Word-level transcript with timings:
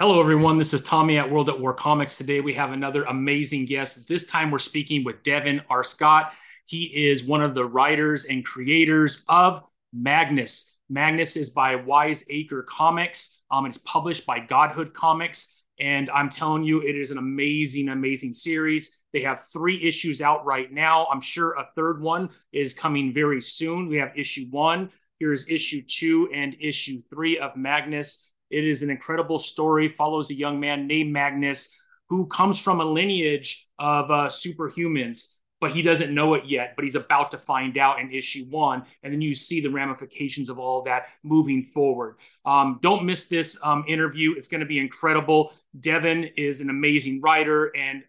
Hello, 0.00 0.18
everyone. 0.18 0.56
This 0.56 0.72
is 0.72 0.80
Tommy 0.80 1.18
at 1.18 1.30
World 1.30 1.50
at 1.50 1.60
War 1.60 1.74
Comics. 1.74 2.16
Today 2.16 2.40
we 2.40 2.54
have 2.54 2.72
another 2.72 3.02
amazing 3.02 3.66
guest. 3.66 4.08
This 4.08 4.24
time 4.24 4.50
we're 4.50 4.56
speaking 4.56 5.04
with 5.04 5.22
Devin 5.24 5.60
Arscott. 5.70 6.30
He 6.64 6.84
is 7.10 7.24
one 7.24 7.42
of 7.42 7.52
the 7.52 7.66
writers 7.66 8.24
and 8.24 8.42
creators 8.42 9.26
of 9.28 9.62
Magnus. 9.92 10.78
Magnus 10.88 11.36
is 11.36 11.50
by 11.50 11.74
Wise 11.74 12.24
Acre 12.30 12.62
Comics. 12.62 13.42
Um, 13.50 13.66
it's 13.66 13.76
published 13.76 14.24
by 14.24 14.38
Godhood 14.38 14.94
Comics. 14.94 15.64
And 15.78 16.08
I'm 16.08 16.30
telling 16.30 16.64
you, 16.64 16.80
it 16.80 16.96
is 16.96 17.10
an 17.10 17.18
amazing, 17.18 17.90
amazing 17.90 18.32
series. 18.32 19.02
They 19.12 19.20
have 19.20 19.42
three 19.52 19.86
issues 19.86 20.22
out 20.22 20.46
right 20.46 20.72
now. 20.72 21.08
I'm 21.12 21.20
sure 21.20 21.58
a 21.58 21.68
third 21.76 22.00
one 22.00 22.30
is 22.54 22.72
coming 22.72 23.12
very 23.12 23.42
soon. 23.42 23.86
We 23.86 23.98
have 23.98 24.12
issue 24.16 24.46
one. 24.50 24.92
Here's 25.18 25.46
issue 25.50 25.82
two 25.86 26.30
and 26.32 26.56
issue 26.58 27.02
three 27.10 27.38
of 27.38 27.54
Magnus. 27.54 28.32
It 28.50 28.64
is 28.64 28.82
an 28.82 28.90
incredible 28.90 29.38
story, 29.38 29.88
follows 29.88 30.30
a 30.30 30.34
young 30.34 30.60
man 30.60 30.86
named 30.86 31.12
Magnus 31.12 31.80
who 32.08 32.26
comes 32.26 32.58
from 32.58 32.80
a 32.80 32.84
lineage 32.84 33.68
of 33.78 34.10
uh, 34.10 34.26
superhumans, 34.26 35.36
but 35.60 35.72
he 35.72 35.80
doesn't 35.80 36.12
know 36.12 36.34
it 36.34 36.44
yet, 36.44 36.72
but 36.74 36.82
he's 36.82 36.96
about 36.96 37.30
to 37.30 37.38
find 37.38 37.78
out 37.78 38.00
in 38.00 38.10
issue 38.10 38.44
one. 38.50 38.82
And 39.02 39.12
then 39.12 39.20
you 39.20 39.34
see 39.34 39.60
the 39.60 39.70
ramifications 39.70 40.50
of 40.50 40.58
all 40.58 40.82
that 40.82 41.06
moving 41.22 41.62
forward. 41.62 42.16
Um, 42.44 42.80
don't 42.82 43.04
miss 43.04 43.28
this 43.28 43.64
um, 43.64 43.84
interview. 43.86 44.34
It's 44.36 44.48
going 44.48 44.60
to 44.60 44.66
be 44.66 44.80
incredible. 44.80 45.52
Devin 45.78 46.30
is 46.36 46.60
an 46.60 46.68
amazing 46.68 47.20
writer, 47.20 47.70
and 47.76 48.02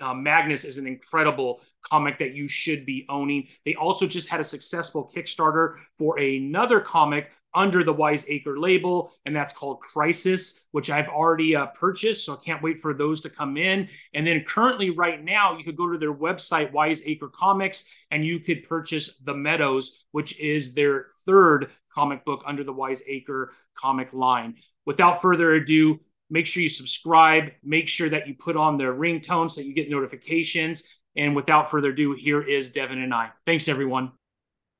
uh, 0.00 0.14
Magnus 0.14 0.64
is 0.64 0.78
an 0.78 0.86
incredible 0.86 1.60
comic 1.82 2.18
that 2.18 2.34
you 2.34 2.46
should 2.46 2.86
be 2.86 3.06
owning. 3.08 3.48
They 3.64 3.74
also 3.74 4.06
just 4.06 4.28
had 4.28 4.38
a 4.38 4.44
successful 4.44 5.10
Kickstarter 5.12 5.76
for 5.98 6.18
another 6.18 6.80
comic 6.80 7.30
under 7.54 7.82
the 7.82 7.92
Wise 7.92 8.28
Acre 8.28 8.58
label, 8.58 9.12
and 9.24 9.34
that's 9.34 9.52
called 9.52 9.80
Crisis, 9.80 10.68
which 10.72 10.90
I've 10.90 11.08
already 11.08 11.56
uh, 11.56 11.66
purchased. 11.66 12.26
So 12.26 12.34
I 12.34 12.44
can't 12.44 12.62
wait 12.62 12.80
for 12.80 12.94
those 12.94 13.20
to 13.22 13.30
come 13.30 13.56
in. 13.56 13.88
And 14.14 14.26
then 14.26 14.44
currently, 14.46 14.90
right 14.90 15.22
now, 15.22 15.56
you 15.56 15.64
could 15.64 15.76
go 15.76 15.90
to 15.90 15.98
their 15.98 16.14
website, 16.14 16.72
Wise 16.72 17.06
Acre 17.06 17.28
Comics, 17.28 17.92
and 18.10 18.24
you 18.24 18.40
could 18.40 18.68
purchase 18.68 19.18
The 19.18 19.34
Meadows, 19.34 20.06
which 20.12 20.38
is 20.40 20.74
their 20.74 21.06
third 21.24 21.70
comic 21.92 22.24
book 22.24 22.42
under 22.46 22.64
the 22.64 22.72
Wise 22.72 23.02
Acre 23.08 23.52
comic 23.76 24.12
line. 24.12 24.56
Without 24.86 25.20
further 25.20 25.52
ado, 25.54 26.00
make 26.30 26.46
sure 26.46 26.62
you 26.62 26.68
subscribe. 26.68 27.52
Make 27.64 27.88
sure 27.88 28.10
that 28.10 28.28
you 28.28 28.34
put 28.34 28.56
on 28.56 28.76
the 28.76 28.84
ringtone 28.84 29.50
so 29.50 29.60
that 29.60 29.66
you 29.66 29.74
get 29.74 29.90
notifications. 29.90 31.00
And 31.16 31.34
without 31.34 31.70
further 31.70 31.90
ado, 31.90 32.12
here 32.12 32.42
is 32.42 32.70
Devin 32.70 33.02
and 33.02 33.12
I. 33.12 33.30
Thanks, 33.46 33.68
everyone. 33.68 34.12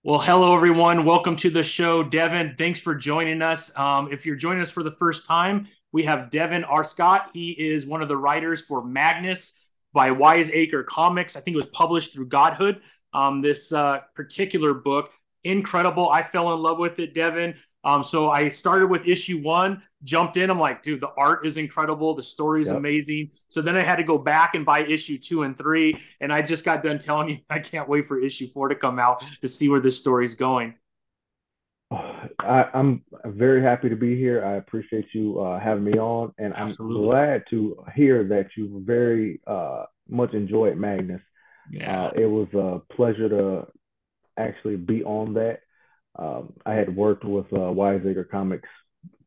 Well, 0.05 0.21
hello, 0.21 0.55
everyone. 0.55 1.05
Welcome 1.05 1.35
to 1.39 1.51
the 1.51 1.65
show. 1.65 2.05
Devin, 2.05 2.55
thanks 2.57 2.79
for 2.79 2.95
joining 2.95 3.43
us. 3.43 3.77
Um, 3.77 4.13
if 4.13 4.25
you're 4.25 4.37
joining 4.37 4.61
us 4.61 4.71
for 4.71 4.85
the 4.85 4.93
first 4.93 5.27
time, 5.27 5.67
we 5.91 6.05
have 6.05 6.31
Devin 6.31 6.63
Arscott. 6.63 7.31
He 7.35 7.51
is 7.51 7.85
one 7.85 8.01
of 8.01 8.07
the 8.07 8.17
writers 8.17 8.61
for 8.61 8.85
Magnus 8.85 9.69
by 9.93 10.13
Wise 10.13 10.51
Acre 10.51 10.85
Comics. 10.85 11.35
I 11.35 11.41
think 11.41 11.55
it 11.55 11.59
was 11.59 11.67
published 11.67 12.15
through 12.15 12.29
Godhood. 12.29 12.81
Um, 13.13 13.43
this 13.43 13.73
uh, 13.73 13.99
particular 14.15 14.73
book, 14.73 15.11
incredible. 15.43 16.09
I 16.09 16.23
fell 16.23 16.55
in 16.55 16.61
love 16.61 16.79
with 16.79 17.01
it, 17.01 17.13
Devin. 17.13 17.57
Um, 17.85 18.03
so 18.03 18.31
I 18.31 18.49
started 18.49 18.89
with 18.89 19.07
issue 19.07 19.41
one, 19.41 19.83
jumped 20.03 20.37
in. 20.37 20.51
I'm 20.51 20.59
like, 20.59 20.83
dude, 20.83 21.01
the 21.01 21.11
art 21.17 21.47
is 21.47 21.57
incredible. 21.57 22.15
The 22.15 22.23
story 22.23 22.61
is 22.61 22.69
yep. 22.69 22.77
amazing. 22.77 23.31
So 23.49 23.63
then 23.63 23.77
I 23.77 23.83
had 23.83 23.97
to 23.97 24.03
go 24.03 24.19
back 24.19 24.55
and 24.55 24.65
buy 24.65 24.83
issue 24.85 25.19
two 25.19 25.45
and 25.45 25.57
three. 25.57 25.99
And 26.21 26.33
I 26.33 26.43
just 26.43 26.65
got 26.65 26.83
done 26.83 26.99
telling 26.99 27.29
you, 27.29 27.39
I 27.51 27.59
can't 27.61 27.89
wait 27.89 28.07
for 28.07 28.21
issue 28.21 28.49
four 28.49 28.69
to 28.69 28.75
come 28.75 28.99
out 28.99 29.25
to 29.41 29.49
see 29.49 29.69
where 29.69 29.81
this 29.81 29.99
story's 29.99 30.35
going. 30.35 30.75
I, 32.41 32.67
am 32.75 33.03
very 33.25 33.63
happy 33.63 33.89
to 33.89 33.97
be 33.97 34.17
here. 34.17 34.45
I 34.45 34.57
appreciate 34.57 35.07
you 35.13 35.41
uh, 35.41 35.59
having 35.59 35.85
me 35.85 35.99
on, 35.99 36.33
and 36.39 36.55
I'm 36.55 36.69
Absolutely. 36.69 37.07
glad 37.07 37.45
to 37.51 37.85
hear 37.95 38.25
that 38.25 38.49
you 38.57 38.83
very 38.85 39.41
uh, 39.47 39.85
much 40.09 40.35
enjoyed 40.35 40.77
Magnus. 40.77 41.23
Yeah, 41.71 42.07
uh, 42.07 42.11
it 42.17 42.27
was 42.27 42.49
a 42.55 42.81
pleasure 42.95 43.29
to 43.29 43.67
actually 44.39 44.77
be 44.77 45.03
on 45.05 45.35
that. 45.35 45.61
Um, 46.19 46.53
I 46.67 46.75
had 46.75 46.95
worked 46.95 47.25
with 47.25 47.47
uh, 47.53 47.71
Wise 47.73 48.03
Acre 48.07 48.25
Comics 48.25 48.69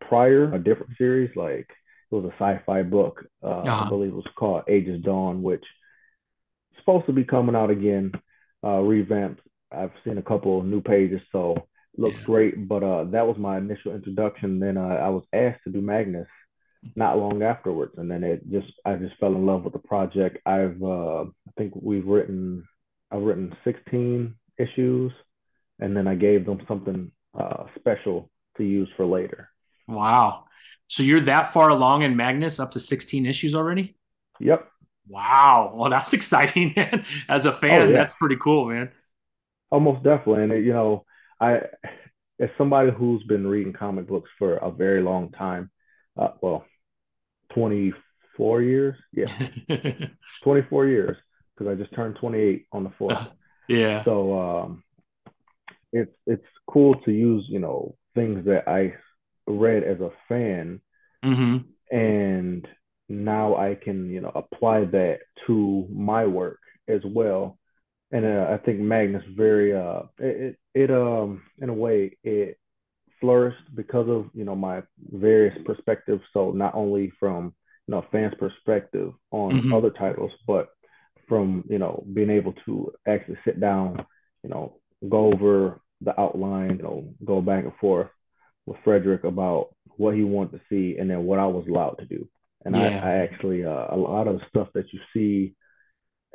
prior, 0.02 0.53
a 0.53 0.59
different 0.59 0.97
series, 0.97 1.34
like 1.35 1.69
it 2.12 2.16
was 2.16 2.25
a 2.25 2.35
sci-fi 2.35 2.84
book. 2.84 3.25
Uh, 3.41 3.47
uh-huh. 3.47 3.85
I 3.85 3.90
believe 3.90 4.09
it 4.09 4.16
was 4.16 4.25
called 4.35 4.63
Ages 4.68 5.02
Dawn, 5.02 5.41
which 5.41 5.62
is 5.62 6.79
supposed 6.79 7.06
to 7.06 7.13
be 7.13 7.24
coming 7.24 7.56
out 7.56 7.69
again, 7.69 8.12
uh, 8.63 8.79
revamped. 8.79 9.41
I've 9.72 9.91
seen 10.03 10.18
a 10.18 10.24
couple 10.24 10.59
of 10.59 10.66
new 10.66 10.81
pages, 10.81 11.22
so 11.31 11.56
looks 11.97 12.18
yeah. 12.19 12.25
great. 12.25 12.68
But 12.68 12.84
uh, 12.84 13.06
that 13.06 13.25
was 13.25 13.38
my 13.38 13.58
initial 13.58 13.96
introduction. 13.96 14.59
Then 14.59 14.78
uh, 14.78 14.81
I 14.81 15.09
was 15.09 15.23
asked 15.31 15.63
to 15.63 15.72
do 15.72 15.79
Magnus 15.79 16.28
not 16.96 17.18
long 17.18 17.41
afterwards, 17.44 17.94
and 17.97 18.12
then 18.12 18.23
it 18.23 18.41
just 18.52 18.73
I 18.85 18.96
just 18.96 19.16
fell 19.19 19.34
in 19.35 19.46
love 19.46 19.63
with 19.63 19.73
the 19.73 19.79
project. 19.79 20.40
I've 20.46 20.81
uh, 20.84 21.22
I 21.23 21.52
think 21.58 21.73
we've 21.75 22.06
written 22.06 22.68
I've 23.12 23.22
written 23.22 23.56
16 23.63 24.35
issues 24.58 25.12
and 25.81 25.97
then 25.97 26.08
I 26.08 26.16
gave 26.16 26.46
them 26.46 26.62
something 26.68 27.12
uh, 27.38 27.66
special 27.78 28.30
to 28.58 28.64
use 28.64 28.90
for 28.96 29.06
later. 29.06 29.50
Wow. 29.88 30.46
So 30.88 31.03
you're 31.03 31.22
that 31.22 31.52
far 31.52 31.69
along 31.69 32.03
in 32.03 32.16
Magnus, 32.16 32.59
up 32.59 32.72
to 32.72 32.80
16 32.80 33.25
issues 33.25 33.56
already? 33.56 33.97
Yep. 34.40 34.68
Wow. 35.08 35.74
Well, 35.75 35.90
that's 35.90 36.14
exciting, 36.20 36.74
man. 36.75 37.06
As 37.28 37.46
a 37.46 37.52
fan, 37.52 37.81
oh, 37.81 37.90
yeah. 37.90 37.97
that's 37.97 38.14
pretty 38.14 38.38
cool, 38.38 38.66
man. 38.66 38.91
Almost 39.72 40.03
definitely. 40.03 40.44
And, 40.44 40.66
you 40.66 40.74
know, 40.74 41.06
I, 41.40 41.62
as 42.40 42.50
somebody 42.58 42.91
who's 42.91 43.24
been 43.24 43.47
reading 43.47 43.74
comic 43.74 44.08
books 44.08 44.30
for 44.38 44.58
a 44.58 44.70
very 44.70 45.02
long 45.02 45.31
time, 45.31 45.72
uh, 46.18 46.30
well, 46.41 46.66
24 47.53 48.62
years. 48.62 48.96
Yeah. 49.14 49.31
24 50.44 50.88
years 50.88 51.18
because 51.56 51.72
I 51.72 51.75
just 51.75 51.94
turned 51.96 52.18
28 52.18 52.66
on 52.72 52.84
the 52.84 52.90
4th. 52.91 53.31
yeah. 53.68 54.03
So, 54.03 54.40
um, 54.40 54.84
it's 55.91 56.12
it's 56.25 56.46
cool 56.68 56.96
to 57.06 57.12
use 57.12 57.46
you 57.50 57.59
know 57.59 57.96
things 58.16 58.46
that 58.46 58.68
I 58.68 58.94
read 59.47 59.84
as 59.84 60.00
a 60.00 60.12
fan, 60.28 60.81
mm-hmm. 61.24 61.57
and 61.96 62.68
now 63.09 63.56
I 63.56 63.75
can 63.75 64.09
you 64.09 64.22
know 64.22 64.31
apply 64.34 64.85
that 64.85 65.19
to 65.47 65.88
my 65.91 66.25
work 66.25 66.59
as 66.88 67.02
well. 67.06 67.57
And 68.12 68.25
uh, 68.25 68.47
I 68.50 68.57
think 68.57 68.79
Magnus 68.79 69.24
very 69.35 69.74
uh 69.75 70.03
it, 70.19 70.57
it 70.74 70.84
it 70.84 70.91
um 70.91 71.44
in 71.59 71.69
a 71.69 71.74
way 71.74 72.18
it 72.23 72.58
flourished 73.19 73.63
because 73.75 74.09
of 74.09 74.29
you 74.34 74.44
know 74.44 74.56
my 74.56 74.81
various 75.12 75.58
perspectives. 75.66 76.22
So 76.34 76.52
not 76.52 76.75
only 76.75 77.12
from 77.19 77.53
you 77.88 77.96
know 77.96 78.06
fans' 78.12 78.34
perspective 78.40 79.13
on 79.31 79.52
mm-hmm. 79.53 79.73
other 79.73 79.91
titles, 79.91 80.31
but 80.47 80.69
from 81.29 81.63
you 81.69 81.79
know 81.79 82.03
being 82.13 82.29
able 82.29 82.53
to 82.66 82.91
actually 83.08 83.38
sit 83.46 83.62
down, 83.62 84.06
you 84.44 84.50
know, 84.50 84.81
go 85.07 85.31
over 85.34 85.81
the 86.01 86.19
outline, 86.19 86.78
you 86.78 86.84
know, 86.84 87.13
go 87.23 87.41
back 87.41 87.63
and 87.63 87.75
forth 87.79 88.09
with 88.66 88.78
Frederick 88.84 89.23
about 89.23 89.69
what 89.97 90.16
he 90.16 90.23
wanted 90.23 90.53
to 90.53 90.62
see 90.69 90.97
and 90.97 91.09
then 91.09 91.23
what 91.23 91.39
I 91.39 91.45
was 91.45 91.66
allowed 91.67 91.97
to 92.00 92.06
do. 92.06 92.28
And 92.66 92.75
yeah. 92.75 93.01
I, 93.03 93.09
I, 93.09 93.13
actually, 93.23 93.66
uh, 93.66 93.88
a 93.90 93.97
lot 93.97 94.28
of 94.28 94.40
the 94.40 94.45
stuff 94.50 94.69
that 94.73 94.85
you 94.94 95.00
see, 95.13 95.56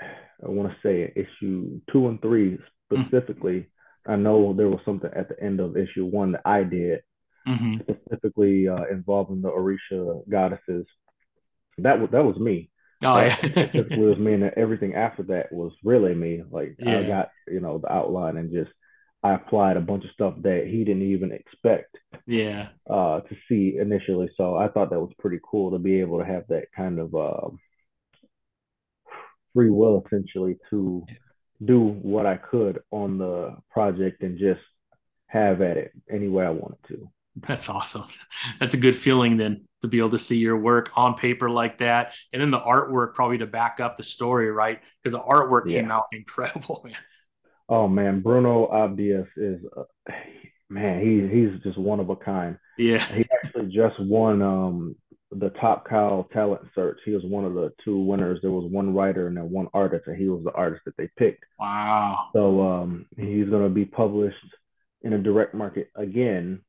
I 0.00 0.48
want 0.48 0.70
to 0.70 0.76
say 0.82 1.12
issue 1.14 1.80
two 1.92 2.08
and 2.08 2.20
three 2.20 2.58
specifically, 2.90 3.60
mm-hmm. 3.60 4.12
I 4.12 4.16
know 4.16 4.52
there 4.52 4.68
was 4.68 4.80
something 4.84 5.10
at 5.14 5.28
the 5.28 5.40
end 5.42 5.60
of 5.60 5.76
issue 5.76 6.04
one 6.04 6.32
that 6.32 6.42
I 6.44 6.62
did, 6.62 7.00
mm-hmm. 7.46 7.76
specifically 7.80 8.68
uh, 8.68 8.84
involving 8.90 9.42
the 9.42 9.48
Orisha 9.48 10.28
goddesses. 10.28 10.86
That 11.78 12.00
was 12.00 12.10
that 12.12 12.24
was 12.24 12.36
me. 12.36 12.70
Oh 13.02 13.18
yeah, 13.18 13.36
it 13.42 13.98
was 13.98 14.18
me, 14.18 14.34
and 14.34 14.44
everything 14.56 14.94
after 14.94 15.22
that 15.24 15.52
was 15.52 15.72
really 15.84 16.14
me. 16.14 16.42
Like 16.50 16.76
yeah. 16.78 16.98
I 16.98 17.02
got 17.04 17.30
you 17.46 17.60
know 17.60 17.78
the 17.78 17.92
outline 17.92 18.36
and 18.36 18.52
just 18.52 18.70
I 19.22 19.34
applied 19.34 19.76
a 19.76 19.80
bunch 19.80 20.04
of 20.04 20.10
stuff 20.12 20.34
that 20.42 20.66
he 20.66 20.84
didn't 20.84 21.02
even 21.02 21.32
expect. 21.32 21.96
Yeah. 22.26 22.68
Uh, 22.88 23.20
to 23.20 23.36
see 23.48 23.76
initially, 23.80 24.30
so 24.36 24.56
I 24.56 24.68
thought 24.68 24.90
that 24.90 25.00
was 25.00 25.12
pretty 25.18 25.40
cool 25.48 25.72
to 25.72 25.78
be 25.78 26.00
able 26.00 26.18
to 26.20 26.24
have 26.24 26.44
that 26.48 26.66
kind 26.76 26.98
of 26.98 27.14
uh, 27.14 27.48
free 29.52 29.70
will, 29.70 30.04
essentially, 30.06 30.58
to 30.70 31.04
do 31.64 31.80
what 31.80 32.26
I 32.26 32.36
could 32.36 32.80
on 32.90 33.18
the 33.18 33.56
project 33.70 34.22
and 34.22 34.38
just 34.38 34.60
have 35.26 35.60
at 35.60 35.76
it 35.76 35.92
any 36.10 36.28
way 36.28 36.44
I 36.44 36.50
wanted 36.50 36.78
to. 36.88 37.10
That's 37.36 37.68
awesome. 37.68 38.04
That's 38.60 38.74
a 38.74 38.78
good 38.78 38.96
feeling 38.96 39.36
then 39.36 39.65
to 39.82 39.88
be 39.88 39.98
able 39.98 40.10
to 40.10 40.18
see 40.18 40.38
your 40.38 40.56
work 40.56 40.90
on 40.96 41.14
paper 41.14 41.50
like 41.50 41.78
that. 41.78 42.14
And 42.32 42.40
then 42.40 42.50
the 42.50 42.60
artwork 42.60 43.14
probably 43.14 43.38
to 43.38 43.46
back 43.46 43.80
up 43.80 43.96
the 43.96 44.02
story, 44.02 44.50
right? 44.50 44.80
Because 45.02 45.12
the 45.12 45.22
artwork 45.22 45.68
yeah. 45.68 45.80
came 45.80 45.90
out 45.90 46.04
incredible, 46.12 46.82
man. 46.84 46.96
Oh 47.68 47.88
man, 47.88 48.20
Bruno 48.20 48.68
Abdias 48.68 49.26
is 49.36 49.60
uh, 49.76 50.12
man, 50.70 51.00
he's 51.02 51.30
he's 51.30 51.62
just 51.62 51.78
one 51.78 52.00
of 52.00 52.10
a 52.10 52.16
kind. 52.16 52.58
Yeah. 52.78 53.04
He 53.12 53.26
actually 53.42 53.72
just 53.72 53.98
won 53.98 54.42
um 54.42 54.96
the 55.32 55.50
Top 55.50 55.88
Cow 55.88 56.26
Talent 56.32 56.62
Search. 56.74 56.98
He 57.04 57.10
was 57.10 57.24
one 57.24 57.44
of 57.44 57.54
the 57.54 57.72
two 57.84 57.98
winners. 57.98 58.38
There 58.40 58.52
was 58.52 58.70
one 58.70 58.94
writer 58.94 59.26
and 59.26 59.36
then 59.36 59.50
one 59.50 59.66
artist, 59.74 60.06
and 60.06 60.16
he 60.16 60.28
was 60.28 60.44
the 60.44 60.52
artist 60.52 60.82
that 60.86 60.96
they 60.96 61.10
picked. 61.16 61.44
Wow. 61.58 62.28
So 62.32 62.60
um 62.62 63.06
he's 63.16 63.48
gonna 63.48 63.68
be 63.68 63.84
published 63.84 64.36
in 65.02 65.12
a 65.12 65.18
direct 65.18 65.54
market 65.54 65.90
again 65.96 66.60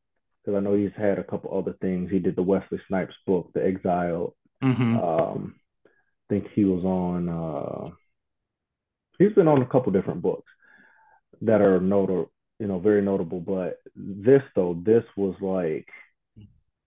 because 0.48 0.58
I 0.58 0.62
know 0.62 0.76
he's 0.76 0.92
had 0.96 1.20
a 1.20 1.26
couple 1.26 1.58
other 1.58 1.76
things. 1.82 2.10
He 2.10 2.20
did 2.20 2.38
the 2.38 2.42
Wesley 2.42 2.80
Snipes 2.88 3.16
book, 3.26 3.52
The 3.54 3.66
Exile. 3.66 4.34
Mm-hmm. 4.64 4.98
Um, 4.98 5.56
I 5.86 5.90
think 6.30 6.48
he 6.54 6.64
was 6.64 6.86
on. 6.86 7.28
Uh, 7.28 7.90
he's 9.20 9.34
been 9.34 9.50
on 9.50 9.62
a 9.62 9.66
couple 9.66 9.92
different 9.92 10.22
books 10.22 10.50
that 11.42 11.60
are 11.60 11.82
notable, 11.82 12.32
you 12.60 12.68
know, 12.68 12.80
very 12.80 13.02
notable. 13.02 13.42
But 13.42 13.80
this 13.94 14.42
though, 14.56 14.82
this 14.86 15.04
was 15.18 15.36
like 15.42 15.90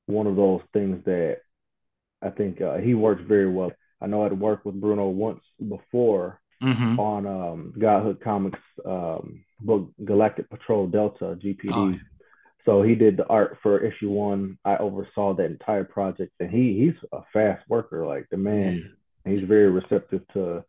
one 0.07 0.27
of 0.27 0.37
those 0.37 0.63
things 0.73 1.05
that 1.05 1.41
I 2.23 2.31
think 2.31 2.63
uh, 2.63 2.79
he 2.79 2.95
works 2.95 3.23
very 3.29 3.51
well. 3.51 3.73
I 4.01 4.07
know 4.07 4.25
I'd 4.25 4.33
worked 4.33 4.65
with 4.65 4.81
Bruno 4.81 5.09
once 5.09 5.43
before 5.69 6.41
mm-hmm. 6.63 6.99
on 6.99 7.27
um, 7.27 7.75
Godhood 7.79 8.23
Comics 8.25 8.59
um, 8.87 9.45
book 9.61 9.91
Galactic 10.03 10.49
Patrol 10.49 10.87
Delta 10.87 11.37
GPD. 11.37 11.71
Oh, 11.73 11.89
yeah. 11.91 11.99
So 12.65 12.83
he 12.83 12.95
did 12.95 13.17
the 13.17 13.27
art 13.27 13.59
for 13.63 13.81
issue 13.81 14.11
one. 14.11 14.59
I 14.65 14.77
oversaw 14.77 15.35
that 15.35 15.47
entire 15.47 15.85
project, 15.85 16.33
and 16.41 16.51
he 16.51 16.79
he's 16.79 17.09
a 17.13 17.23
fast 17.33 17.69
worker. 17.69 18.07
Like 18.07 18.27
the 18.31 18.37
man, 18.37 18.97
he's 19.25 19.43
very 19.43 19.71
receptive 19.71 20.23
to 20.35 20.65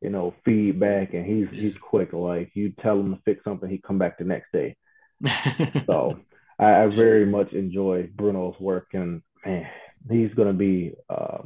you 0.00 0.10
know 0.10 0.34
feedback, 0.44 1.14
and 1.14 1.26
he's 1.26 1.48
he's 1.50 1.74
quick. 1.80 2.12
Like 2.12 2.52
you 2.54 2.72
tell 2.82 3.00
him 3.00 3.14
to 3.14 3.22
fix 3.24 3.42
something, 3.42 3.68
he 3.68 3.78
come 3.78 3.98
back 3.98 4.18
the 4.18 4.24
next 4.24 4.52
day. 4.52 4.76
so 5.86 6.20
I, 6.58 6.82
I, 6.82 6.86
very 6.94 7.26
much 7.26 7.52
enjoy 7.52 8.08
Bruno's 8.14 8.58
work, 8.60 8.88
and 8.92 9.22
man, 9.44 9.66
he's 10.10 10.32
gonna 10.34 10.52
be 10.52 10.94
uh, 11.08 11.38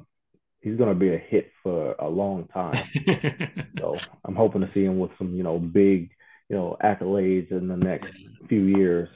he's 0.60 0.76
gonna 0.76 0.94
be 0.94 1.14
a 1.14 1.18
hit 1.18 1.50
for 1.62 1.94
a 1.98 2.08
long 2.08 2.46
time. 2.48 2.82
so 3.78 3.96
I'm 4.24 4.34
hoping 4.34 4.60
to 4.62 4.70
see 4.74 4.84
him 4.84 4.98
with 4.98 5.12
some 5.18 5.34
you 5.34 5.42
know 5.42 5.58
big 5.58 6.10
you 6.48 6.56
know 6.56 6.76
accolades 6.82 7.50
in 7.52 7.68
the 7.68 7.76
next 7.76 8.12
few 8.48 8.64
years. 8.64 9.08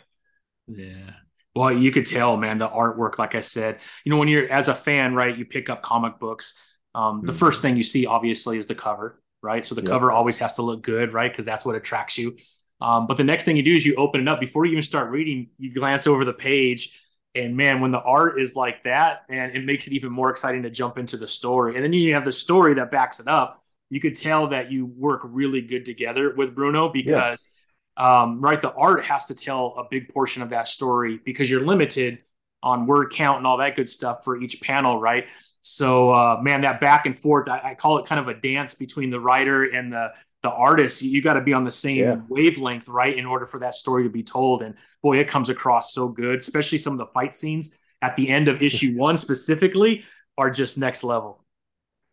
Yeah. 0.77 1.13
Well, 1.55 1.73
you 1.73 1.91
could 1.91 2.07
tell, 2.07 2.37
man, 2.37 2.59
the 2.59 2.69
artwork, 2.69 3.19
like 3.19 3.35
I 3.35 3.41
said, 3.41 3.81
you 4.05 4.11
know, 4.11 4.19
when 4.19 4.29
you're 4.29 4.51
as 4.51 4.69
a 4.69 4.75
fan, 4.75 5.15
right, 5.15 5.37
you 5.37 5.45
pick 5.45 5.69
up 5.69 5.83
comic 5.83 6.19
books. 6.19 6.79
Um, 6.95 7.23
the 7.23 7.33
mm-hmm. 7.33 7.39
first 7.39 7.61
thing 7.63 7.77
you 7.77 7.83
see, 7.83 8.07
obviously, 8.07 8.57
is 8.57 8.67
the 8.67 8.75
cover, 8.75 9.23
right? 9.43 9.65
So 9.65 9.75
the 9.75 9.83
yep. 9.83 9.91
cover 9.91 10.11
always 10.11 10.39
has 10.39 10.55
to 10.55 10.63
look 10.63 10.83
good, 10.83 11.13
right? 11.13 11.31
Because 11.31 11.45
that's 11.45 11.65
what 11.65 11.75
attracts 11.75 12.17
you. 12.17 12.37
Um, 12.81 13.07
but 13.07 13.17
the 13.17 13.25
next 13.25 13.45
thing 13.45 13.57
you 13.57 13.63
do 13.63 13.75
is 13.75 13.85
you 13.85 13.95
open 13.97 14.21
it 14.21 14.29
up 14.29 14.41
before 14.41 14.65
you 14.65 14.73
even 14.73 14.83
start 14.83 15.11
reading, 15.11 15.51
you 15.59 15.73
glance 15.73 16.07
over 16.07 16.25
the 16.25 16.33
page. 16.33 16.99
And 17.35 17.57
man, 17.57 17.81
when 17.81 17.93
the 17.93 18.01
art 18.01 18.41
is 18.41 18.57
like 18.57 18.85
that, 18.85 19.21
and 19.29 19.55
it 19.55 19.65
makes 19.65 19.87
it 19.87 19.93
even 19.93 20.11
more 20.11 20.31
exciting 20.31 20.63
to 20.65 20.71
jump 20.71 20.99
into 20.99 21.17
the 21.17 21.29
story. 21.29 21.77
And 21.77 21.85
then 21.85 21.93
you 21.93 22.15
have 22.15 22.25
the 22.25 22.33
story 22.33 22.75
that 22.75 22.91
backs 22.91 23.21
it 23.21 23.29
up. 23.29 23.63
You 23.89 24.01
could 24.01 24.17
tell 24.17 24.49
that 24.49 24.73
you 24.73 24.87
work 24.87 25.21
really 25.25 25.61
good 25.61 25.85
together 25.85 26.35
with 26.35 26.55
Bruno 26.55 26.89
because. 26.89 27.57
Yeah 27.57 27.59
um, 28.03 28.41
right? 28.41 28.61
The 28.61 28.73
art 28.73 29.05
has 29.05 29.27
to 29.27 29.35
tell 29.35 29.75
a 29.79 29.85
big 29.89 30.13
portion 30.13 30.43
of 30.43 30.51
that 30.51 30.67
story 30.67 31.21
because 31.25 31.49
you're 31.49 31.65
limited 31.65 32.19
on 32.61 32.87
word 32.87 33.13
count 33.13 33.39
and 33.39 33.47
all 33.47 33.59
that 33.59 33.77
good 33.77 33.89
stuff 33.89 34.25
for 34.25 34.41
each 34.41 34.61
panel, 34.61 34.99
right? 34.99 35.27
So, 35.61 36.11
uh, 36.11 36.41
man, 36.43 36.63
that 36.63 36.81
back 36.81 37.07
and 37.07 37.17
forth, 37.17 37.49
I, 37.49 37.61
I, 37.63 37.75
call 37.77 37.99
it 37.99 38.07
kind 38.07 38.21
of 38.21 38.27
a 38.27 38.35
dance 38.35 38.75
between 38.75 39.11
the 39.11 39.21
writer 39.21 39.63
and 39.63 39.93
the 39.93 40.09
the 40.43 40.51
artist. 40.51 41.01
You, 41.03 41.11
you 41.11 41.23
got 41.23 41.35
to 41.35 41.41
be 41.41 41.53
on 41.53 41.63
the 41.63 41.71
same 41.71 41.99
yeah. 41.99 42.17
wavelength, 42.29 42.89
right, 42.89 43.17
in 43.17 43.25
order 43.25 43.47
for 43.47 43.61
that 43.61 43.75
story 43.75 44.03
to 44.03 44.11
be 44.11 44.25
told. 44.25 44.63
And 44.63 44.75
boy, 45.01 45.19
it 45.19 45.29
comes 45.29 45.49
across 45.49 45.95
so 45.95 46.09
good, 46.09 46.41
especially 46.41 46.79
some 46.79 46.95
of 46.95 46.99
the 46.99 47.07
fight 47.07 47.37
scenes 47.37 47.79
at 48.01 48.17
the 48.17 48.29
end 48.29 48.49
of 48.49 48.63
issue 48.63 48.97
one 48.97 49.17
specifically 49.17 50.03
are 50.37 50.51
just 50.51 50.77
next 50.77 51.05
level. 51.05 51.45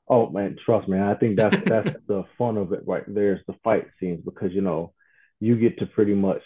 Oh 0.08 0.30
man, 0.30 0.56
trust 0.64 0.88
me, 0.88 1.00
I 1.00 1.16
think 1.16 1.36
that's 1.36 1.58
that's 1.66 1.96
the 2.06 2.26
fun 2.38 2.58
of 2.58 2.74
it 2.74 2.84
right 2.86 3.04
there's 3.08 3.42
the 3.48 3.56
fight 3.64 3.88
scenes 4.00 4.22
because 4.24 4.54
you 4.54 4.62
know 4.62 4.94
you 5.40 5.56
get 5.58 5.80
to 5.80 5.86
pretty 5.86 6.14
much, 6.14 6.42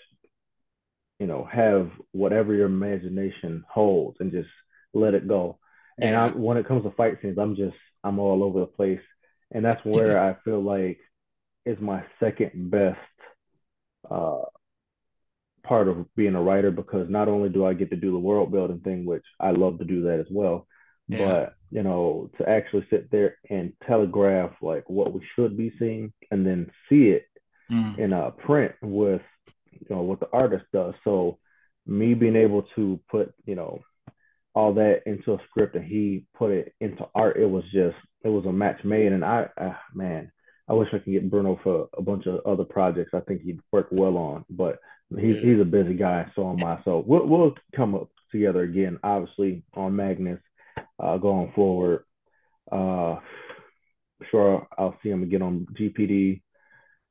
you 1.19 1.27
know, 1.27 1.47
have 1.51 1.91
whatever 2.11 2.53
your 2.53 2.67
imagination 2.67 3.63
holds 3.69 4.17
and 4.19 4.31
just 4.31 4.49
let 4.93 5.13
it 5.13 5.27
go. 5.27 5.59
And 5.99 6.15
I, 6.15 6.27
when 6.29 6.57
it 6.57 6.67
comes 6.67 6.83
to 6.83 6.91
fight 6.91 7.17
scenes, 7.21 7.37
I'm 7.37 7.55
just 7.55 7.75
I'm 8.03 8.19
all 8.19 8.43
over 8.43 8.61
the 8.61 8.65
place, 8.65 9.01
and 9.51 9.63
that's 9.63 9.83
where 9.85 10.19
I 10.19 10.35
feel 10.43 10.61
like 10.61 10.99
is 11.65 11.79
my 11.79 12.03
second 12.19 12.71
best 12.71 12.99
uh, 14.09 14.41
part 15.63 15.87
of 15.87 16.13
being 16.15 16.35
a 16.35 16.41
writer 16.41 16.71
because 16.71 17.09
not 17.09 17.27
only 17.27 17.49
do 17.49 17.65
I 17.65 17.73
get 17.73 17.91
to 17.91 17.95
do 17.95 18.11
the 18.11 18.17
world 18.17 18.51
building 18.51 18.79
thing, 18.79 19.05
which 19.05 19.23
I 19.39 19.51
love 19.51 19.79
to 19.79 19.85
do 19.85 20.03
that 20.03 20.19
as 20.19 20.25
well, 20.31 20.67
yeah. 21.07 21.25
but 21.25 21.55
you 21.71 21.83
know 21.83 22.29
to 22.37 22.47
actually 22.47 22.85
sit 22.89 23.09
there 23.11 23.37
and 23.49 23.73
telegraph 23.87 24.51
like 24.61 24.89
what 24.89 25.13
we 25.13 25.21
should 25.35 25.57
be 25.57 25.71
seeing 25.79 26.13
and 26.31 26.45
then 26.45 26.71
see 26.89 27.09
it 27.09 27.25
mm. 27.73 27.97
in 27.97 28.13
a 28.13 28.31
print 28.31 28.73
with 28.81 29.21
you 29.71 29.87
know 29.89 30.01
what 30.01 30.19
the 30.19 30.29
artist 30.31 30.65
does. 30.71 30.93
So 31.03 31.39
me 31.85 32.13
being 32.13 32.35
able 32.35 32.63
to 32.75 32.99
put 33.09 33.33
you 33.45 33.55
know 33.55 33.79
all 34.55 34.73
that 34.75 35.01
into 35.05 35.33
a 35.33 35.41
script 35.49 35.75
and 35.75 35.83
he 35.83 36.25
put 36.37 36.51
it 36.51 36.75
into 36.79 37.07
art, 37.15 37.37
it 37.37 37.49
was 37.49 37.63
just 37.71 37.97
it 38.23 38.29
was 38.29 38.45
a 38.45 38.51
match 38.51 38.83
made. 38.83 39.11
And 39.11 39.25
I 39.25 39.47
uh, 39.59 39.73
man, 39.93 40.31
I 40.69 40.73
wish 40.73 40.89
I 40.93 40.99
could 40.99 41.11
get 41.11 41.29
Bruno 41.29 41.59
for 41.63 41.89
a 41.97 42.01
bunch 42.01 42.27
of 42.27 42.45
other 42.45 42.63
projects. 42.63 43.11
I 43.13 43.21
think 43.21 43.41
he'd 43.41 43.59
work 43.71 43.87
well 43.91 44.17
on, 44.17 44.45
but 44.49 44.79
he's 45.09 45.41
he's 45.41 45.59
a 45.59 45.65
busy 45.65 45.95
guy. 45.95 46.31
So 46.35 46.49
am 46.49 46.63
I. 46.63 46.79
So 46.85 47.03
we'll 47.05 47.25
we'll 47.27 47.55
come 47.75 47.95
up 47.95 48.09
together 48.31 48.61
again, 48.61 48.99
obviously 49.03 49.63
on 49.75 49.95
Magnus 49.95 50.39
uh, 50.99 51.17
going 51.17 51.51
forward. 51.53 52.05
Uh, 52.71 53.17
sure, 54.31 54.67
I'll 54.77 54.97
see 55.03 55.09
him 55.09 55.23
again 55.23 55.41
on 55.41 55.67
GPD 55.77 56.41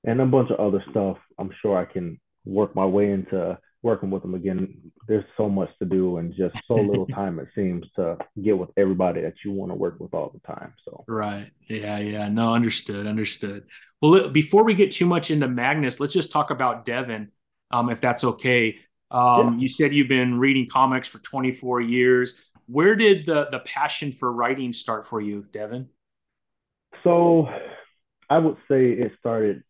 and 0.04 0.20
a 0.20 0.26
bunch 0.26 0.50
of 0.50 0.58
other 0.58 0.84
stuff. 0.90 1.18
I'm 1.38 1.50
sure 1.60 1.76
I 1.76 1.84
can 1.84 2.20
work 2.44 2.74
my 2.74 2.86
way 2.86 3.10
into 3.10 3.58
working 3.82 4.10
with 4.10 4.22
them 4.22 4.34
again. 4.34 4.92
There's 5.08 5.24
so 5.36 5.48
much 5.48 5.68
to 5.80 5.84
do 5.84 6.18
and 6.18 6.34
just 6.34 6.56
so 6.68 6.74
little 6.74 7.06
time 7.14 7.38
it 7.38 7.48
seems 7.54 7.84
to 7.96 8.16
get 8.42 8.56
with 8.56 8.70
everybody 8.76 9.20
that 9.22 9.34
you 9.44 9.52
want 9.52 9.72
to 9.72 9.76
work 9.76 9.98
with 9.98 10.14
all 10.14 10.30
the 10.32 10.40
time. 10.52 10.74
So 10.84 11.04
right, 11.08 11.50
yeah, 11.68 11.98
yeah, 11.98 12.28
no, 12.28 12.54
understood, 12.54 13.06
understood. 13.06 13.64
Well, 14.00 14.30
before 14.30 14.64
we 14.64 14.74
get 14.74 14.92
too 14.92 15.06
much 15.06 15.30
into 15.30 15.48
Magnus, 15.48 16.00
let's 16.00 16.12
just 16.12 16.32
talk 16.32 16.50
about 16.50 16.84
Devin, 16.84 17.30
um, 17.70 17.90
if 17.90 18.00
that's 18.00 18.24
okay. 18.24 18.78
Um, 19.10 19.54
yeah. 19.54 19.60
You 19.60 19.68
said 19.68 19.92
you've 19.92 20.08
been 20.08 20.38
reading 20.38 20.68
comics 20.68 21.06
for 21.08 21.18
24 21.18 21.80
years. 21.82 22.50
Where 22.66 22.94
did 22.94 23.26
the 23.26 23.48
the 23.50 23.58
passion 23.58 24.12
for 24.12 24.32
writing 24.32 24.72
start 24.72 25.06
for 25.06 25.20
you, 25.20 25.44
Devin? 25.52 25.88
So, 27.04 27.48
I 28.30 28.38
would 28.38 28.56
say 28.68 28.92
it 28.92 29.12
started 29.18 29.64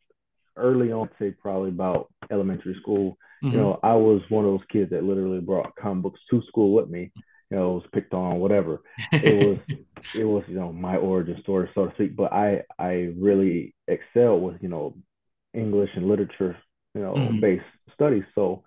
early 0.57 0.93
on, 0.93 1.09
say 1.19 1.31
probably 1.31 1.71
about 1.71 2.13
elementary 2.31 2.77
school. 2.81 3.17
Mm-hmm. 3.43 3.57
You 3.57 3.63
know, 3.63 3.81
I 3.83 3.95
was 3.95 4.23
one 4.29 4.45
of 4.45 4.53
those 4.53 4.67
kids 4.71 4.91
that 4.91 5.05
literally 5.05 5.41
brought 5.41 5.75
comic 5.77 6.05
books 6.05 6.21
to 6.31 6.43
school 6.49 6.73
with 6.73 6.89
me. 6.89 7.13
You 7.51 7.59
know, 7.59 7.73
was 7.73 7.85
picked 7.93 8.15
on, 8.15 8.39
whatever. 8.39 8.81
It 9.13 9.47
was, 9.47 9.77
it 10.15 10.25
was, 10.25 10.43
you 10.49 10.55
know, 10.55 10.73
my 10.73 10.97
origin 10.97 11.39
story, 11.43 11.69
so 11.75 11.87
to 11.87 11.95
speak. 11.95 12.17
But 12.17 12.33
I, 12.33 12.63
I 12.79 13.13
really 13.19 13.75
excelled 13.89 14.43
with, 14.43 14.63
you 14.63 14.69
know, 14.69 14.97
English 15.53 15.91
and 15.95 16.09
literature, 16.09 16.57
you 16.95 17.03
know, 17.03 17.13
mm-hmm. 17.13 17.41
based 17.41 17.65
studies. 17.95 18.25
So 18.35 18.65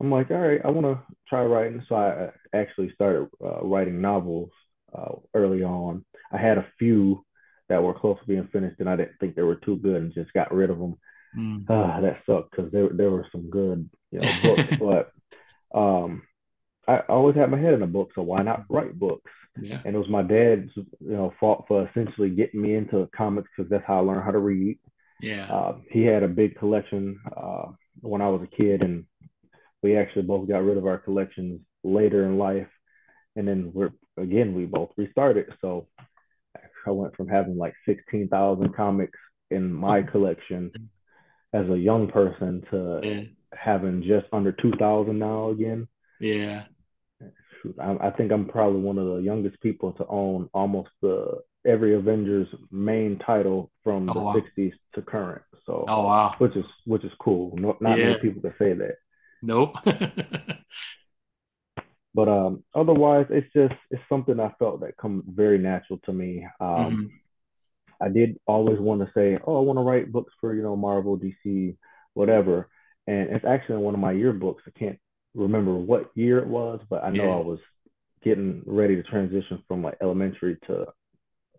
I'm 0.00 0.10
like, 0.10 0.30
all 0.30 0.38
right, 0.38 0.60
I 0.64 0.70
want 0.70 0.86
to 0.86 1.02
try 1.28 1.44
writing. 1.44 1.84
So 1.88 1.96
I 1.96 2.30
actually 2.54 2.92
started 2.94 3.28
uh, 3.44 3.62
writing 3.62 4.00
novels 4.00 4.50
uh, 4.96 5.14
early 5.34 5.62
on. 5.62 6.04
I 6.30 6.38
had 6.38 6.58
a 6.58 6.66
few 6.78 7.24
that 7.68 7.82
were 7.82 7.94
close 7.94 8.18
to 8.20 8.26
being 8.26 8.48
finished, 8.52 8.80
and 8.80 8.88
I 8.88 8.96
didn't 8.96 9.18
think 9.20 9.34
they 9.34 9.42
were 9.42 9.56
too 9.56 9.76
good, 9.76 9.96
and 9.96 10.14
just 10.14 10.32
got 10.32 10.52
rid 10.52 10.70
of 10.70 10.78
them. 10.78 10.96
Mm. 11.36 11.68
Uh, 11.68 12.00
that 12.02 12.18
sucked 12.26 12.50
because 12.50 12.70
there 12.72 12.88
there 12.90 13.10
were 13.10 13.26
some 13.32 13.48
good 13.48 13.88
you 14.10 14.20
know 14.20 14.32
books, 14.42 14.74
but 15.72 15.78
um, 15.78 16.22
I 16.86 16.98
always 17.08 17.36
had 17.36 17.50
my 17.50 17.58
head 17.58 17.74
in 17.74 17.82
a 17.82 17.86
book, 17.86 18.10
so 18.14 18.22
why 18.22 18.42
not 18.42 18.64
write 18.68 18.98
books? 18.98 19.30
Yeah. 19.60 19.80
And 19.84 19.94
it 19.94 19.98
was 19.98 20.08
my 20.08 20.22
dad's 20.22 20.70
you 20.76 20.88
know 21.00 21.32
fault 21.40 21.64
for 21.68 21.88
essentially 21.88 22.30
getting 22.30 22.60
me 22.60 22.74
into 22.74 23.08
comics 23.16 23.48
because 23.56 23.70
that's 23.70 23.84
how 23.86 23.98
I 23.98 24.00
learned 24.00 24.24
how 24.24 24.32
to 24.32 24.38
read. 24.38 24.78
Yeah. 25.20 25.50
Uh, 25.50 25.76
he 25.90 26.02
had 26.02 26.22
a 26.22 26.28
big 26.28 26.58
collection 26.58 27.20
uh, 27.36 27.66
when 28.00 28.20
I 28.20 28.28
was 28.28 28.42
a 28.42 28.56
kid, 28.56 28.82
and 28.82 29.04
we 29.82 29.96
actually 29.96 30.22
both 30.22 30.48
got 30.48 30.64
rid 30.64 30.76
of 30.76 30.86
our 30.86 30.98
collections 30.98 31.60
later 31.84 32.26
in 32.26 32.38
life, 32.38 32.68
and 33.36 33.46
then 33.48 33.70
we're 33.72 33.90
again 34.18 34.54
we 34.54 34.66
both 34.66 34.90
restarted. 34.96 35.46
So 35.60 35.88
I 36.86 36.90
went 36.90 37.16
from 37.16 37.28
having 37.28 37.56
like 37.56 37.74
sixteen 37.86 38.28
thousand 38.28 38.74
comics 38.74 39.18
in 39.50 39.72
my 39.72 40.02
collection 40.02 40.72
as 41.52 41.68
a 41.68 41.78
young 41.78 42.08
person 42.08 42.64
to 42.70 43.00
yeah. 43.02 43.22
having 43.52 44.02
just 44.02 44.26
under 44.32 44.52
2000 44.52 45.18
now 45.18 45.50
again. 45.50 45.88
Yeah. 46.20 46.64
I, 47.80 48.08
I, 48.08 48.10
think 48.10 48.32
i'm 48.32 48.48
probably 48.48 48.80
one 48.80 48.98
of 48.98 49.06
the 49.06 49.22
youngest 49.22 49.60
people 49.60 49.92
to 49.92 50.06
own 50.08 50.50
almost 50.52 50.88
the 51.00 51.42
every 51.64 51.94
avengers 51.94 52.48
main 52.72 53.20
title 53.20 53.70
from 53.84 54.10
oh, 54.10 54.14
the 54.14 54.20
wow. 54.20 54.34
60s 54.34 54.72
to 54.96 55.02
current 55.02 55.42
so. 55.66 55.84
Oh 55.88 56.04
wow. 56.04 56.34
Which 56.38 56.56
is 56.56 56.64
which 56.84 57.04
is 57.04 57.12
cool. 57.20 57.56
Not, 57.56 57.80
not 57.80 57.98
yeah. 57.98 58.06
many 58.06 58.18
people 58.20 58.42
can 58.42 58.54
say 58.58 58.74
that. 58.74 58.96
Nope. 59.42 59.76
But 62.14 62.28
um 62.28 62.62
otherwise 62.74 63.24
it's 63.30 63.50
just 63.54 63.72
it's 63.90 64.02
something 64.06 64.38
i 64.38 64.52
felt 64.58 64.80
that 64.80 64.98
come 64.98 65.22
very 65.26 65.56
natural 65.56 65.98
to 66.04 66.12
me. 66.12 66.46
Um 66.60 66.68
mm-hmm 66.68 67.06
I 68.02 68.08
did 68.08 68.38
always 68.46 68.78
want 68.78 69.00
to 69.00 69.12
say, 69.14 69.38
oh, 69.46 69.58
I 69.58 69.60
want 69.60 69.78
to 69.78 69.82
write 69.82 70.12
books 70.12 70.32
for 70.40 70.54
you 70.54 70.62
know 70.62 70.76
Marvel, 70.76 71.18
DC, 71.18 71.76
whatever. 72.14 72.68
And 73.06 73.30
it's 73.30 73.44
actually 73.44 73.76
in 73.76 73.82
one 73.82 73.94
of 73.94 74.00
my 74.00 74.12
yearbooks. 74.12 74.60
I 74.66 74.78
can't 74.78 74.98
remember 75.34 75.74
what 75.74 76.10
year 76.14 76.38
it 76.38 76.46
was, 76.46 76.80
but 76.88 77.04
I 77.04 77.10
know 77.10 77.24
yeah. 77.24 77.34
I 77.34 77.40
was 77.40 77.58
getting 78.22 78.62
ready 78.66 78.96
to 78.96 79.02
transition 79.02 79.62
from 79.66 79.82
like 79.82 79.96
elementary 80.00 80.56
to 80.66 80.86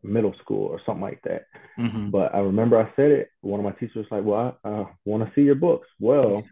middle 0.04 0.34
school 0.42 0.68
or 0.68 0.82
something 0.86 1.02
like 1.02 1.22
that. 1.24 1.46
Mm-hmm. 1.80 2.10
But 2.10 2.36
I 2.36 2.40
remember 2.40 2.78
I 2.78 2.94
said 2.96 3.12
it. 3.12 3.30
One 3.42 3.60
of 3.60 3.66
my 3.66 3.72
teachers 3.72 3.96
was 3.96 4.06
like, 4.12 4.24
"Well, 4.24 4.60
I, 4.64 4.70
I 4.70 4.86
want 5.06 5.24
to 5.24 5.32
see 5.36 5.42
your 5.42 5.56
books." 5.56 5.88
Well, 6.00 6.44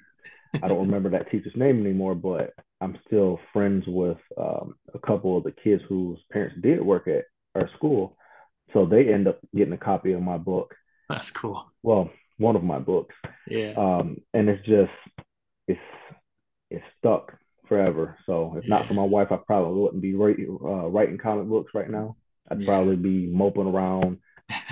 I 0.61 0.67
don't 0.67 0.85
remember 0.85 1.09
that 1.11 1.29
teacher's 1.31 1.55
name 1.55 1.79
anymore, 1.79 2.15
but 2.15 2.53
I'm 2.81 2.97
still 3.07 3.39
friends 3.53 3.85
with 3.87 4.17
um, 4.37 4.75
a 4.93 4.99
couple 4.99 5.37
of 5.37 5.43
the 5.43 5.51
kids 5.51 5.83
whose 5.87 6.19
parents 6.31 6.55
did 6.61 6.81
work 6.81 7.07
at 7.07 7.25
our 7.55 7.69
school, 7.75 8.17
so 8.73 8.85
they 8.85 9.11
end 9.11 9.27
up 9.27 9.39
getting 9.55 9.73
a 9.73 9.77
copy 9.77 10.13
of 10.13 10.21
my 10.21 10.37
book. 10.37 10.75
That's 11.09 11.31
cool. 11.31 11.65
Well, 11.83 12.09
one 12.37 12.55
of 12.55 12.63
my 12.63 12.79
books. 12.79 13.15
Yeah. 13.47 13.73
Um, 13.77 14.17
and 14.33 14.49
it's 14.49 14.65
just 14.65 14.91
it's 15.67 15.79
it's 16.69 16.85
stuck 16.99 17.33
forever. 17.67 18.17
So 18.25 18.55
if 18.57 18.65
yeah. 18.65 18.77
not 18.77 18.87
for 18.87 18.93
my 18.93 19.03
wife, 19.03 19.31
I 19.31 19.37
probably 19.37 19.79
wouldn't 19.79 20.01
be 20.01 20.15
writing 20.15 20.57
uh, 20.61 20.87
writing 20.87 21.17
comic 21.17 21.47
books 21.47 21.71
right 21.73 21.89
now. 21.89 22.17
I'd 22.49 22.61
yeah. 22.61 22.67
probably 22.67 22.97
be 22.97 23.27
moping 23.27 23.67
around, 23.67 24.17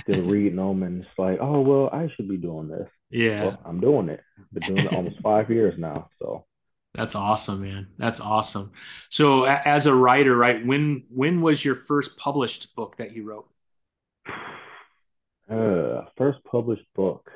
still 0.01 0.21
reading 0.25 0.57
them, 0.57 0.83
and 0.83 1.03
it's 1.03 1.17
like, 1.17 1.39
oh 1.39 1.61
well, 1.61 1.89
I 1.93 2.09
should 2.15 2.27
be 2.27 2.37
doing 2.37 2.67
this. 2.67 2.89
Yeah, 3.09 3.43
well, 3.45 3.59
I'm 3.65 3.79
doing 3.79 4.09
it. 4.09 4.21
Been 4.51 4.75
doing 4.75 4.85
it 4.85 4.93
almost 4.93 5.19
five 5.23 5.49
years 5.49 5.75
now. 5.77 6.09
So 6.19 6.45
that's 6.93 7.15
awesome, 7.15 7.61
man. 7.61 7.87
That's 7.97 8.19
awesome. 8.19 8.71
So 9.09 9.43
as 9.43 9.85
a 9.85 9.93
writer, 9.93 10.35
right? 10.35 10.65
When 10.65 11.05
when 11.09 11.41
was 11.41 11.63
your 11.63 11.75
first 11.75 12.17
published 12.17 12.75
book 12.75 12.97
that 12.97 13.13
you 13.13 13.23
wrote? 13.23 13.47
Uh, 15.49 16.05
first 16.17 16.39
published 16.43 16.85
book. 16.95 17.29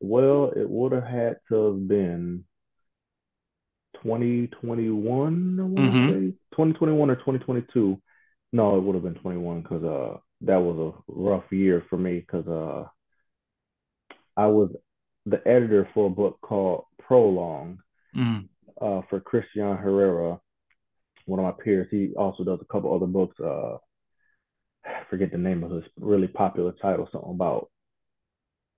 Well, 0.00 0.52
it 0.54 0.68
would 0.68 0.92
have 0.92 1.04
had 1.04 1.36
to 1.48 1.72
have 1.72 1.88
been 1.88 2.44
2021, 4.02 5.58
I 5.58 5.62
want 5.62 5.76
to 5.76 5.82
mm-hmm. 5.82 6.08
say 6.08 6.30
2021 6.52 7.10
or 7.10 7.16
2022. 7.16 8.00
No, 8.52 8.76
it 8.76 8.82
would 8.82 8.94
have 8.94 9.02
been 9.02 9.14
21 9.14 9.62
because 9.62 9.82
uh 9.82 10.18
that 10.42 10.58
was 10.58 10.94
a 10.94 11.12
rough 11.12 11.50
year 11.50 11.84
for 11.88 11.96
me 11.96 12.20
because 12.20 12.46
uh 12.46 12.84
I 14.36 14.46
was 14.46 14.70
the 15.26 15.40
editor 15.46 15.88
for 15.94 16.06
a 16.06 16.10
book 16.10 16.38
called 16.42 16.84
Prolong 17.00 17.78
mm. 18.14 18.48
uh, 18.80 19.00
for 19.08 19.20
Christian 19.20 19.76
Herrera, 19.76 20.40
one 21.26 21.40
of 21.40 21.44
my 21.44 21.64
peers. 21.64 21.88
He 21.90 22.12
also 22.16 22.44
does 22.44 22.58
a 22.60 22.72
couple 22.72 22.94
other 22.94 23.06
books. 23.06 23.38
Uh, 23.40 23.78
I 24.84 25.02
forget 25.10 25.32
the 25.32 25.38
name 25.38 25.62
of 25.62 25.70
this 25.70 25.84
really 25.98 26.28
popular 26.28 26.72
title, 26.80 27.08
something 27.10 27.30
about 27.30 27.70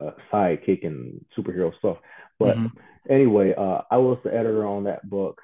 uh, 0.04 0.12
sidekick 0.32 0.86
and 0.86 1.24
superhero 1.36 1.76
stuff. 1.78 1.98
But 2.38 2.56
mm-hmm. 2.56 3.12
anyway, 3.12 3.54
uh, 3.56 3.82
I 3.90 3.96
was 3.96 4.18
the 4.24 4.32
editor 4.32 4.66
on 4.66 4.84
that 4.84 5.08
book, 5.08 5.40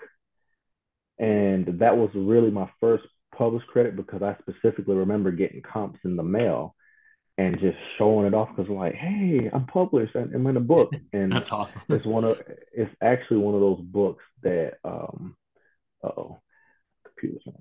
and 1.19 1.81
that 1.81 1.97
was 1.97 2.11
really 2.15 2.51
my 2.51 2.71
first 2.81 3.05
published 3.37 3.67
credit 3.67 3.97
because 3.97 4.23
I 4.23 4.37
specifically 4.41 4.95
remember 4.95 5.33
getting 5.33 5.63
comps 5.63 6.01
in 6.05 6.17
the 6.17 6.23
mail 6.23 6.75
and 7.39 7.59
just 7.59 7.79
showing 7.97 8.27
it 8.27 8.35
off 8.35 8.51
because 8.51 8.69
I'm 8.69 8.77
like, 8.77 8.95
hey, 8.95 9.51
I'm 9.53 9.67
published 9.67 10.15
I'm 10.15 10.47
in 10.47 10.57
a 10.57 10.61
book. 10.61 10.93
And 11.13 11.33
that's 11.33 11.53
awesome. 11.53 11.81
it's 11.89 12.07
one 12.07 12.25
of 12.25 12.41
it's 12.73 12.95
actually 13.03 13.39
one 13.39 13.55
of 13.55 13.61
those 13.61 13.81
books 13.81 14.23
that 14.43 14.75
um 14.85 15.37
oh 16.03 16.41
computer's 17.05 17.43
not 17.47 17.57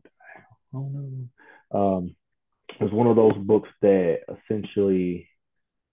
oh 0.73 0.89
no. 0.93 1.79
Um 1.79 2.15
it's 2.81 2.93
one 2.93 3.07
of 3.07 3.15
those 3.15 3.37
books 3.37 3.69
that 3.81 4.21
essentially 4.27 5.27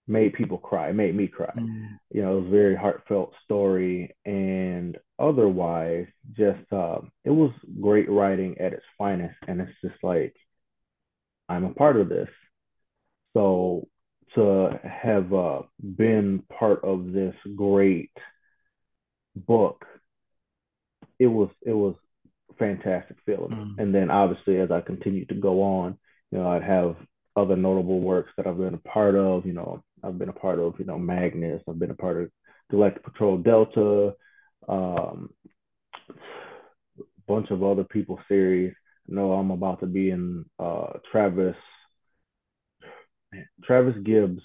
made 0.07 0.33
people 0.33 0.57
cry, 0.57 0.91
made 0.91 1.15
me 1.15 1.27
cry. 1.27 1.53
Mm. 1.55 1.99
You 2.11 2.23
know, 2.23 2.37
it 2.37 2.41
was 2.41 2.47
a 2.47 2.51
very 2.51 2.75
heartfelt 2.75 3.33
story 3.45 4.15
and 4.25 4.97
otherwise 5.19 6.07
just 6.35 6.71
uh, 6.71 6.99
it 7.23 7.29
was 7.29 7.51
great 7.79 8.09
writing 8.09 8.57
at 8.59 8.73
its 8.73 8.85
finest. 8.97 9.37
And 9.47 9.61
it's 9.61 9.71
just 9.83 10.03
like 10.03 10.35
I'm 11.47 11.63
a 11.63 11.73
part 11.73 11.97
of 11.97 12.09
this. 12.09 12.29
So 13.33 13.87
to 14.35 14.79
have 14.83 15.31
uh, 15.31 15.61
been 15.79 16.43
part 16.57 16.83
of 16.83 17.11
this 17.11 17.35
great 17.55 18.11
book, 19.35 19.85
it 21.19 21.27
was 21.27 21.49
it 21.61 21.73
was 21.73 21.95
fantastic 22.57 23.17
feeling. 23.27 23.51
Mm. 23.51 23.75
And 23.77 23.95
then 23.95 24.09
obviously 24.09 24.57
as 24.59 24.71
I 24.71 24.81
continued 24.81 25.29
to 25.29 25.35
go 25.35 25.61
on, 25.61 25.99
you 26.31 26.39
know, 26.39 26.47
I'd 26.47 26.63
have 26.63 26.95
other 27.35 27.55
notable 27.55 27.99
works 27.99 28.31
that 28.37 28.47
I've 28.47 28.57
been 28.57 28.73
a 28.73 28.89
part 28.89 29.15
of. 29.15 29.45
You 29.45 29.53
know, 29.53 29.83
I've 30.03 30.17
been 30.17 30.29
a 30.29 30.33
part 30.33 30.59
of, 30.59 30.75
you 30.79 30.85
know, 30.85 30.97
Magnus. 30.97 31.61
I've 31.67 31.79
been 31.79 31.91
a 31.91 31.95
part 31.95 32.21
of 32.21 32.31
Galactic 32.69 33.03
Patrol 33.03 33.37
Delta, 33.37 34.13
um, 34.67 35.29
a 36.09 36.13
bunch 37.27 37.49
of 37.51 37.63
other 37.63 37.83
people 37.83 38.19
series. 38.27 38.73
I 39.09 39.15
know 39.15 39.33
I'm 39.33 39.51
about 39.51 39.79
to 39.79 39.87
be 39.87 40.11
in 40.11 40.45
uh, 40.59 40.93
Travis 41.11 41.55
Travis 43.63 43.95
Gibbs 44.03 44.41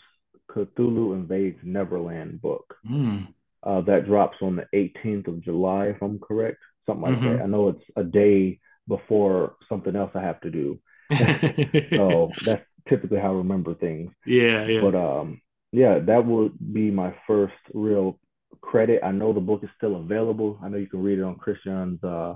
Cthulhu 0.51 1.15
Invades 1.15 1.59
Neverland 1.63 2.41
book. 2.41 2.75
Mm. 2.89 3.29
Uh, 3.63 3.81
that 3.83 4.07
drops 4.07 4.37
on 4.43 4.57
the 4.57 4.67
18th 4.75 5.27
of 5.29 5.43
July, 5.43 5.87
if 5.87 6.03
I'm 6.03 6.19
correct, 6.19 6.59
something 6.87 7.03
like 7.03 7.15
mm-hmm. 7.15 7.37
that. 7.37 7.43
I 7.43 7.47
know 7.47 7.71
it's 7.71 7.85
a 7.97 8.05
day 8.05 8.61
before 8.87 9.57
something 9.71 9.97
else 9.97 10.11
I 10.15 10.21
have 10.21 10.41
to 10.43 10.51
do. 10.51 10.79
So 11.13 12.31
that's 12.45 12.65
typically 12.89 13.19
how 13.19 13.33
I 13.33 13.39
remember 13.39 13.75
things. 13.75 14.13
Yeah, 14.27 14.65
yeah. 14.67 14.81
But 14.81 14.95
um, 14.95 15.41
yeah, 15.73 15.99
that 16.01 16.27
would 16.27 16.53
be 16.73 16.91
my 16.91 17.15
first 17.27 17.55
real 17.73 18.19
credit. 18.61 19.01
I 19.05 19.13
know 19.13 19.33
the 19.33 19.41
book 19.41 19.65
is 19.65 19.71
still 19.77 19.97
available. 19.97 20.59
I 20.63 20.69
know 20.69 20.79
you 20.79 20.87
can 20.87 21.03
read 21.03 21.19
it 21.19 21.25
on 21.25 21.37
Christian's 21.37 22.03
uh, 22.03 22.35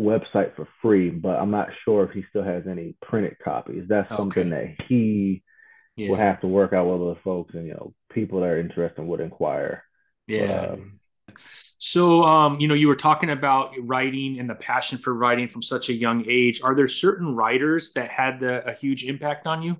website 0.00 0.54
for 0.56 0.68
free, 0.82 1.10
but 1.10 1.38
I'm 1.38 1.50
not 1.50 1.68
sure 1.84 2.04
if 2.04 2.10
he 2.10 2.24
still 2.30 2.44
has 2.44 2.64
any 2.68 2.96
printed 3.02 3.36
copies. 3.42 3.84
That's 3.88 4.08
something 4.08 4.52
okay. 4.52 4.76
that 4.76 4.86
he 4.88 5.42
yeah. 5.96 6.10
will 6.10 6.16
have 6.16 6.40
to 6.40 6.48
work 6.48 6.72
out 6.72 6.86
with 6.86 7.08
other 7.08 7.20
folks 7.24 7.54
and 7.54 7.66
you 7.66 7.72
know 7.72 7.94
people 8.10 8.40
that 8.40 8.46
are 8.46 8.60
interested 8.60 9.02
would 9.02 9.20
inquire. 9.20 9.84
Yeah. 10.26 10.46
But, 10.46 10.70
um, 10.70 11.00
so, 11.78 12.24
um, 12.24 12.58
you 12.60 12.68
know, 12.68 12.74
you 12.74 12.88
were 12.88 12.96
talking 12.96 13.30
about 13.30 13.74
writing 13.82 14.38
and 14.38 14.48
the 14.48 14.54
passion 14.54 14.96
for 14.96 15.14
writing 15.14 15.48
from 15.48 15.62
such 15.62 15.88
a 15.88 15.92
young 15.92 16.24
age. 16.26 16.62
Are 16.62 16.74
there 16.74 16.88
certain 16.88 17.34
writers 17.34 17.92
that 17.92 18.10
had 18.10 18.40
the, 18.40 18.66
a 18.66 18.72
huge 18.72 19.04
impact 19.04 19.46
on 19.46 19.62
you? 19.62 19.76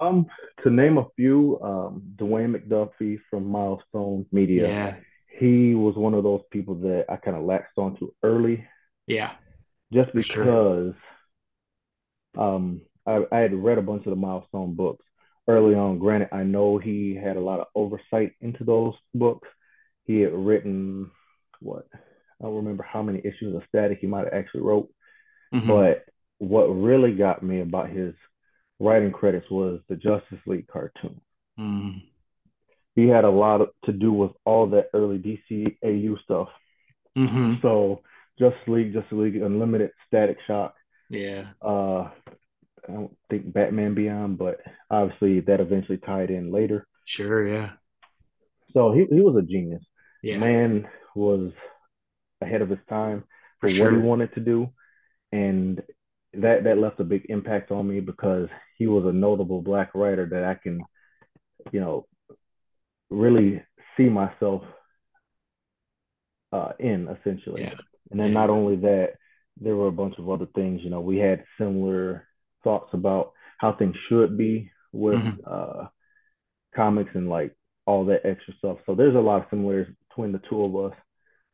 Um, 0.00 0.26
to 0.62 0.70
name 0.70 0.98
a 0.98 1.06
few, 1.14 1.60
um, 1.62 2.02
Dwayne 2.16 2.56
McDuffie 2.56 3.20
from 3.28 3.50
Milestone 3.50 4.26
Media. 4.32 4.66
Yeah. 4.66 4.96
He 5.38 5.74
was 5.74 5.94
one 5.94 6.14
of 6.14 6.24
those 6.24 6.42
people 6.50 6.74
that 6.76 7.04
I 7.08 7.16
kind 7.16 7.36
of 7.36 7.44
latched 7.44 7.76
onto 7.76 8.10
early. 8.22 8.66
Yeah. 9.06 9.32
Just 9.92 10.12
because 10.12 10.94
sure. 12.34 12.42
um, 12.42 12.82
I, 13.06 13.24
I 13.30 13.42
had 13.42 13.54
read 13.54 13.78
a 13.78 13.82
bunch 13.82 14.06
of 14.06 14.10
the 14.10 14.16
Milestone 14.16 14.74
books 14.74 15.04
early 15.46 15.74
on. 15.74 15.98
Granted, 15.98 16.30
I 16.32 16.42
know 16.42 16.78
he 16.78 17.14
had 17.14 17.36
a 17.36 17.40
lot 17.40 17.60
of 17.60 17.66
oversight 17.74 18.32
into 18.40 18.64
those 18.64 18.94
books 19.14 19.48
he 20.10 20.20
had 20.20 20.32
written 20.32 21.08
what 21.60 21.86
I 21.92 22.44
don't 22.44 22.56
remember 22.56 22.82
how 22.82 23.02
many 23.02 23.20
issues 23.20 23.54
of 23.54 23.62
Static 23.68 23.98
he 24.00 24.08
might 24.08 24.24
have 24.24 24.34
actually 24.34 24.62
wrote, 24.62 24.90
mm-hmm. 25.54 25.68
but 25.68 26.04
what 26.38 26.64
really 26.64 27.12
got 27.12 27.42
me 27.42 27.60
about 27.60 27.90
his 27.90 28.14
writing 28.80 29.12
credits 29.12 29.48
was 29.50 29.80
the 29.88 29.94
Justice 29.94 30.40
League 30.46 30.66
cartoon. 30.66 31.20
Mm. 31.58 32.02
He 32.96 33.06
had 33.06 33.24
a 33.24 33.30
lot 33.30 33.60
of, 33.60 33.68
to 33.84 33.92
do 33.92 34.12
with 34.12 34.32
all 34.44 34.70
that 34.70 34.86
early 34.94 35.18
DCAU 35.18 36.20
stuff. 36.24 36.48
Mm-hmm. 37.16 37.54
So 37.62 38.02
Justice 38.38 38.58
League, 38.66 38.94
Justice 38.94 39.12
League 39.12 39.36
Unlimited, 39.36 39.90
Static 40.08 40.38
Shock. 40.46 40.74
Yeah. 41.08 41.50
Uh, 41.62 42.08
I 42.88 42.92
don't 42.92 43.16
think 43.28 43.52
Batman 43.52 43.94
Beyond, 43.94 44.38
but 44.38 44.60
obviously 44.90 45.40
that 45.40 45.60
eventually 45.60 45.98
tied 45.98 46.30
in 46.30 46.50
later. 46.50 46.88
Sure, 47.04 47.46
yeah. 47.46 47.70
So 48.72 48.92
he, 48.92 49.06
he 49.14 49.20
was 49.20 49.36
a 49.36 49.46
genius. 49.46 49.82
Yeah. 50.22 50.38
Man 50.38 50.88
was 51.14 51.52
ahead 52.40 52.62
of 52.62 52.70
his 52.70 52.78
time 52.88 53.24
for, 53.60 53.68
for 53.68 53.74
sure. 53.74 53.92
what 53.92 54.00
he 54.00 54.06
wanted 54.06 54.34
to 54.34 54.40
do. 54.40 54.70
And 55.32 55.82
that 56.34 56.64
that 56.64 56.78
left 56.78 57.00
a 57.00 57.04
big 57.04 57.26
impact 57.28 57.70
on 57.70 57.88
me 57.88 58.00
because 58.00 58.48
he 58.76 58.86
was 58.86 59.04
a 59.04 59.12
notable 59.12 59.62
black 59.62 59.94
writer 59.94 60.26
that 60.30 60.44
I 60.44 60.54
can, 60.54 60.82
you 61.72 61.80
know, 61.80 62.06
really 63.10 63.62
see 63.96 64.08
myself 64.08 64.62
uh, 66.52 66.72
in 66.78 67.08
essentially. 67.08 67.62
Yeah. 67.62 67.74
And 68.10 68.18
then 68.18 68.32
not 68.32 68.50
only 68.50 68.76
that, 68.76 69.14
there 69.60 69.76
were 69.76 69.88
a 69.88 69.92
bunch 69.92 70.14
of 70.18 70.28
other 70.28 70.46
things. 70.54 70.80
You 70.82 70.90
know, 70.90 71.00
we 71.00 71.18
had 71.18 71.44
similar 71.58 72.26
thoughts 72.64 72.90
about 72.92 73.32
how 73.58 73.72
things 73.72 73.94
should 74.08 74.36
be 74.36 74.70
with 74.92 75.16
mm-hmm. 75.16 75.40
uh, 75.46 75.86
comics 76.74 77.10
and 77.14 77.28
like 77.28 77.54
all 77.86 78.06
that 78.06 78.24
extra 78.24 78.54
stuff. 78.58 78.78
So 78.86 78.94
there's 78.94 79.14
a 79.14 79.20
lot 79.20 79.42
of 79.42 79.46
similarities 79.50 79.94
between 80.10 80.32
the 80.32 80.40
two 80.48 80.60
of 80.62 80.76
us. 80.76 80.98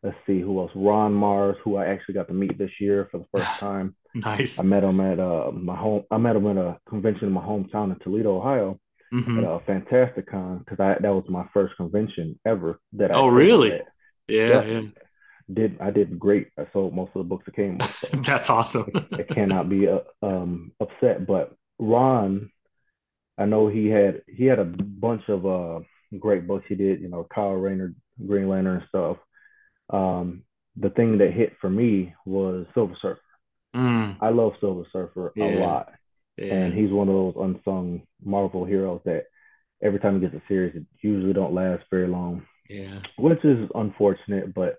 Let's 0.02 0.16
see 0.26 0.40
who 0.40 0.60
else. 0.60 0.70
Ron 0.75 1.14
Marz, 1.14 1.56
who 1.64 1.76
I 1.76 1.86
actually 1.86 2.14
got 2.14 2.28
to 2.28 2.34
meet 2.34 2.58
this 2.58 2.70
year 2.80 3.08
for 3.10 3.18
the 3.18 3.26
first 3.32 3.50
time. 3.58 3.94
nice. 4.14 4.58
I 4.58 4.62
met 4.62 4.84
him 4.84 5.00
at 5.00 5.20
uh, 5.20 5.50
my 5.52 5.76
home. 5.76 6.04
I 6.10 6.18
met 6.18 6.36
him 6.36 6.46
at 6.46 6.56
a 6.56 6.78
convention 6.88 7.28
in 7.28 7.32
my 7.32 7.42
hometown 7.42 7.92
in 7.92 7.98
Toledo, 8.00 8.36
Ohio, 8.36 8.78
mm-hmm. 9.12 9.38
at 9.38 9.44
a 9.44 9.60
Fantastic 9.66 10.30
Con 10.30 10.58
because 10.58 10.80
I 10.80 10.96
that 11.00 11.14
was 11.14 11.25
my 11.28 11.46
first 11.52 11.76
convention 11.76 12.38
ever. 12.44 12.80
That 12.94 13.10
I 13.10 13.14
oh 13.14 13.28
really? 13.28 13.72
At. 13.72 13.86
Yeah, 14.28 14.64
yeah. 14.64 14.80
Did 15.52 15.80
I 15.80 15.90
did 15.90 16.18
great. 16.18 16.48
I 16.58 16.66
sold 16.72 16.94
most 16.94 17.10
of 17.14 17.20
the 17.20 17.28
books 17.28 17.44
that 17.46 17.56
came 17.56 17.78
with. 17.78 17.96
So 18.00 18.08
That's 18.22 18.50
awesome. 18.50 18.90
I, 18.94 19.20
I 19.20 19.22
cannot 19.22 19.68
be 19.68 19.86
uh, 19.88 20.00
um, 20.22 20.72
upset. 20.80 21.26
But 21.26 21.54
Ron, 21.78 22.50
I 23.38 23.44
know 23.44 23.68
he 23.68 23.86
had 23.86 24.22
he 24.26 24.44
had 24.44 24.58
a 24.58 24.64
bunch 24.64 25.22
of 25.28 25.46
uh, 25.46 25.80
great 26.18 26.46
books 26.46 26.64
he 26.68 26.75
did. 26.75 27.00
You 27.00 27.08
know, 27.08 27.26
Kyle 27.32 27.52
Rayner, 27.52 27.94
Green 28.25 28.49
Lantern 28.49 28.85
stuff. 28.88 29.18
Um, 29.90 30.44
the 30.76 30.90
thing 30.90 31.18
that 31.18 31.32
hit 31.32 31.54
for 31.61 31.70
me 31.70 32.14
was 32.25 32.66
Silver 32.75 32.96
Surfer. 33.00 33.20
Mm, 33.75 34.16
I 34.20 34.30
love 34.30 34.52
Silver 34.61 34.85
Surfer 34.92 35.32
a 35.37 35.61
lot, 35.61 35.92
yeah. 36.37 36.54
and 36.54 36.75
he's 36.75 36.90
one 36.90 37.08
of 37.08 37.14
those 37.14 37.35
unsung 37.38 38.02
Marvel 38.25 38.64
heroes 38.64 39.00
that 39.04 39.25
every 39.82 39.99
time 39.99 40.14
he 40.14 40.20
gets 40.20 40.35
a 40.35 40.42
series, 40.49 40.75
it 40.75 40.85
usually 41.02 41.32
don't 41.32 41.54
last 41.54 41.85
very 41.90 42.08
long, 42.08 42.42
yeah. 42.68 43.00
which 43.18 43.44
is 43.44 43.68
unfortunate. 43.75 44.54
But 44.54 44.78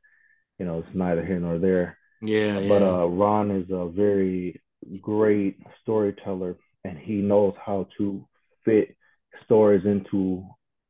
you 0.58 0.66
know, 0.66 0.80
it's 0.80 0.96
neither 0.96 1.26
here 1.26 1.40
nor 1.40 1.60
there. 1.60 1.98
Yeah. 2.22 2.56
But 2.68 2.82
yeah. 2.82 2.90
uh, 2.90 3.06
Ron 3.06 3.52
is 3.52 3.70
a 3.70 3.88
very 3.88 4.62
great 5.02 5.60
storyteller, 5.82 6.58
and 6.84 6.98
he 6.98 7.16
knows 7.16 7.54
how 7.64 7.88
to 7.98 8.26
fit 8.66 8.96
stories 9.46 9.86
into 9.86 10.46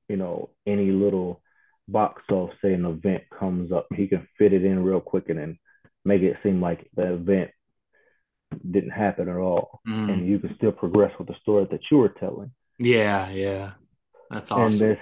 you 0.07 0.15
know 0.15 0.49
any 0.65 0.91
little 0.91 1.41
box. 1.87 2.21
off, 2.31 2.51
say 2.61 2.73
an 2.73 2.85
event 2.85 3.23
comes 3.37 3.71
up, 3.71 3.87
he 3.95 4.07
can 4.07 4.27
fit 4.37 4.53
it 4.53 4.63
in 4.65 4.83
real 4.83 4.99
quick 5.01 5.29
and 5.29 5.39
then 5.39 5.59
make 6.05 6.21
it 6.21 6.37
seem 6.43 6.61
like 6.61 6.89
the 6.95 7.13
event 7.13 7.51
didn't 8.71 8.91
happen 8.91 9.29
at 9.29 9.35
all, 9.37 9.81
Mm, 9.87 10.09
and 10.11 10.27
you 10.27 10.39
can 10.39 10.55
still 10.55 10.71
progress 10.71 11.11
with 11.19 11.27
the 11.27 11.35
story 11.41 11.67
that 11.71 11.81
you 11.91 11.97
were 11.97 12.09
telling. 12.09 12.51
yeah. 12.79 13.29
Yeah. 13.29 13.71
That's 14.29 14.51
awesome. 14.51 14.63
And 14.87 14.97
this 14.97 14.99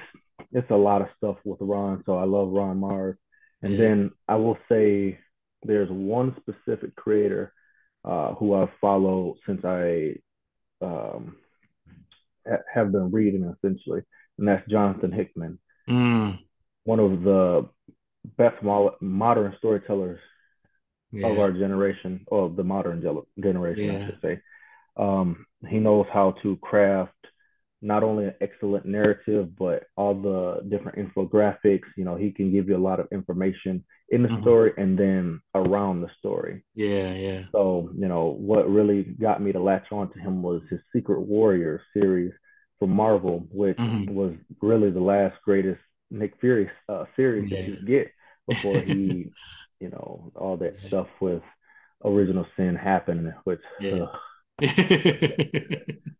it's 0.51 0.69
a 0.71 0.75
lot 0.75 1.01
of 1.01 1.07
stuff 1.17 1.37
with 1.45 1.59
Ron, 1.61 2.03
so 2.05 2.17
I 2.17 2.25
love 2.25 2.49
Ron 2.51 2.79
Marz. 2.79 3.17
And 3.61 3.73
Yeah. 3.73 3.79
then 3.79 4.11
I 4.27 4.35
will 4.35 4.57
say 4.69 5.17
there's 5.63 5.89
one 5.89 6.35
specific 6.41 6.95
creator 6.95 7.53
uh, 8.03 8.35
who 8.35 8.53
I've 8.53 8.69
followed 8.79 9.37
since 9.45 9.63
I 9.65 10.17
um, 10.81 11.37
ha- 12.47 12.63
have 12.73 12.91
been 12.91 13.11
reading 13.11 13.43
essentially, 13.45 14.01
and 14.37 14.47
that's 14.47 14.67
Jonathan 14.69 15.11
Hickman, 15.11 15.59
Mm, 15.89 16.39
one 16.85 16.99
of 16.99 17.21
the 17.23 17.67
best 18.37 18.63
modern 18.63 19.53
storytellers 19.57 20.19
of 21.23 21.39
our 21.39 21.51
generation, 21.51 22.23
or 22.27 22.49
the 22.49 22.63
modern 22.63 23.01
generation, 23.39 23.85
Yeah. 23.85 23.99
I 24.01 24.05
should 24.05 24.19
say. 24.21 24.41
Um, 24.97 25.45
he 25.67 25.79
knows 25.79 26.05
how 26.11 26.31
to 26.43 26.57
craft 26.57 27.13
not 27.81 28.03
only 28.03 28.25
an 28.25 28.33
excellent 28.41 28.85
narrative, 28.85 29.55
but 29.57 29.83
all 29.95 30.13
the 30.15 30.67
different 30.69 30.97
infographics. 30.97 31.87
You 31.97 32.05
know, 32.05 32.15
he 32.15 32.31
can 32.31 32.51
give 32.51 32.67
you 32.69 32.75
a 32.75 32.87
lot 32.89 32.99
of 32.99 33.07
information 33.11 33.83
in 34.09 34.23
the 34.23 34.29
Mhm. 34.29 34.41
story 34.41 34.73
and 34.77 34.97
then 34.97 35.41
around 35.53 36.01
the 36.01 36.09
story. 36.19 36.63
Yeah. 36.73 37.13
Yeah. 37.13 37.43
So, 37.51 37.89
you 37.95 38.07
know, 38.07 38.29
what 38.29 38.69
really 38.69 39.03
got 39.03 39.41
me 39.41 39.51
to 39.51 39.59
latch 39.59 39.91
on 39.91 40.11
to 40.11 40.19
him 40.19 40.41
was 40.41 40.61
his 40.69 40.81
Secret 40.93 41.21
Warrior 41.21 41.81
series 41.93 42.33
for 42.79 42.87
Marvel, 42.87 43.47
which 43.51 43.77
Mhm. 43.77 44.13
was 44.13 44.33
really 44.61 44.89
the 44.91 44.99
last 45.13 45.41
greatest 45.43 45.81
Nick 46.15 46.33
Fury 46.39 46.69
uh, 46.89 47.05
series 47.15 47.49
that 47.51 47.63
he 47.65 47.75
get 47.85 48.11
before 48.47 48.79
he, 48.79 49.31
you 49.79 49.89
know, 49.89 50.31
all 50.35 50.57
that 50.57 50.75
Yeah. 50.81 50.87
stuff 50.87 51.07
with 51.19 51.43
Original 52.03 52.45
Sin 52.55 52.75
happened, 52.75 53.33
which 53.43 53.61
Yeah. 53.79 54.03
ugh, 54.03 54.09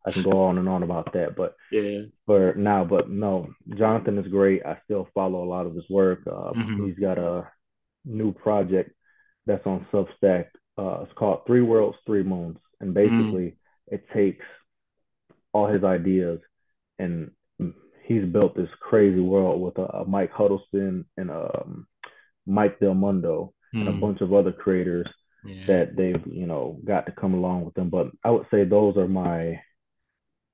I 0.08 0.12
can 0.12 0.24
go 0.24 0.44
on 0.44 0.58
and 0.58 0.68
on 0.68 0.84
about 0.84 1.14
that. 1.14 1.36
But 1.36 1.56
yeah. 1.72 2.02
for 2.26 2.54
now, 2.56 2.84
but 2.84 3.10
no, 3.10 3.54
Jonathan 3.78 4.18
is 4.18 4.28
great. 4.28 4.66
I 4.66 4.78
still 4.86 5.08
follow 5.14 5.44
a 5.44 5.50
lot 5.50 5.66
of 5.66 5.76
his 5.76 5.90
work. 5.90 6.22
Uh, 6.28 6.52
Mhm. 6.54 6.86
He's 6.88 7.00
got 7.00 7.18
a 7.18 7.50
new 8.04 8.34
project 8.34 8.92
that's 9.46 9.66
on 9.66 9.86
Substack. 9.92 10.48
Uh, 10.78 11.02
it's 11.04 11.14
called 11.14 11.46
Three 11.48 11.62
Worlds, 11.62 11.98
Three 12.06 12.24
Moons, 12.24 12.58
and 12.82 12.94
basically 12.94 13.58
it 13.88 14.06
takes 14.14 14.46
all 15.54 15.68
his 15.68 15.84
ideas 15.84 16.42
and 17.00 17.32
he's 18.06 18.26
built 18.26 18.56
this 18.56 18.70
crazy 18.82 19.20
world 19.20 19.62
with 19.62 19.78
uh, 19.80 20.04
Mike 20.08 20.32
Huddleston 20.32 21.06
and 21.18 21.32
um, 21.32 21.88
Mike 22.46 22.80
Del 22.80 22.94
Mundo 22.96 23.54
and 23.80 23.90
a 23.90 23.94
Mm, 23.94 24.00
bunch 24.00 24.22
of 24.22 24.34
other 24.34 24.52
creators 24.54 25.08
yeah. 25.44 25.56
that 25.68 25.96
they've 25.98 26.24
you 26.28 26.48
know 26.48 26.80
got 26.86 27.06
to 27.08 27.12
come 27.14 27.34
along 27.34 27.66
with 27.66 27.74
them. 27.76 27.90
But 27.90 28.12
I 28.24 28.32
would 28.32 28.48
say 28.52 28.64
those 28.66 28.98
are 28.98 29.08
my 29.08 29.60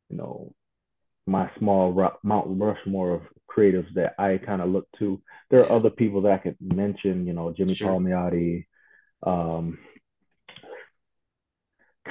you 0.10 0.18
know 0.18 0.54
my 1.28 1.50
small 1.60 1.94
ro- 1.94 2.18
Mount 2.24 2.60
Rushmore 2.60 3.16
of 3.16 3.22
creatives 3.50 3.94
that 3.96 4.16
I 4.20 4.40
kind 4.40 4.62
of 4.62 4.70
look 4.70 4.88
to. 5.00 5.22
There 5.52 5.62
are 5.62 5.72
Yeah. 5.72 5.78
other 5.78 5.90
people 5.90 6.22
that 6.24 6.34
I 6.34 6.38
could 6.40 6.58
mention, 6.62 7.28
you 7.28 7.34
know, 7.34 7.54
Jimmy 7.56 7.76
Sure. 7.78 7.78
Palmiotti, 7.78 8.66
um, 9.24 9.80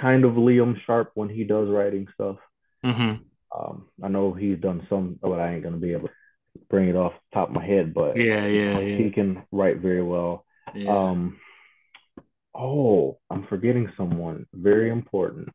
kind 0.00 0.24
of 0.24 0.32
Liam 0.34 0.74
Sharp 0.86 1.10
when 1.14 1.28
he 1.28 1.44
does 1.44 1.68
writing 1.68 2.06
stuff. 2.14 2.36
Mhm. 2.82 3.29
Um, 3.56 3.86
I 4.02 4.08
know 4.08 4.32
he's 4.32 4.58
done 4.58 4.86
some, 4.88 5.18
but 5.20 5.40
I 5.40 5.54
ain't 5.54 5.62
gonna 5.62 5.76
be 5.76 5.92
able 5.92 6.08
to 6.08 6.14
bring 6.68 6.88
it 6.88 6.96
off 6.96 7.12
the 7.12 7.34
top 7.34 7.48
of 7.48 7.54
my 7.54 7.64
head. 7.64 7.94
But 7.94 8.16
Yeah. 8.16 8.46
Yeah. 8.46 8.80
he 8.80 9.10
can 9.10 9.44
write 9.52 9.78
very 9.78 10.02
well. 10.02 10.44
Yeah. 10.74 10.96
Um, 10.96 11.38
oh, 12.54 13.18
I'm 13.30 13.46
forgetting 13.48 13.90
someone 13.96 14.46
very 14.52 14.90
important. 14.90 15.48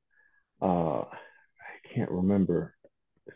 Uh, 0.62 1.02
I 1.02 1.94
can't 1.94 2.12
remember 2.12 2.76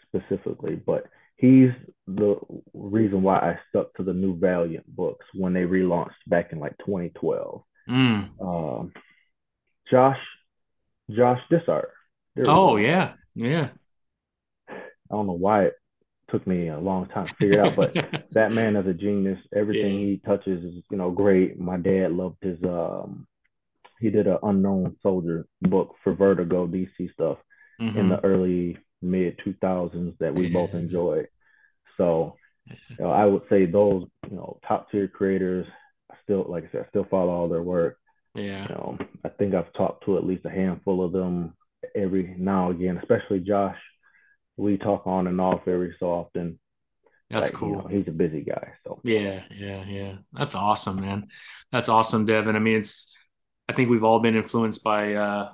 specifically, 0.07 0.75
but 0.75 1.05
he's 1.37 1.71
the 2.07 2.37
reason 2.73 3.21
why 3.21 3.37
I 3.37 3.59
stuck 3.69 3.93
to 3.95 4.03
the 4.03 4.13
new 4.13 4.37
Valiant 4.37 4.85
books 4.95 5.25
when 5.33 5.53
they 5.53 5.61
relaunched 5.61 6.11
back 6.27 6.51
in 6.51 6.59
like 6.59 6.77
2012. 6.79 7.63
Mm. 7.89 8.29
Um, 8.41 8.93
Josh, 9.89 10.19
Josh 11.09 11.39
we 11.49 11.57
Oh 12.45 12.75
yeah. 12.75 13.13
Yeah. 13.35 13.69
I 15.11 15.15
don't 15.15 15.27
know 15.27 15.33
why 15.33 15.65
it 15.65 15.73
took 16.29 16.45
me 16.45 16.69
a 16.69 16.79
long 16.79 17.07
time 17.07 17.27
to 17.27 17.35
figure 17.35 17.59
it 17.59 17.59
out, 17.59 17.75
but 17.75 17.93
that 18.33 18.51
man 18.51 18.75
is 18.75 18.87
a 18.87 18.93
genius. 18.93 19.39
Everything 19.55 19.99
Yeah. 19.99 20.05
he 20.05 20.21
touches 20.25 20.63
is, 20.63 20.83
you 20.91 20.97
know, 20.97 21.11
great. 21.11 21.59
My 21.59 21.77
dad 21.77 22.11
loved 22.13 22.37
his 22.41 22.57
um 22.63 23.27
he 23.99 24.09
did 24.09 24.27
an 24.27 24.37
unknown 24.43 24.95
soldier 25.01 25.45
book 25.61 25.95
for 26.03 26.13
Vertigo 26.13 26.67
DC 26.67 27.11
stuff 27.13 27.37
in 27.95 28.07
Mhm. 28.07 28.09
the 28.09 28.25
early 28.25 28.77
mid 29.01 29.37
2000s 29.39 30.17
that 30.19 30.33
we 30.35 30.47
both 30.47 30.73
enjoyed. 30.73 31.27
So, 31.97 32.35
you 32.67 33.05
know, 33.05 33.11
I 33.11 33.25
would 33.25 33.43
say 33.49 33.65
those, 33.65 34.05
you 34.29 34.35
know, 34.37 34.59
top 34.67 34.89
tier 34.91 35.07
creators, 35.07 35.67
I 36.11 36.15
still 36.23 36.45
like 36.47 36.65
I 36.65 36.71
said, 36.71 36.85
I 36.85 36.89
still 36.89 37.05
follow 37.09 37.31
all 37.31 37.49
their 37.49 37.63
work. 37.63 37.97
Yeah. 38.35 38.67
You 38.67 38.75
know, 38.75 38.97
I 39.25 39.29
think 39.29 39.53
I've 39.53 39.73
talked 39.73 40.05
to 40.05 40.17
at 40.17 40.25
least 40.25 40.45
a 40.45 40.49
handful 40.49 41.03
of 41.03 41.11
them 41.11 41.55
every 41.95 42.35
now 42.37 42.69
and 42.69 42.79
again, 42.79 42.97
especially 42.97 43.39
Josh. 43.39 43.77
We 44.59 44.77
talk 44.77 45.07
on 45.07 45.27
and 45.27 45.39
off 45.39 45.67
every 45.67 45.95
so 45.99 46.11
often. 46.11 46.59
That's 47.29 47.45
Like, 47.45 47.53
you 47.53 47.59
cool. 47.59 47.77
know, 47.83 47.87
he's 47.87 48.07
a 48.07 48.11
busy 48.11 48.41
guy. 48.41 48.73
So 48.85 48.99
Yeah, 49.03 49.43
yeah, 49.55 49.85
yeah. 49.85 50.15
That's 50.33 50.55
awesome, 50.55 51.01
man. 51.01 51.27
That's 51.71 51.89
awesome, 51.89 52.25
Devin. 52.25 52.55
I 52.55 52.59
mean, 52.59 52.77
it's 52.77 53.15
I 53.67 53.73
think 53.73 53.89
we've 53.89 54.03
all 54.03 54.19
been 54.19 54.35
influenced 54.35 54.83
by 54.83 55.13
uh 55.13 55.53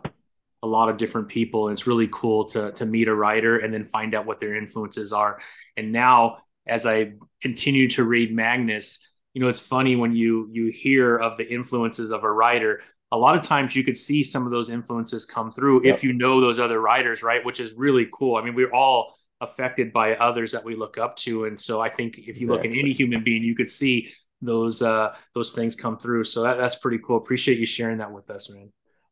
a 0.63 0.68
lot 0.68 0.89
of 0.89 0.98
different 0.98 1.28
people. 1.30 1.68
And 1.68 1.74
it's 1.74 1.86
really 1.86 2.08
cool 2.12 2.46
to 2.46 2.72
to 2.74 2.86
meet 2.86 3.08
a 3.08 3.15
writer 3.15 3.60
and 3.60 3.74
then 3.74 3.86
find 3.86 4.15
out 4.15 4.26
what 4.26 4.39
their 4.39 4.56
influences 4.56 5.13
are. 5.13 5.39
And 5.78 5.91
now 5.91 6.39
as 6.65 6.86
I 6.86 7.13
continue 7.41 7.89
to 7.91 8.04
read 8.04 8.34
Magnus, 8.34 9.13
you 9.34 9.41
know, 9.41 9.50
it's 9.50 9.60
funny 9.60 9.96
when 9.96 10.15
you 10.15 10.50
you 10.52 10.72
hear 10.72 11.15
of 11.18 11.38
the 11.38 11.48
influences 11.48 12.12
of 12.12 12.24
a 12.24 12.32
writer. 12.32 12.82
A 13.12 13.18
lot 13.18 13.36
of 13.38 13.44
times 13.44 13.76
you 13.76 13.84
could 13.84 13.98
see 13.98 14.24
some 14.24 14.46
of 14.46 14.52
those 14.52 14.70
influences 14.70 15.26
come 15.26 15.52
through 15.52 15.84
Yep. 15.84 15.96
if 15.96 16.04
you 16.04 16.13
know 16.13 16.41
those 16.41 16.60
other 16.60 16.80
writers, 16.82 17.24
right? 17.24 17.44
Which 17.46 17.60
is 17.60 17.74
really 17.74 18.08
cool. 18.13 18.36
I 18.36 18.44
mean, 18.44 18.56
we're 18.56 18.74
all 18.74 19.15
affected 19.41 19.94
by 19.94 20.15
others 20.15 20.52
that 20.54 20.63
we 20.63 20.76
look 20.76 20.98
up 20.98 21.15
to. 21.18 21.46
And 21.46 21.60
so 21.60 21.82
I 21.82 21.89
think 21.89 22.18
if 22.18 22.39
you 22.41 22.48
look 22.50 22.65
at 22.65 22.72
any 22.72 22.94
human 22.94 23.24
being, 23.24 23.44
you 23.44 23.56
could 23.56 23.70
see 23.70 24.12
those 24.41 24.82
uh 24.82 25.15
those 25.34 25.54
things 25.54 25.76
come 25.76 25.98
through. 25.98 26.24
So 26.26 26.44
that, 26.44 26.58
that's 26.58 26.76
pretty 26.76 27.00
cool. 27.06 27.18
Appreciate 27.18 27.58
you 27.60 27.65
sharing 27.65 28.00
that 28.00 28.12
with 28.12 28.30
us, 28.30 28.50
man. 28.54 28.72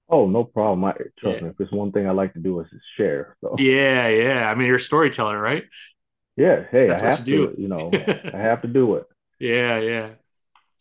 Oh, 0.09 0.27
no 0.27 0.43
problem. 0.43 0.83
I 0.85 0.93
trust 1.19 1.41
Yeah. 1.41 1.41
me. 1.41 1.49
If 1.49 1.57
there's 1.57 1.71
one 1.71 1.91
thing 1.91 2.07
I 2.07 2.11
like 2.11 2.33
to 2.33 2.39
do 2.39 2.59
is 2.59 2.67
share. 2.97 3.35
So 3.41 3.55
Yeah, 3.57 4.07
yeah. 4.07 4.49
I 4.49 4.55
mean, 4.55 4.67
you're 4.67 4.77
a 4.77 4.79
storyteller, 4.79 5.39
right? 5.39 5.65
yeah, 6.35 6.65
hey, 6.71 6.89
That's 6.89 7.01
I 7.01 7.03
what 7.03 7.11
have 7.11 7.19
you 7.19 7.25
to, 7.29 7.53
do. 7.55 7.55
you 7.57 7.67
know, 7.67 7.91
I 8.33 8.37
have 8.37 8.61
to 8.63 8.67
do 8.67 8.95
it. 8.95 9.05
Yeah, 9.39 9.79
yeah. 9.79 10.15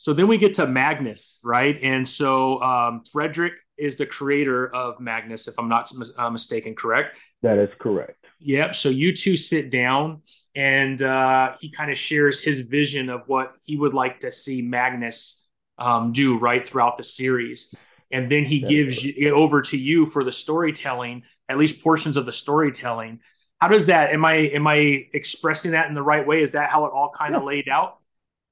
So 0.03 0.13
then 0.13 0.27
we 0.27 0.37
get 0.37 0.55
to 0.55 0.67
Magnus, 0.67 1.41
right? 1.45 1.79
And 1.81 2.09
so 2.09 2.61
um, 2.61 3.05
Frederick 3.13 3.53
is 3.79 3.95
the 3.95 4.05
creator 4.05 4.67
of 4.75 4.99
Magnus, 4.99 5.47
if 5.47 5.57
I'm 5.61 5.69
not 5.69 5.89
uh, 6.19 6.29
mistaken, 6.29 6.75
correct? 6.75 7.17
That 7.43 7.57
is 7.59 7.69
correct. 7.79 8.27
Yep. 8.41 8.75
So 8.75 8.89
you 8.89 9.15
two 9.15 9.37
sit 9.37 9.71
down, 9.71 10.23
and 10.57 11.01
uh, 11.01 11.53
he 11.61 11.71
kind 11.71 11.89
of 11.93 11.97
shares 11.97 12.43
his 12.43 12.63
vision 12.63 13.11
of 13.11 13.23
what 13.29 13.53
he 13.65 13.77
would 13.77 13.95
like 13.95 14.19
to 14.21 14.33
see 14.33 14.61
Magnus 14.61 15.49
um, 15.79 16.11
do 16.11 16.37
right 16.37 16.67
throughout 16.67 16.97
the 16.97 17.05
series, 17.05 17.73
and 18.11 18.29
then 18.29 18.45
he 18.45 18.59
That 18.59 18.71
gives 18.71 19.05
you, 19.05 19.15
it 19.17 19.31
over 19.31 19.63
to 19.63 19.79
you 19.79 20.05
for 20.05 20.25
the 20.25 20.33
storytelling, 20.33 21.23
at 21.49 21.59
least 21.59 21.81
portions 21.81 22.17
of 22.17 22.27
the 22.27 22.33
storytelling. 22.33 23.21
How 23.61 23.69
does 23.69 23.87
that? 23.87 24.11
Am 24.13 24.25
I 24.25 24.35
am 24.35 24.67
I 24.67 25.05
expressing 25.15 25.71
that 25.71 25.87
in 25.87 25.95
the 25.95 26.03
right 26.03 26.27
way? 26.27 26.43
Is 26.43 26.53
that 26.53 26.71
how 26.71 26.87
it 26.87 26.93
all 26.93 27.13
kind 27.17 27.37
of 27.37 27.43
Yeah. 27.43 27.47
laid 27.47 27.69
out? 27.69 27.99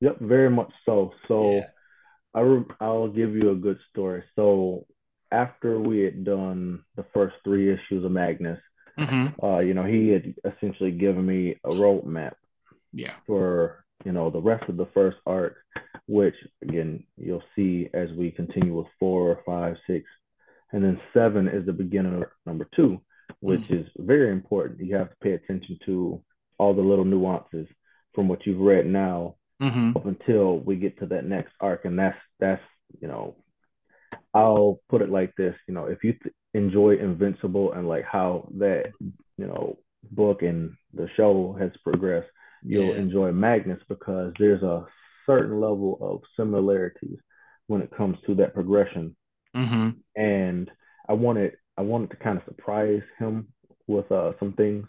Yep, 0.00 0.20
very 0.20 0.50
much 0.50 0.72
so. 0.84 1.12
So 1.28 1.52
Yeah. 1.52 1.66
I 2.34 2.40
re- 2.40 2.74
I'll 2.80 3.08
give 3.08 3.34
you 3.34 3.50
a 3.50 3.56
good 3.56 3.78
story. 3.90 4.22
So 4.36 4.86
after 5.30 5.78
we 5.78 6.00
had 6.00 6.24
done 6.24 6.84
the 6.96 7.04
first 7.14 7.36
three 7.44 7.72
issues 7.72 8.04
of 8.04 8.12
Magnus, 8.12 8.60
mm-hmm. 8.98 9.44
uh, 9.44 9.60
you 9.60 9.74
know, 9.74 9.84
he 9.84 10.08
had 10.08 10.34
essentially 10.44 10.92
given 10.92 11.24
me 11.24 11.56
a 11.64 11.70
roadmap. 11.70 12.34
Yeah. 12.92 13.14
For 13.26 13.84
you 14.04 14.12
know 14.12 14.30
the 14.30 14.40
rest 14.40 14.68
of 14.68 14.76
the 14.76 14.88
first 14.94 15.18
arc, 15.26 15.56
which 16.06 16.34
again 16.62 17.04
you'll 17.16 17.42
see 17.54 17.88
as 17.94 18.10
we 18.12 18.30
continue 18.30 18.74
with 18.74 18.86
four, 18.98 19.42
five, 19.44 19.76
six, 19.86 20.06
and 20.72 20.82
then 20.82 21.00
seven 21.12 21.46
is 21.48 21.66
the 21.66 21.72
beginning 21.72 22.14
of 22.14 22.24
number 22.46 22.66
two, 22.74 23.00
which 23.40 23.60
mm-hmm. 23.60 23.74
is 23.74 23.86
very 23.98 24.32
important. 24.32 24.80
You 24.80 24.96
have 24.96 25.10
to 25.10 25.16
pay 25.22 25.32
attention 25.32 25.78
to 25.86 26.22
all 26.58 26.74
the 26.74 26.82
little 26.82 27.04
nuances 27.04 27.68
from 28.14 28.28
what 28.28 28.44
you've 28.46 28.60
read 28.60 28.86
now 28.86 29.36
mm-hmm. 29.60 29.96
up 29.96 30.06
until 30.06 30.58
we 30.58 30.76
get 30.76 30.98
to 31.00 31.06
that 31.06 31.24
next 31.24 31.52
arc, 31.60 31.84
and 31.84 31.98
that's 31.98 32.18
that's 32.38 32.62
you 33.00 33.08
know, 33.08 33.36
I'll 34.34 34.80
put 34.88 35.02
it 35.02 35.10
like 35.10 35.34
this, 35.36 35.54
you 35.68 35.74
know, 35.74 35.86
if 35.86 36.02
you 36.02 36.14
th- 36.14 36.34
enjoy 36.54 36.96
Invincible 36.96 37.72
and 37.72 37.88
like 37.88 38.04
how 38.04 38.48
that 38.58 38.92
you 39.00 39.46
know 39.46 39.78
book 40.10 40.42
and 40.42 40.74
the 40.94 41.08
show 41.16 41.56
has 41.58 41.70
progressed, 41.84 42.30
you'll 42.62 42.86
yeah. 42.86 43.00
enjoy 43.00 43.32
Magnus 43.32 43.80
because 43.88 44.32
there's 44.38 44.62
a 44.62 44.86
certain 45.26 45.60
level 45.60 45.98
of 46.00 46.22
similarities 46.36 47.18
when 47.66 47.82
it 47.82 47.96
comes 47.96 48.16
to 48.26 48.34
that 48.36 48.54
progression. 48.54 49.16
Mm-hmm. 49.54 49.90
And 50.16 50.70
I 51.08 51.12
wanted 51.12 51.52
I 51.76 51.82
wanted 51.82 52.10
to 52.10 52.16
kind 52.16 52.38
of 52.38 52.44
surprise 52.44 53.02
him 53.18 53.48
with 53.86 54.10
uh, 54.10 54.32
some 54.38 54.52
things. 54.52 54.86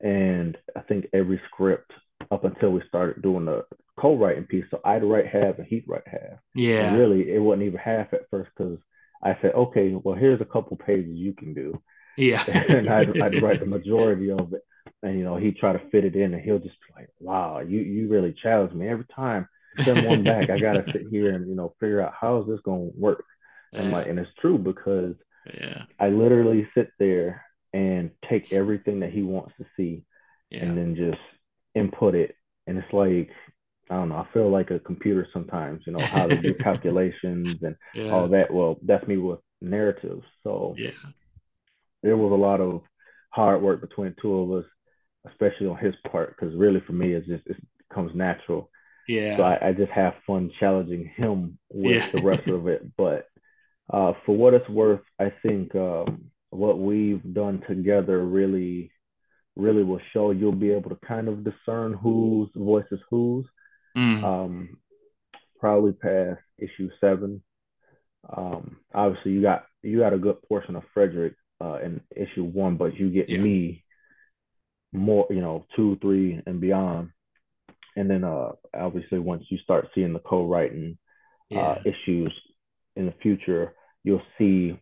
And 0.00 0.56
I 0.76 0.80
think 0.80 1.06
every 1.12 1.40
script 1.48 1.92
up 2.30 2.44
until 2.44 2.70
we 2.70 2.82
started 2.88 3.22
doing 3.22 3.44
the 3.44 3.64
co-writing 3.98 4.44
piece, 4.44 4.64
so 4.70 4.80
I'd 4.84 5.04
write 5.04 5.26
half 5.26 5.58
and 5.58 5.66
he'd 5.66 5.84
write 5.86 6.06
half. 6.06 6.38
Yeah. 6.54 6.88
And 6.88 6.98
really, 6.98 7.32
it 7.32 7.40
wasn't 7.40 7.64
even 7.64 7.78
half 7.78 8.12
at 8.12 8.30
first 8.30 8.50
because 8.56 8.78
I 9.22 9.36
said, 9.42 9.52
okay, 9.54 9.94
well, 9.94 10.14
here's 10.14 10.40
a 10.40 10.46
couple 10.46 10.76
pages 10.76 11.16
you 11.16 11.32
can 11.34 11.54
do. 11.54 11.80
Yeah. 12.16 12.44
and 12.48 12.88
I'd, 12.88 13.20
I'd 13.20 13.42
write 13.42 13.60
the 13.60 13.66
majority 13.78 14.30
of 14.30 14.52
it 14.52 14.62
and 15.02 15.18
you 15.18 15.24
know 15.24 15.36
he'd 15.36 15.56
try 15.56 15.72
to 15.72 15.90
fit 15.90 16.04
it 16.04 16.14
in, 16.14 16.34
and 16.34 16.42
he'll 16.42 16.58
just 16.58 16.76
be 16.86 17.00
like, 17.00 17.08
"Wow, 17.18 17.60
you 17.60 17.80
you 17.80 18.08
really 18.08 18.34
challenge 18.42 18.72
me 18.72 18.88
every 18.88 19.06
time." 19.14 19.48
Send 19.82 20.06
one 20.06 20.24
back. 20.24 20.50
I 20.50 20.58
gotta 20.58 20.84
sit 20.92 21.06
here 21.10 21.34
and 21.34 21.48
you 21.48 21.54
know 21.54 21.74
figure 21.80 22.02
out 22.02 22.14
how 22.18 22.40
is 22.40 22.48
this 22.48 22.60
gonna 22.64 22.90
work. 22.96 23.24
Yeah. 23.72 23.80
And 23.80 23.92
like, 23.92 24.08
and 24.08 24.18
it's 24.18 24.30
true 24.40 24.58
because 24.58 25.14
yeah, 25.46 25.84
I 25.98 26.08
literally 26.08 26.68
sit 26.74 26.90
there 26.98 27.44
and 27.72 28.10
take 28.28 28.52
everything 28.52 29.00
that 29.00 29.12
he 29.12 29.22
wants 29.22 29.52
to 29.58 29.66
see, 29.76 30.04
yeah. 30.50 30.64
and 30.64 30.76
then 30.76 30.96
just 30.96 31.20
input 31.74 32.14
it, 32.14 32.36
and 32.66 32.78
it's 32.78 32.92
like 32.92 33.30
I 33.90 33.94
don't 33.94 34.10
know. 34.10 34.16
I 34.16 34.26
feel 34.32 34.50
like 34.50 34.70
a 34.70 34.78
computer 34.78 35.26
sometimes, 35.32 35.82
you 35.84 35.92
know, 35.92 36.04
how 36.04 36.28
to 36.28 36.40
do 36.40 36.54
calculations 36.60 37.62
and 37.62 37.76
yeah. 37.94 38.10
all 38.10 38.28
that. 38.28 38.52
Well, 38.52 38.78
that's 38.82 39.06
me 39.08 39.16
with 39.16 39.40
narratives. 39.60 40.24
So 40.44 40.74
yeah, 40.78 40.90
there 42.02 42.16
was 42.16 42.32
a 42.32 42.34
lot 42.34 42.60
of 42.60 42.82
hard 43.30 43.62
work 43.62 43.80
between 43.80 44.14
two 44.20 44.34
of 44.34 44.52
us 44.64 44.70
especially 45.28 45.66
on 45.66 45.76
his 45.76 45.94
part, 46.10 46.36
because 46.36 46.54
really 46.54 46.80
for 46.86 46.92
me, 46.92 47.12
it's 47.12 47.26
just 47.26 47.46
it 47.46 47.56
comes 47.92 48.14
natural. 48.14 48.70
Yeah. 49.08 49.36
So 49.36 49.42
I, 49.42 49.68
I 49.68 49.72
just 49.72 49.90
have 49.92 50.14
fun 50.26 50.50
challenging 50.60 51.10
him 51.16 51.58
with 51.70 52.02
yeah. 52.02 52.10
the 52.12 52.22
rest 52.22 52.48
of 52.48 52.68
it. 52.68 52.82
But 52.96 53.26
uh, 53.92 54.12
for 54.24 54.36
what 54.36 54.54
it's 54.54 54.68
worth, 54.68 55.00
I 55.18 55.32
think 55.42 55.74
um, 55.74 56.30
what 56.50 56.78
we've 56.78 57.22
done 57.34 57.62
together 57.68 58.24
really, 58.24 58.92
really 59.56 59.82
will 59.82 60.00
show 60.12 60.30
you'll 60.30 60.52
be 60.52 60.70
able 60.70 60.90
to 60.90 60.98
kind 61.06 61.28
of 61.28 61.44
discern 61.44 61.92
whose 61.94 62.48
voice 62.54 62.86
is 62.90 63.00
whose. 63.10 63.46
Mm. 63.96 64.24
Um, 64.24 64.78
probably 65.58 65.92
past 65.92 66.40
issue 66.58 66.90
seven. 67.00 67.42
Um, 68.34 68.78
obviously, 68.94 69.32
you 69.32 69.42
got 69.42 69.66
you 69.82 70.00
got 70.00 70.12
a 70.12 70.18
good 70.18 70.42
portion 70.42 70.76
of 70.76 70.82
Frederick 70.94 71.34
uh, 71.62 71.78
in 71.82 72.00
issue 72.14 72.44
one, 72.44 72.76
but 72.76 72.96
you 72.96 73.10
get 73.10 73.28
yeah. 73.28 73.38
me 73.38 73.84
more, 74.92 75.26
you 75.30 75.40
know, 75.40 75.66
two, 75.76 75.98
three, 76.00 76.40
and 76.46 76.60
beyond. 76.60 77.10
And 77.96 78.08
then, 78.08 78.24
uh, 78.24 78.50
obviously, 78.74 79.18
once 79.18 79.44
you 79.50 79.58
start 79.58 79.88
seeing 79.94 80.12
the 80.12 80.20
co-writing 80.20 80.98
uh, 81.52 81.54
yeah. 81.54 81.60
uh, 81.60 81.78
issues 81.84 82.32
in 82.96 83.06
the 83.06 83.14
future, 83.22 83.74
you'll 84.04 84.22
see 84.38 84.78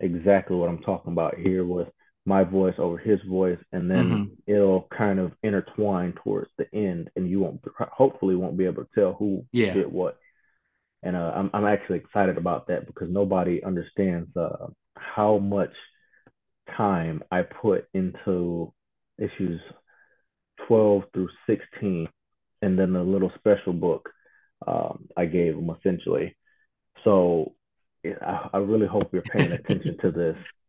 exactly 0.00 0.56
what 0.56 0.68
I'm 0.68 0.82
talking 0.82 1.12
about 1.12 1.36
here 1.36 1.64
with 1.64 1.88
my 2.26 2.42
voice 2.42 2.74
over 2.78 2.98
his 2.98 3.20
voice, 3.22 3.58
and 3.72 3.90
then 3.90 4.10
mm-hmm. 4.10 4.52
it'll 4.52 4.88
kind 4.96 5.20
of 5.20 5.32
intertwine 5.42 6.12
towards 6.24 6.50
the 6.58 6.66
end, 6.74 7.08
and 7.16 7.30
you 7.30 7.40
won't, 7.40 7.60
hopefully, 7.78 8.34
won't 8.34 8.58
be 8.58 8.66
able 8.66 8.84
to 8.84 8.90
tell 8.94 9.14
who 9.14 9.46
yeah. 9.52 9.72
did 9.72 9.90
what. 9.90 10.18
And 11.02 11.14
uh, 11.16 11.32
I'm 11.34 11.50
I'm 11.54 11.66
actually 11.66 11.98
excited 11.98 12.36
about 12.36 12.66
that 12.66 12.86
because 12.86 13.08
nobody 13.08 13.62
understands 13.62 14.36
uh, 14.36 14.66
how 14.96 15.38
much 15.38 15.72
time 16.76 17.22
I 17.30 17.42
put 17.42 17.86
into 17.94 18.72
issues 19.18 19.60
12 20.66 21.04
through 21.14 21.28
16, 21.46 22.08
and 22.62 22.78
then 22.78 22.92
the 22.92 23.02
little 23.02 23.30
special 23.38 23.72
book 23.72 24.10
um, 24.66 25.06
I 25.16 25.26
gave 25.26 25.54
them 25.54 25.70
essentially. 25.70 26.36
So 27.04 27.54
I, 28.04 28.50
I 28.54 28.58
really 28.58 28.86
hope 28.86 29.12
you're 29.12 29.22
paying 29.22 29.52
attention 29.52 29.98
to 29.98 30.10
this 30.10 30.36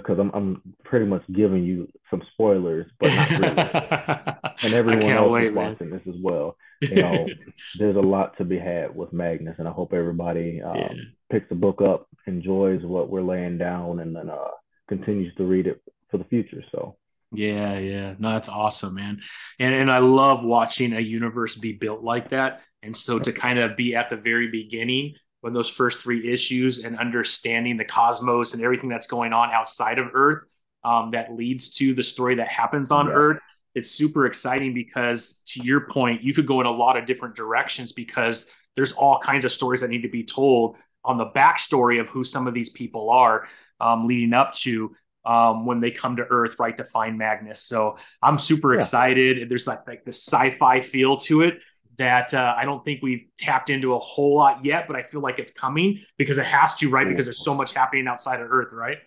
because 0.00 0.18
I'm 0.18 0.30
I'm 0.34 0.62
pretty 0.84 1.06
much 1.06 1.22
giving 1.32 1.64
you 1.64 1.88
some 2.10 2.22
spoilers, 2.32 2.86
but 2.98 3.08
not 3.08 3.30
really. 3.30 4.54
and 4.62 4.74
everyone 4.74 5.10
else 5.10 5.30
wait, 5.30 5.48
is 5.48 5.54
watching 5.54 5.90
man. 5.90 6.02
this 6.04 6.14
as 6.14 6.20
well. 6.20 6.56
You 6.80 7.02
know, 7.02 7.26
there's 7.78 7.96
a 7.96 8.00
lot 8.00 8.36
to 8.38 8.44
be 8.44 8.58
had 8.58 8.94
with 8.94 9.12
Magnus, 9.12 9.56
and 9.58 9.68
I 9.68 9.72
hope 9.72 9.92
everybody 9.92 10.62
um, 10.62 10.76
yeah. 10.76 10.92
picks 11.30 11.48
the 11.48 11.54
book 11.54 11.80
up, 11.80 12.08
enjoys 12.26 12.82
what 12.82 13.08
we're 13.08 13.22
laying 13.22 13.58
down, 13.58 14.00
and 14.00 14.14
then 14.14 14.30
uh, 14.30 14.50
continues 14.88 15.34
to 15.36 15.44
read 15.44 15.66
it 15.66 15.80
for 16.10 16.18
the 16.18 16.24
future. 16.24 16.62
So 16.72 16.96
yeah, 17.32 17.78
yeah. 17.78 18.14
No, 18.18 18.32
that's 18.32 18.48
awesome, 18.48 18.94
man. 18.94 19.20
And 19.58 19.74
and 19.74 19.90
I 19.90 19.98
love 19.98 20.44
watching 20.44 20.92
a 20.92 21.00
universe 21.00 21.54
be 21.56 21.72
built 21.72 22.02
like 22.02 22.30
that. 22.30 22.62
And 22.82 22.94
so 22.94 23.18
to 23.18 23.32
kind 23.32 23.58
of 23.58 23.76
be 23.76 23.96
at 23.96 24.10
the 24.10 24.16
very 24.16 24.48
beginning 24.48 25.14
when 25.46 25.54
those 25.54 25.70
first 25.70 26.00
three 26.00 26.28
issues 26.28 26.84
and 26.84 26.98
understanding 26.98 27.76
the 27.76 27.84
cosmos 27.84 28.52
and 28.52 28.64
everything 28.64 28.90
that's 28.90 29.06
going 29.06 29.32
on 29.32 29.48
outside 29.52 29.96
of 30.00 30.08
Earth 30.12 30.42
um, 30.82 31.12
that 31.12 31.32
leads 31.32 31.70
to 31.76 31.94
the 31.94 32.02
story 32.02 32.34
that 32.34 32.48
happens 32.48 32.90
on 32.90 33.06
yeah. 33.06 33.12
Earth. 33.12 33.38
It's 33.76 33.88
super 33.88 34.26
exciting 34.26 34.74
because, 34.74 35.44
to 35.52 35.62
your 35.62 35.86
point, 35.86 36.24
you 36.24 36.34
could 36.34 36.48
go 36.48 36.60
in 36.60 36.66
a 36.66 36.70
lot 36.72 36.96
of 36.96 37.06
different 37.06 37.36
directions 37.36 37.92
because 37.92 38.52
there's 38.74 38.90
all 38.90 39.20
kinds 39.20 39.44
of 39.44 39.52
stories 39.52 39.82
that 39.82 39.88
need 39.88 40.02
to 40.02 40.08
be 40.08 40.24
told 40.24 40.74
on 41.04 41.16
the 41.16 41.26
backstory 41.26 42.00
of 42.00 42.08
who 42.08 42.24
some 42.24 42.48
of 42.48 42.52
these 42.52 42.70
people 42.70 43.10
are 43.10 43.46
um, 43.78 44.08
leading 44.08 44.34
up 44.34 44.52
to 44.54 44.96
um, 45.24 45.64
when 45.64 45.78
they 45.78 45.92
come 45.92 46.16
to 46.16 46.26
Earth, 46.28 46.56
right, 46.58 46.76
to 46.76 46.82
find 46.82 47.16
Magnus. 47.16 47.60
So 47.60 47.98
I'm 48.20 48.38
super 48.38 48.72
yeah. 48.72 48.78
excited. 48.78 49.48
There's 49.48 49.68
like 49.68 49.86
like 49.86 50.04
the 50.04 50.12
sci-fi 50.12 50.80
feel 50.80 51.18
to 51.18 51.42
it 51.42 51.60
that 51.98 52.34
uh, 52.34 52.54
I 52.56 52.64
don't 52.64 52.84
think 52.84 53.02
we've 53.02 53.26
tapped 53.38 53.70
into 53.70 53.94
a 53.94 53.98
whole 53.98 54.36
lot 54.36 54.64
yet, 54.64 54.86
but 54.86 54.96
I 54.96 55.02
feel 55.02 55.20
like 55.20 55.38
it's 55.38 55.52
coming 55.52 56.00
because 56.16 56.38
it 56.38 56.46
has 56.46 56.74
to, 56.76 56.90
right? 56.90 57.08
Because 57.08 57.26
there's 57.26 57.44
so 57.44 57.54
much 57.54 57.72
happening 57.72 58.06
outside 58.06 58.40
of 58.40 58.50
Earth, 58.50 58.72
right? 58.72 58.98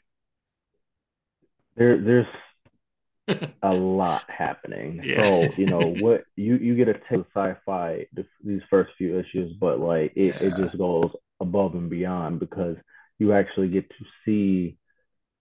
There, 1.75 1.97
there's 1.97 2.27
a 3.63 3.73
lot 3.73 4.23
happening. 4.27 5.01
Yeah. 5.03 5.23
So 5.23 5.53
you 5.57 5.65
know 5.65 5.93
what 5.99 6.23
you 6.35 6.55
you 6.57 6.75
get 6.75 6.89
a 6.89 6.93
taste 6.93 7.13
of 7.13 7.25
sci-fi 7.35 8.05
these 8.43 8.61
first 8.69 8.91
few 8.97 9.19
issues, 9.19 9.55
but 9.59 9.79
like 9.79 10.13
it, 10.15 10.35
yeah. 10.35 10.47
it 10.47 10.53
just 10.57 10.77
goes 10.77 11.11
above 11.39 11.75
and 11.75 11.89
beyond 11.89 12.39
because 12.39 12.77
you 13.17 13.33
actually 13.33 13.69
get 13.69 13.89
to 13.89 14.05
see 14.25 14.77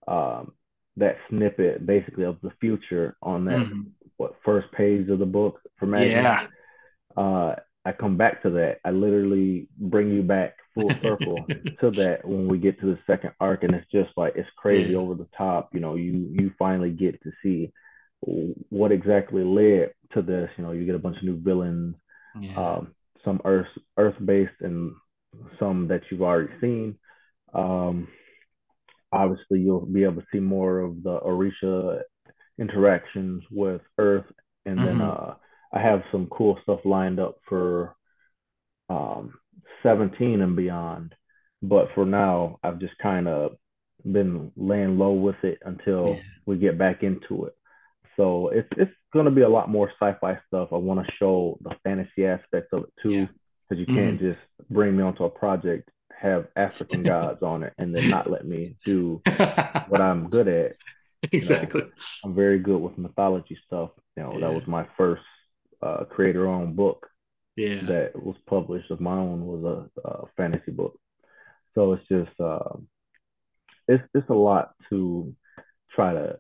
um, 0.07 0.53
that 0.97 1.17
snippet 1.29 1.87
basically 1.87 2.25
of 2.25 2.39
the 2.43 2.53
future 2.61 3.17
on 3.23 3.45
that 3.47 3.59
mm-hmm. 3.59 3.83
what 4.17 4.35
first 4.45 4.71
page 4.73 5.09
of 5.09 5.19
the 5.19 5.27
book 5.27 5.61
for 5.79 5.87
Magic. 5.87 6.13
Yeah. 6.13 6.47
Uh, 7.19 7.57
I 7.85 7.93
come 7.93 8.17
back 8.17 8.43
to 8.43 8.51
that. 8.51 8.79
I 8.85 8.91
literally 8.91 9.69
bring 9.79 10.11
you 10.11 10.23
back 10.23 10.57
full 10.75 10.91
circle 11.03 11.47
to 11.81 11.91
that 11.93 12.21
when 12.25 12.49
we 12.49 12.59
get 12.59 12.79
to 12.81 12.87
the 12.87 12.99
second 13.07 13.33
arc, 13.41 13.63
and 13.65 13.75
it's 13.75 13.91
just 13.91 14.11
like 14.17 14.35
it's 14.37 14.49
crazy 14.57 14.95
over 14.95 15.15
the 15.15 15.29
top. 15.37 15.71
You 15.73 15.81
know, 15.81 15.97
you 15.97 16.29
you 16.33 16.53
finally 16.59 16.91
get 16.91 17.23
to 17.23 17.33
see 17.43 17.73
what 18.21 18.93
exactly 18.93 19.45
led 19.45 19.93
to 20.13 20.23
this. 20.23 20.51
You 20.57 20.65
know, 20.65 20.73
you 20.73 20.85
get 20.85 20.95
a 20.95 21.01
bunch 21.01 21.17
of 21.19 21.25
new 21.25 21.41
villains, 21.41 21.97
yeah. 22.39 22.55
um, 22.57 22.95
some 23.25 23.41
Earth 23.45 23.69
Earth 23.97 24.17
based 24.25 24.61
and 24.61 24.93
some 25.59 25.89
that 25.89 26.03
you've 26.11 26.23
already 26.23 26.53
seen. 26.61 26.99
Um, 27.55 28.09
obviously 29.13 29.61
you'll 29.61 29.87
be 29.87 30.05
able 30.05 30.21
to 30.21 30.27
see 30.33 30.41
more 30.41 30.81
of 30.81 31.03
the 31.03 31.19
Orisha 31.21 32.03
interactions 32.59 33.43
with 33.51 33.81
Earth, 33.99 34.27
and 34.67 34.79
mm-hmm. 34.79 34.87
then 34.87 35.01
uh, 35.01 35.35
I 35.73 35.81
have 35.81 36.03
some 36.11 36.27
cool 36.27 36.59
stuff 36.63 36.81
lined 36.85 37.21
up 37.21 37.37
for 37.49 37.95
um, 38.89 39.35
17 39.83 40.41
and 40.41 40.57
beyond. 40.57 41.15
But 41.63 41.89
for 41.95 42.07
now, 42.07 42.59
I've 42.63 42.79
just 42.79 42.97
kind 42.99 43.29
of 43.29 43.57
been 44.05 44.53
laying 44.57 44.99
low 44.99 45.13
with 45.13 45.43
it 45.43 45.59
until 45.65 46.15
yeah. 46.15 46.21
we 46.47 46.57
get 46.57 46.79
back 46.79 47.03
into 47.03 47.47
it. 47.47 47.55
So 48.17 48.49
it's 48.49 48.69
it's 48.77 48.93
going 49.13 49.27
to 49.27 49.31
be 49.31 49.43
a 49.43 49.49
lot 49.49 49.69
more 49.69 49.91
sci-fi 50.01 50.39
stuff. 50.49 50.69
I 50.73 50.77
want 50.77 51.05
to 51.05 51.13
show 51.19 51.59
the 51.63 51.75
fantasy 51.85 52.27
aspects 52.27 52.71
of 52.73 52.85
it 52.85 52.93
too. 53.03 53.11
Yeah. 53.11 53.27
because 53.69 53.81
you 53.81 53.87
can't 53.87 54.19
mm-hmm. 54.19 54.33
just 54.33 54.41
bring 54.71 54.97
me 54.97 55.03
onto 55.03 55.25
a 55.25 55.31
project, 55.31 55.89
have 56.17 56.47
African 56.57 57.03
gods 57.05 57.43
on 57.43 57.63
it, 57.63 57.75
and 57.79 57.95
then 57.95 58.09
not 58.09 58.31
let 58.31 58.47
me 58.47 58.77
do 58.85 59.21
what 59.89 60.01
I'm 60.01 60.29
good 60.31 60.49
at. 60.49 60.77
Exactly. 61.33 61.81
You 61.81 61.87
know, 61.89 61.93
I'm 62.23 62.35
very 62.37 62.61
good 62.61 62.79
with 62.79 62.97
mythology 62.97 63.59
stuff. 63.67 63.91
You 64.17 64.23
know, 64.23 64.35
yeah. 64.35 64.39
that 64.39 64.55
was 64.55 64.69
my 64.69 64.87
first 64.97 65.25
uh, 65.83 66.05
creator-owned 66.05 66.77
book. 66.77 67.07
Yeah. 67.57 67.83
That 67.87 68.13
was 68.15 68.37
published 68.47 68.91
of 68.91 69.01
my 69.01 69.17
own 69.17 69.45
was 69.45 69.89
a, 70.05 70.09
a 70.09 70.27
fantasy 70.37 70.71
book. 70.71 70.99
So 71.75 71.93
it's 71.93 72.09
just 72.09 72.41
uh, 72.41 72.77
it's 73.89 74.05
it's 74.15 74.29
a 74.29 74.35
lot 74.35 74.75
to 74.91 75.35
try 75.95 76.13
to 76.13 76.39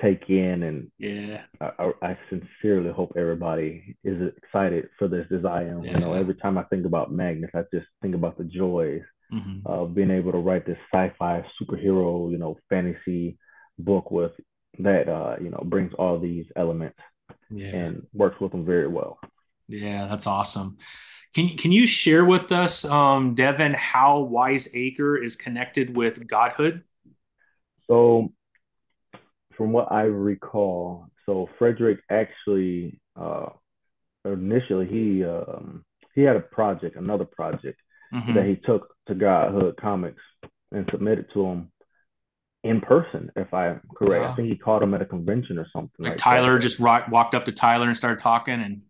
take 0.00 0.28
in 0.28 0.64
and 0.64 0.90
yeah 0.98 1.42
I, 1.60 1.92
I, 2.02 2.18
sincerely 2.28 2.90
hope 2.90 3.12
everybody 3.16 3.96
is 4.02 4.32
excited 4.36 4.88
for 4.98 5.06
this 5.06 5.26
as 5.30 5.44
I 5.44 5.62
am. 5.62 5.84
Yeah. 5.84 5.92
You 5.92 6.00
know, 6.00 6.12
every 6.14 6.34
time 6.34 6.58
I 6.58 6.64
think 6.64 6.86
about 6.86 7.12
Magnus, 7.12 7.50
I 7.54 7.62
just 7.72 7.86
think 8.00 8.16
about 8.16 8.36
the 8.36 8.44
joys 8.44 9.02
mm-hmm. 9.32 9.64
of 9.64 9.94
being 9.94 10.10
able 10.10 10.32
to 10.32 10.38
write 10.38 10.66
this 10.66 10.78
sci-fi 10.92 11.44
superhero, 11.60 12.30
you 12.32 12.38
know, 12.38 12.58
fantasy 12.68 13.38
book 13.78 14.10
with 14.10 14.32
that 14.80 15.08
uh, 15.08 15.36
you 15.40 15.50
know, 15.50 15.62
brings 15.64 15.92
all 15.98 16.18
these 16.18 16.46
elements 16.56 16.98
yeah. 17.50 17.68
and 17.68 18.06
works 18.12 18.40
with 18.40 18.52
them 18.52 18.64
very 18.64 18.88
well. 18.88 19.18
Yeah, 19.68 20.06
that's 20.06 20.26
awesome. 20.26 20.78
Can, 21.34 21.56
can 21.56 21.72
you 21.72 21.86
share 21.86 22.24
with 22.24 22.52
us, 22.52 22.84
um, 22.84 23.34
Devin, 23.34 23.74
how 23.74 24.20
Wise 24.20 24.68
Acre 24.74 25.16
is 25.16 25.34
connected 25.34 25.96
with 25.96 26.26
Godhood? 26.26 26.82
So, 27.86 28.32
from 29.56 29.72
what 29.72 29.90
I 29.90 30.02
recall, 30.02 31.06
so 31.26 31.48
Frederick 31.58 32.00
actually 32.10 33.00
uh, 33.16 33.50
initially 34.24 34.86
he 34.86 35.24
um, 35.24 35.84
he 36.14 36.22
had 36.22 36.36
a 36.36 36.40
project, 36.40 36.96
another 36.96 37.24
project 37.24 37.80
mm-hmm. 38.12 38.34
that 38.34 38.46
he 38.46 38.56
took 38.56 38.94
to 39.06 39.14
Godhood 39.14 39.76
Comics 39.80 40.22
and 40.70 40.88
submitted 40.90 41.26
to 41.34 41.44
him 41.44 41.72
in 42.64 42.80
person, 42.80 43.30
if 43.36 43.52
I'm 43.52 43.80
correct. 43.94 44.24
I 44.24 44.34
think 44.34 44.48
he 44.48 44.56
caught 44.56 44.82
him 44.82 44.94
at 44.94 45.02
a 45.02 45.06
convention 45.06 45.58
or 45.58 45.66
something. 45.72 45.90
Like, 45.98 46.10
like 46.10 46.18
Tyler 46.18 46.54
that. 46.54 46.62
just 46.62 46.78
rock, 46.78 47.08
walked 47.10 47.34
up 47.34 47.44
to 47.46 47.52
Tyler 47.52 47.88
and 47.88 47.96
started 47.96 48.22
talking, 48.22 48.54
and 48.54 48.82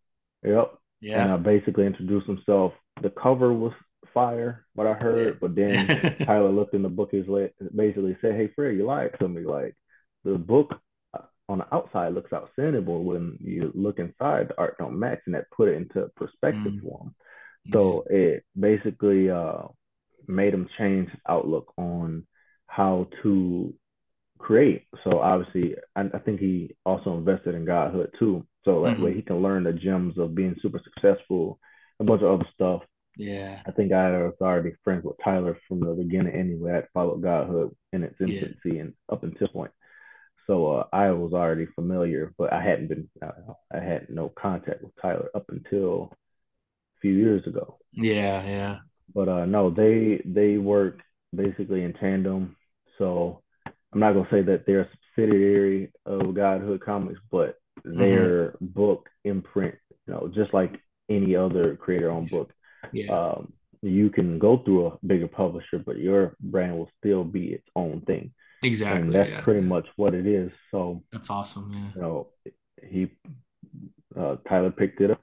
yep, 0.45 0.73
yeah, 1.01 1.23
and 1.23 1.33
I 1.33 1.37
basically 1.37 1.87
introduced 1.87 2.27
himself. 2.27 2.73
The 3.01 3.11
cover 3.11 3.53
was 3.53 3.73
fire, 4.13 4.67
what 4.75 4.87
I 4.87 4.93
heard, 4.93 5.41
but 5.41 5.55
then 5.55 6.17
Tyler 6.25 6.51
looked 6.51 6.75
in 6.75 6.83
the 6.83 6.89
book. 6.89 7.09
He's 7.13 7.27
like, 7.27 7.55
basically 7.75 8.17
said, 8.21 8.35
"Hey, 8.35 8.51
Fred, 8.55 8.77
you 8.77 8.85
lied 8.85 9.13
to 9.19 9.29
me. 9.29 9.43
Like 9.43 9.75
the 10.25 10.35
book 10.35 10.75
uh, 11.15 11.23
on 11.49 11.59
the 11.59 11.75
outside 11.75 12.13
looks 12.13 12.33
outstanding, 12.33 12.85
but 12.85 12.99
when 12.99 13.39
you 13.41 13.73
look 13.75 13.99
inside, 13.99 14.49
the 14.49 14.59
art 14.59 14.77
don't 14.79 14.99
match, 14.99 15.21
and 15.27 15.35
that 15.35 15.51
put 15.51 15.69
it 15.69 15.77
into 15.77 16.11
perspective 16.17 16.73
mm. 16.73 16.83
for 16.83 17.05
him. 17.05 17.15
So 17.73 18.05
it 18.11 18.45
basically 18.59 19.31
uh, 19.31 19.63
made 20.27 20.53
him 20.53 20.69
change 20.77 21.11
his 21.11 21.21
outlook 21.29 21.73
on 21.79 22.27
how 22.73 23.07
to 23.23 23.75
create. 24.39 24.87
So 25.05 25.19
obviously, 25.19 25.77
I, 25.95 26.05
I, 26.15 26.19
think 26.21 26.41
he 26.41 26.75
also 26.87 27.19
invested 27.19 27.55
in 27.55 27.67
Godhood 27.67 28.15
too. 28.19 28.47
So 28.65 28.83
that 28.83 28.95
mm-hmm. 28.95 29.05
way 29.05 29.15
he 29.15 29.21
can 29.21 29.43
learn 29.43 29.65
the 29.65 29.75
gems 29.75 30.17
of 30.17 30.35
being 30.35 30.57
super 30.63 30.81
successful, 30.83 31.59
a 32.01 32.05
bunch 32.05 32.23
of 32.23 32.31
other 32.31 32.49
stuff. 32.55 32.81
Yeah. 33.19 33.61
I 33.67 33.73
think 33.73 33.93
I 33.93 34.11
was 34.23 34.33
already 34.41 34.73
friends 34.83 35.05
with 35.05 35.17
Tyler 35.23 35.59
from 35.69 35.81
the 35.81 35.93
beginning 35.93 36.35
anyway. 36.35 36.79
I 36.79 36.83
followed 36.95 37.23
Godhood 37.23 37.77
in 37.93 38.05
its 38.05 38.17
infancy 38.19 38.57
yeah. 38.65 38.81
and 38.81 38.95
up 39.11 39.23
until 39.23 39.49
point. 39.49 39.73
So 40.47 40.73
uh, 40.73 40.87
I 40.95 41.11
was 41.11 41.35
already 41.35 41.67
familiar, 41.75 42.33
but 42.39 42.55
I 42.55 42.63
hadn't 42.63 42.89
been, 42.89 43.11
uh, 43.21 43.53
I 43.71 43.81
had 43.81 44.09
no 44.09 44.31
contact 44.31 44.83
with 44.83 44.93
Tyler 45.01 45.29
up 45.35 45.45
until 45.51 46.11
a 46.11 47.01
few 47.03 47.13
years 47.13 47.47
ago. 47.47 47.79
Yeah, 47.93 48.45
yeah. 48.47 48.79
But 49.15 49.29
uh, 49.29 49.45
no, 49.45 49.69
they 49.69 50.23
they 50.25 50.57
work 50.57 51.01
basically 51.37 51.83
in 51.83 51.93
tandem. 51.93 52.57
So 53.03 53.43
I'm 53.93 53.99
not 53.99 54.13
gonna 54.13 54.29
say 54.31 54.43
that 54.43 54.65
they're 54.65 54.83
a 54.83 54.89
subsidiary 55.17 55.91
of 56.07 56.35
Godhood 56.35 56.81
Comics, 56.81 57.19
but 57.33 57.57
mm-hmm. 57.85 57.99
their 57.99 58.51
mm-hmm. 58.51 58.67
book 58.67 59.11
imprint, 59.25 59.75
you 60.07 60.15
know, 60.15 60.31
just 60.33 60.55
like 60.55 60.81
any 61.09 61.35
other 61.35 61.75
creator-owned 61.75 62.31
book, 62.31 62.53
yeah. 62.93 63.13
um, 63.13 63.53
you 63.83 64.09
can 64.09 64.39
go 64.39 64.59
through 64.59 64.87
a 64.87 64.99
bigger 65.05 65.27
publisher, 65.27 65.81
but 65.85 65.99
your 65.99 66.37
brand 66.41 66.79
will 66.79 66.91
still 66.99 67.25
be 67.25 67.47
its 67.47 67.67
own 67.75 68.03
thing. 68.03 68.33
Exactly. 68.63 69.01
And 69.01 69.13
that's 69.13 69.31
yeah. 69.31 69.41
pretty 69.41 69.63
much 69.63 69.89
what 69.97 70.15
it 70.15 70.25
is. 70.25 70.53
So 70.71 71.03
that's 71.11 71.29
awesome. 71.29 71.73
Yeah. 71.73 71.91
You 71.97 72.01
know, 72.01 72.29
he 72.89 73.11
uh, 74.17 74.37
Tyler 74.49 74.71
picked 74.71 75.01
it 75.01 75.11
up, 75.11 75.21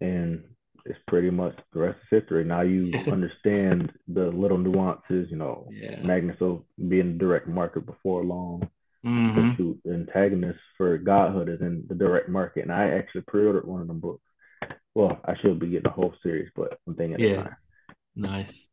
and 0.00 0.44
it's 0.88 0.98
pretty 1.06 1.30
much 1.30 1.56
the 1.72 1.80
rest 1.80 1.98
is 2.02 2.20
history. 2.20 2.44
Now 2.44 2.62
you 2.62 2.92
understand 3.12 3.92
the 4.08 4.26
little 4.26 4.58
nuances. 4.58 5.28
You 5.30 5.36
know, 5.36 5.68
yeah. 5.70 6.00
Magnus 6.02 6.38
will 6.40 6.66
be 6.88 7.00
in 7.00 7.12
the 7.12 7.18
direct 7.18 7.48
market 7.48 7.86
before 7.86 8.24
long. 8.24 8.68
Mm-hmm. 9.04 9.62
The 9.84 9.94
antagonist 9.94 10.58
for 10.76 10.98
Godhood 10.98 11.48
is 11.48 11.60
in 11.60 11.84
the 11.88 11.94
direct 11.94 12.28
market, 12.28 12.62
and 12.62 12.72
I 12.72 12.90
actually 12.90 13.22
pre-ordered 13.22 13.66
one 13.66 13.80
of 13.80 13.86
them 13.86 14.00
books. 14.00 14.22
Well, 14.94 15.20
I 15.24 15.36
should 15.36 15.58
be 15.58 15.68
getting 15.68 15.84
the 15.84 15.90
whole 15.90 16.14
series, 16.22 16.50
but 16.56 16.78
I'm 16.86 16.94
thinking, 16.94 17.20
yeah, 17.20 17.50
nice. 18.16 18.68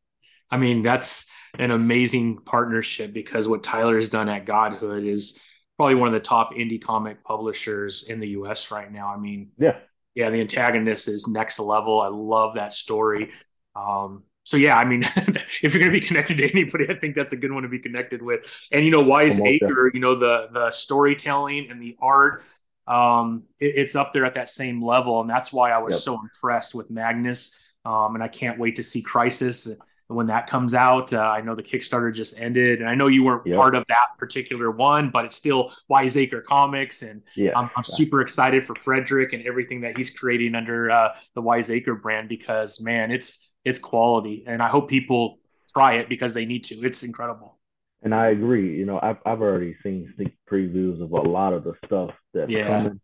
I 0.50 0.58
mean, 0.58 0.82
that's 0.82 1.32
an 1.60 1.72
amazing 1.72 2.38
partnership 2.38 3.14
because 3.14 3.48
what 3.48 3.64
Tyler 3.64 3.96
has 3.96 4.10
done 4.10 4.30
at 4.30 4.46
Godhood 4.46 5.04
is 5.04 5.42
probably 5.78 5.96
one 5.96 6.08
of 6.08 6.14
the 6.14 6.20
top 6.20 6.54
indie 6.54 6.82
comic 6.82 7.24
publishers 7.24 8.04
in 8.04 8.20
the 8.20 8.30
U.S. 8.30 8.72
right 8.72 8.92
now. 8.92 9.14
I 9.14 9.18
mean, 9.18 9.52
yeah, 9.58 9.78
yeah, 10.16 10.30
the 10.30 10.42
antagonist 10.42 11.08
is 11.08 11.28
next 11.28 11.60
level. 11.60 12.02
I 12.02 12.08
love 12.08 12.56
that 12.56 12.72
story. 12.72 13.32
Um, 13.76 14.24
so 14.44 14.58
yeah, 14.58 14.78
I 14.78 14.86
mean, 14.86 15.04
if 15.16 15.74
you're 15.74 15.80
going 15.80 15.92
to 15.92 16.00
be 16.00 16.06
connected 16.06 16.38
to 16.38 16.52
anybody, 16.52 16.90
I 16.90 16.96
think 16.96 17.16
that's 17.16 17.34
a 17.34 17.38
good 17.38 17.52
one 17.52 17.64
to 17.64 17.70
be 17.70 17.80
connected 17.80 18.22
with. 18.22 18.46
And 18.72 18.86
you 18.86 18.92
know, 18.92 19.02
Wise 19.02 19.40
Acre, 19.40 19.92
you 19.94 20.00
know, 20.00 20.16
the 20.16 20.50
the 20.52 20.72
storytelling 20.72 21.70
and 21.70 21.82
the 21.82 21.98
art, 22.02 22.44
um, 22.88 23.44
it, 23.60 23.74
it's 23.76 23.96
up 23.96 24.14
there 24.14 24.26
at 24.26 24.36
that 24.36 24.50
same 24.50 24.84
level, 24.84 25.22
and 25.22 25.30
that's 25.30 25.52
why 25.52 25.72
I 25.72 25.80
was 25.80 25.96
yep. 25.96 26.02
so 26.02 26.20
impressed 26.22 26.76
with 26.76 26.92
Magnus. 26.92 27.60
Um, 27.86 28.16
and 28.16 28.24
I 28.24 28.30
can't 28.30 28.60
wait 28.60 28.78
to 28.78 28.84
see 28.84 29.02
Crisis 29.02 29.68
when 30.08 30.28
that 30.28 30.48
comes 30.48 30.74
out. 30.74 31.14
Uh, 31.14 31.22
I 31.22 31.42
know 31.42 31.56
the 31.56 31.64
Kickstarter 31.64 32.14
just 32.14 32.40
ended, 32.40 32.80
and 32.80 32.90
I 32.90 32.96
know 32.96 33.08
you 33.08 33.24
weren't 33.24 33.46
yep. 33.46 33.56
part 33.56 33.76
of 33.76 33.84
that 33.88 34.18
particular 34.18 34.72
one, 34.72 35.10
but 35.10 35.26
it's 35.26 35.36
still 35.36 35.72
Wise 35.88 36.18
Acre 36.18 36.42
Comics, 36.42 37.02
and 37.02 37.22
yeah, 37.36 37.58
I'm, 37.58 37.70
I'm 37.76 37.84
super 37.84 38.22
excited 38.22 38.64
for 38.64 38.76
Frederick 38.76 39.34
and 39.34 39.46
everything 39.46 39.82
that 39.82 39.98
he's 39.98 40.10
creating 40.10 40.56
under 40.56 40.92
uh, 40.92 41.10
the 41.36 41.42
Wise 41.42 41.72
Acre 41.72 41.96
brand 41.96 42.30
because 42.30 42.82
man, 42.82 43.12
it's 43.12 43.54
it's 43.66 43.80
quality, 43.80 44.44
and 44.48 44.62
I 44.62 44.70
hope 44.70 44.90
people 44.90 45.40
try 45.74 45.96
it 45.96 46.10
because 46.10 46.34
they 46.34 46.46
need 46.46 46.64
to. 46.66 46.76
It's 46.84 47.04
incredible. 47.04 47.60
And 48.02 48.14
I 48.14 48.28
agree. 48.28 48.78
You 48.78 48.86
know, 48.86 49.00
I've 49.02 49.18
I've 49.26 49.42
already 49.42 49.76
seen 49.82 50.12
sneak 50.16 50.36
previews 50.50 51.02
of 51.02 51.12
a 51.12 51.22
lot 51.22 51.54
of 51.54 51.64
the 51.64 51.74
stuff 51.86 52.12
that's 52.34 52.52
yeah. 52.52 52.68
coming. 52.68 53.00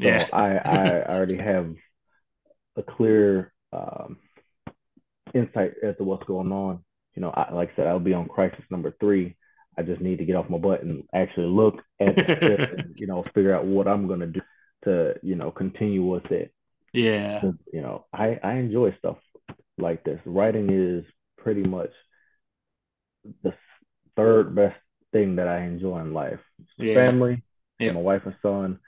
So 0.00 0.06
yeah. 0.06 0.26
I 0.32 0.56
I 0.56 1.04
already 1.06 1.36
have 1.36 1.74
a 2.76 2.82
clear 2.82 3.52
um, 3.72 4.18
insight 5.34 5.72
as 5.82 5.96
to 5.96 6.04
what's 6.04 6.24
going 6.24 6.52
on. 6.52 6.84
You 7.14 7.22
know, 7.22 7.30
I, 7.30 7.52
like 7.52 7.70
I 7.72 7.76
said, 7.76 7.86
I'll 7.86 7.98
be 7.98 8.14
on 8.14 8.28
crisis 8.28 8.64
number 8.70 8.94
three. 9.00 9.36
I 9.78 9.82
just 9.82 10.00
need 10.00 10.18
to 10.18 10.24
get 10.24 10.36
off 10.36 10.50
my 10.50 10.58
butt 10.58 10.82
and 10.82 11.04
actually 11.14 11.46
look 11.46 11.82
at 12.00 12.18
and, 12.18 12.94
you 12.96 13.06
know, 13.06 13.24
figure 13.34 13.54
out 13.54 13.64
what 13.64 13.88
I'm 13.88 14.08
gonna 14.08 14.26
do 14.26 14.40
to, 14.84 15.14
you 15.22 15.34
know, 15.34 15.50
continue 15.50 16.04
with 16.04 16.30
it. 16.30 16.52
Yeah. 16.92 17.42
You 17.72 17.80
know, 17.80 18.06
I, 18.12 18.38
I 18.42 18.54
enjoy 18.54 18.94
stuff 18.98 19.18
like 19.78 20.04
this. 20.04 20.20
Writing 20.24 20.70
is 20.70 21.04
pretty 21.38 21.62
much 21.62 21.90
the 23.42 23.54
third 24.16 24.54
best 24.54 24.76
thing 25.12 25.36
that 25.36 25.48
I 25.48 25.62
enjoy 25.62 26.00
in 26.00 26.12
life. 26.12 26.40
Yeah. 26.78 26.94
Family, 26.94 27.42
yeah. 27.78 27.92
my 27.92 28.00
wife 28.00 28.22
and 28.24 28.36
son, 28.42 28.78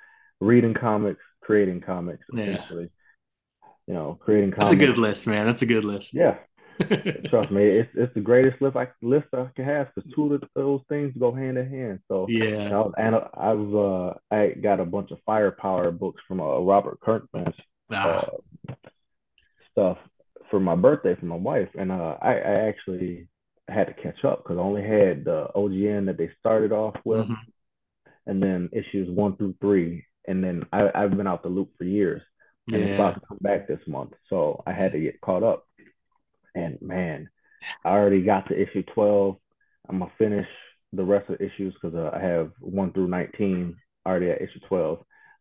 reading 0.40 0.74
comics, 0.74 1.22
creating 1.40 1.80
comics, 1.80 2.24
essentially. 2.32 2.90
You 3.86 3.94
know, 3.94 4.18
creating 4.20 4.54
That's 4.56 4.70
a 4.70 4.76
good 4.76 4.98
list, 4.98 5.26
man. 5.26 5.46
That's 5.46 5.62
a 5.62 5.66
good 5.66 5.84
list. 5.84 6.14
Yeah. 6.14 6.38
Trust 7.30 7.50
me, 7.50 7.64
it's 7.64 7.90
it's 7.94 8.14
the 8.14 8.20
greatest 8.20 8.60
list 8.62 8.76
I 8.76 8.88
list 9.02 9.26
I 9.32 9.46
can 9.54 9.64
have 9.64 9.88
because 9.94 10.10
two 10.14 10.34
of 10.34 10.42
those 10.54 10.80
things 10.88 11.12
go 11.18 11.32
hand 11.32 11.58
in 11.58 11.68
hand. 11.68 12.00
So 12.08 12.26
yeah, 12.28 12.70
I 12.70 12.78
was, 12.78 12.92
and 12.96 13.14
I 13.14 13.52
was 13.52 14.18
uh 14.30 14.34
I 14.34 14.50
got 14.50 14.80
a 14.80 14.84
bunch 14.84 15.10
of 15.10 15.18
firepower 15.26 15.90
books 15.90 16.22
from 16.26 16.40
uh, 16.40 16.58
Robert 16.60 16.98
Kirkman 17.00 17.52
ah. 17.92 18.24
uh, 18.68 18.74
stuff 19.72 19.98
for 20.50 20.60
my 20.60 20.74
birthday 20.74 21.14
for 21.14 21.26
my 21.26 21.36
wife, 21.36 21.68
and 21.78 21.92
uh 21.92 22.16
I, 22.22 22.32
I 22.32 22.68
actually 22.68 23.28
had 23.68 23.86
to 23.88 23.94
catch 23.94 24.24
up 24.24 24.42
because 24.42 24.58
I 24.58 24.62
only 24.62 24.82
had 24.82 25.24
the 25.24 25.48
OGN 25.54 26.06
that 26.06 26.18
they 26.18 26.30
started 26.40 26.72
off 26.72 26.96
with, 27.04 27.26
mm-hmm. 27.26 27.34
and 28.26 28.42
then 28.42 28.70
issues 28.72 29.10
one 29.10 29.36
through 29.36 29.56
three, 29.60 30.06
and 30.26 30.42
then 30.42 30.64
I, 30.72 30.90
I've 30.94 31.16
been 31.16 31.26
out 31.26 31.42
the 31.42 31.48
loop 31.48 31.70
for 31.76 31.84
years 31.84 32.22
and 32.68 32.80
yeah. 32.80 32.86
it's 32.88 32.94
about 32.94 33.14
to 33.14 33.26
come 33.26 33.38
back 33.40 33.66
this 33.66 33.80
month. 33.86 34.12
So 34.28 34.62
I 34.66 34.72
had 34.72 34.92
to 34.92 35.00
get 35.00 35.20
caught 35.20 35.42
up. 35.42 35.66
And 36.54 36.78
man, 36.80 37.28
I 37.84 37.90
already 37.90 38.22
got 38.22 38.48
to 38.48 38.60
issue 38.60 38.82
12. 38.94 39.36
I'm 39.88 39.98
gonna 39.98 40.12
finish 40.18 40.46
the 40.92 41.04
rest 41.04 41.30
of 41.30 41.38
the 41.38 41.44
issues 41.44 41.74
because 41.74 41.96
uh, 41.96 42.10
I 42.14 42.20
have 42.20 42.52
one 42.60 42.92
through 42.92 43.08
19 43.08 43.76
already 44.06 44.30
at 44.30 44.42
issue 44.42 44.60
12. 44.68 44.98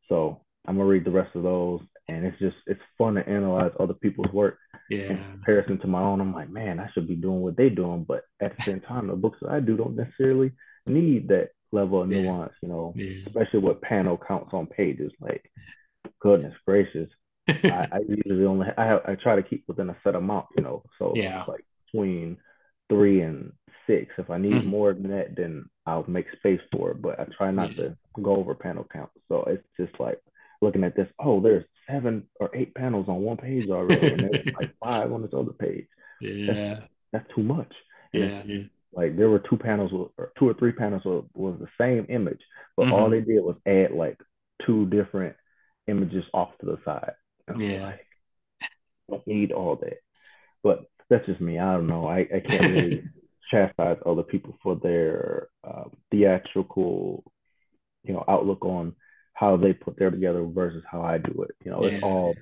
So 0.09 0.41
I'm 0.67 0.77
gonna 0.77 0.87
read 0.87 1.05
the 1.05 1.11
rest 1.11 1.35
of 1.35 1.43
those, 1.43 1.81
and 2.07 2.25
it's 2.25 2.39
just 2.39 2.57
it's 2.67 2.81
fun 2.97 3.15
to 3.15 3.27
analyze 3.27 3.71
other 3.79 3.93
people's 3.93 4.31
work. 4.33 4.57
yeah. 4.89 5.11
in 5.11 5.17
comparison 5.31 5.79
to 5.79 5.87
my 5.87 6.01
own. 6.01 6.21
I'm 6.21 6.33
like, 6.33 6.49
man, 6.49 6.79
I 6.79 6.89
should 6.91 7.07
be 7.07 7.15
doing 7.15 7.41
what 7.41 7.55
they're 7.55 7.69
doing. 7.69 8.03
But 8.03 8.23
at 8.41 8.57
the 8.57 8.63
same 8.63 8.79
time, 8.87 9.07
the 9.07 9.15
books 9.15 9.39
that 9.41 9.51
I 9.51 9.59
do 9.59 9.77
don't 9.77 9.95
necessarily 9.95 10.51
need 10.85 11.27
that 11.29 11.49
level 11.71 12.01
of 12.01 12.09
nuance, 12.09 12.53
you 12.61 12.69
know, 12.69 12.93
yeah. 12.95 13.23
especially 13.27 13.59
with 13.59 13.81
panel 13.81 14.17
counts 14.17 14.53
on 14.53 14.67
pages. 14.67 15.11
Like, 15.19 15.49
goodness 16.21 16.55
gracious. 16.65 17.09
I, 17.47 17.53
I, 17.91 17.99
usually 18.07 18.45
only 18.45 18.67
I 18.77 18.85
have 18.85 19.01
I 19.05 19.15
try 19.15 19.35
to 19.35 19.43
keep 19.43 19.63
within 19.67 19.89
a 19.89 19.97
set 20.03 20.15
amount, 20.15 20.47
you 20.55 20.63
know. 20.63 20.83
So 20.99 21.13
yeah. 21.15 21.43
like 21.47 21.65
between 21.85 22.37
three 22.89 23.21
and 23.21 23.51
six. 23.87 24.13
If 24.17 24.29
I 24.29 24.37
need 24.37 24.53
mm-hmm. 24.53 24.69
more 24.69 24.93
than 24.93 25.09
that, 25.09 25.35
then 25.35 25.65
I'll 25.85 26.05
make 26.07 26.27
space 26.37 26.61
for 26.71 26.91
it. 26.91 27.01
But 27.01 27.19
I 27.19 27.25
try 27.37 27.51
not 27.51 27.75
yeah. 27.75 27.83
to 27.83 27.97
go 28.21 28.35
over 28.35 28.55
panel 28.55 28.87
count. 28.91 29.09
So 29.27 29.43
it's 29.47 29.63
just 29.79 29.99
like 29.99 30.19
looking 30.61 30.83
at 30.83 30.95
this, 30.95 31.07
oh, 31.19 31.41
there's 31.41 31.65
seven 31.89 32.27
or 32.39 32.49
eight 32.53 32.73
panels 32.75 33.07
on 33.07 33.21
one 33.21 33.37
page 33.37 33.69
already, 33.69 34.07
and 34.07 34.29
there's 34.31 34.45
like 34.59 34.71
five 34.83 35.11
on 35.11 35.21
this 35.21 35.33
other 35.33 35.53
page. 35.53 35.87
Yeah, 36.21 36.53
that's, 36.53 36.81
that's 37.13 37.35
too 37.35 37.43
much. 37.43 37.71
Yeah, 38.13 38.43
yeah, 38.45 38.63
Like 38.93 39.17
there 39.17 39.29
were 39.29 39.39
two 39.49 39.57
panels, 39.57 39.91
or 39.93 40.31
two 40.37 40.49
or 40.49 40.53
three 40.53 40.73
panels 40.73 41.03
was, 41.05 41.25
was 41.33 41.57
the 41.59 41.67
same 41.79 42.05
image, 42.09 42.41
but 42.75 42.83
mm-hmm. 42.83 42.93
all 42.93 43.09
they 43.09 43.21
did 43.21 43.41
was 43.41 43.55
add 43.65 43.91
like 43.91 44.17
two 44.65 44.85
different 44.87 45.35
images 45.87 46.25
off 46.33 46.49
to 46.59 46.65
the 46.65 46.77
side. 46.85 47.13
Yeah, 47.57 47.83
like, 47.83 48.05
don't 49.09 49.27
need 49.27 49.51
all 49.51 49.75
that. 49.77 49.97
But 50.63 50.85
that's 51.09 51.25
just 51.25 51.41
me. 51.41 51.59
I 51.59 51.73
don't 51.73 51.87
know. 51.87 52.07
I, 52.07 52.19
I 52.19 52.39
can't 52.39 52.61
really 52.61 53.03
chastise 53.51 53.97
other 54.05 54.23
people 54.23 54.57
for 54.63 54.75
their 54.75 55.49
uh, 55.63 55.85
theatrical, 56.09 57.23
you 58.03 58.13
know, 58.13 58.23
outlook 58.27 58.63
on 58.63 58.95
how 59.33 59.57
they 59.57 59.73
put 59.73 59.97
their 59.97 60.11
together 60.11 60.43
versus 60.43 60.83
how 60.89 61.01
I 61.01 61.17
do 61.17 61.43
it. 61.43 61.55
You 61.65 61.71
know, 61.71 61.83
it's 61.83 61.93
yeah. 61.93 61.99
all 62.01 62.35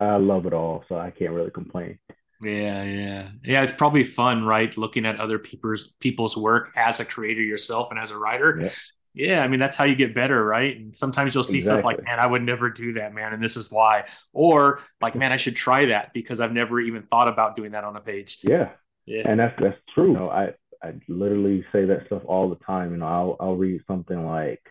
I 0.00 0.16
love 0.16 0.46
it 0.46 0.52
all, 0.52 0.84
so 0.88 0.96
I 0.98 1.10
can't 1.10 1.32
really 1.32 1.50
complain. 1.50 1.98
Yeah, 2.42 2.82
yeah, 2.82 3.28
yeah. 3.44 3.62
It's 3.62 3.72
probably 3.72 4.02
fun, 4.02 4.44
right? 4.44 4.76
Looking 4.76 5.06
at 5.06 5.20
other 5.20 5.38
people's 5.38 5.92
people's 6.00 6.36
work 6.36 6.72
as 6.76 6.98
a 6.98 7.04
creator 7.04 7.40
yourself 7.40 7.88
and 7.90 8.00
as 8.00 8.10
a 8.10 8.18
writer. 8.18 8.58
Yeah. 8.62 8.70
Yeah 9.14 9.42
I 9.42 9.48
mean 9.48 9.60
that's 9.60 9.76
how 9.76 9.84
you 9.84 9.94
get 9.94 10.14
better, 10.14 10.44
right? 10.44 10.76
And 10.76 10.94
sometimes 10.96 11.34
you'll 11.34 11.44
see 11.44 11.58
exactly. 11.58 11.80
stuff 11.80 11.84
like, 11.84 12.04
"Man, 12.04 12.18
I 12.18 12.26
would 12.26 12.42
never 12.42 12.70
do 12.70 12.94
that, 12.94 13.14
man," 13.14 13.32
and 13.32 13.42
this 13.42 13.56
is 13.56 13.70
why. 13.70 14.04
Or 14.32 14.80
like, 15.00 15.14
"Man, 15.14 15.32
I 15.32 15.36
should 15.36 15.56
try 15.56 15.86
that 15.86 16.12
because 16.12 16.40
I've 16.40 16.52
never 16.52 16.80
even 16.80 17.02
thought 17.04 17.28
about 17.28 17.56
doing 17.56 17.72
that 17.72 17.84
on 17.84 17.96
a 17.96 18.00
page." 18.00 18.38
Yeah, 18.42 18.70
yeah, 19.06 19.22
and 19.26 19.40
that's 19.40 19.54
that's 19.60 19.78
true. 19.94 20.12
You 20.12 20.18
know, 20.18 20.30
I 20.30 20.54
I 20.82 20.94
literally 21.08 21.64
say 21.72 21.84
that 21.86 22.06
stuff 22.06 22.22
all 22.26 22.48
the 22.48 22.64
time. 22.64 22.92
You 22.92 22.98
know, 22.98 23.06
I'll 23.06 23.36
I'll 23.40 23.56
read 23.56 23.82
something 23.86 24.26
like 24.26 24.62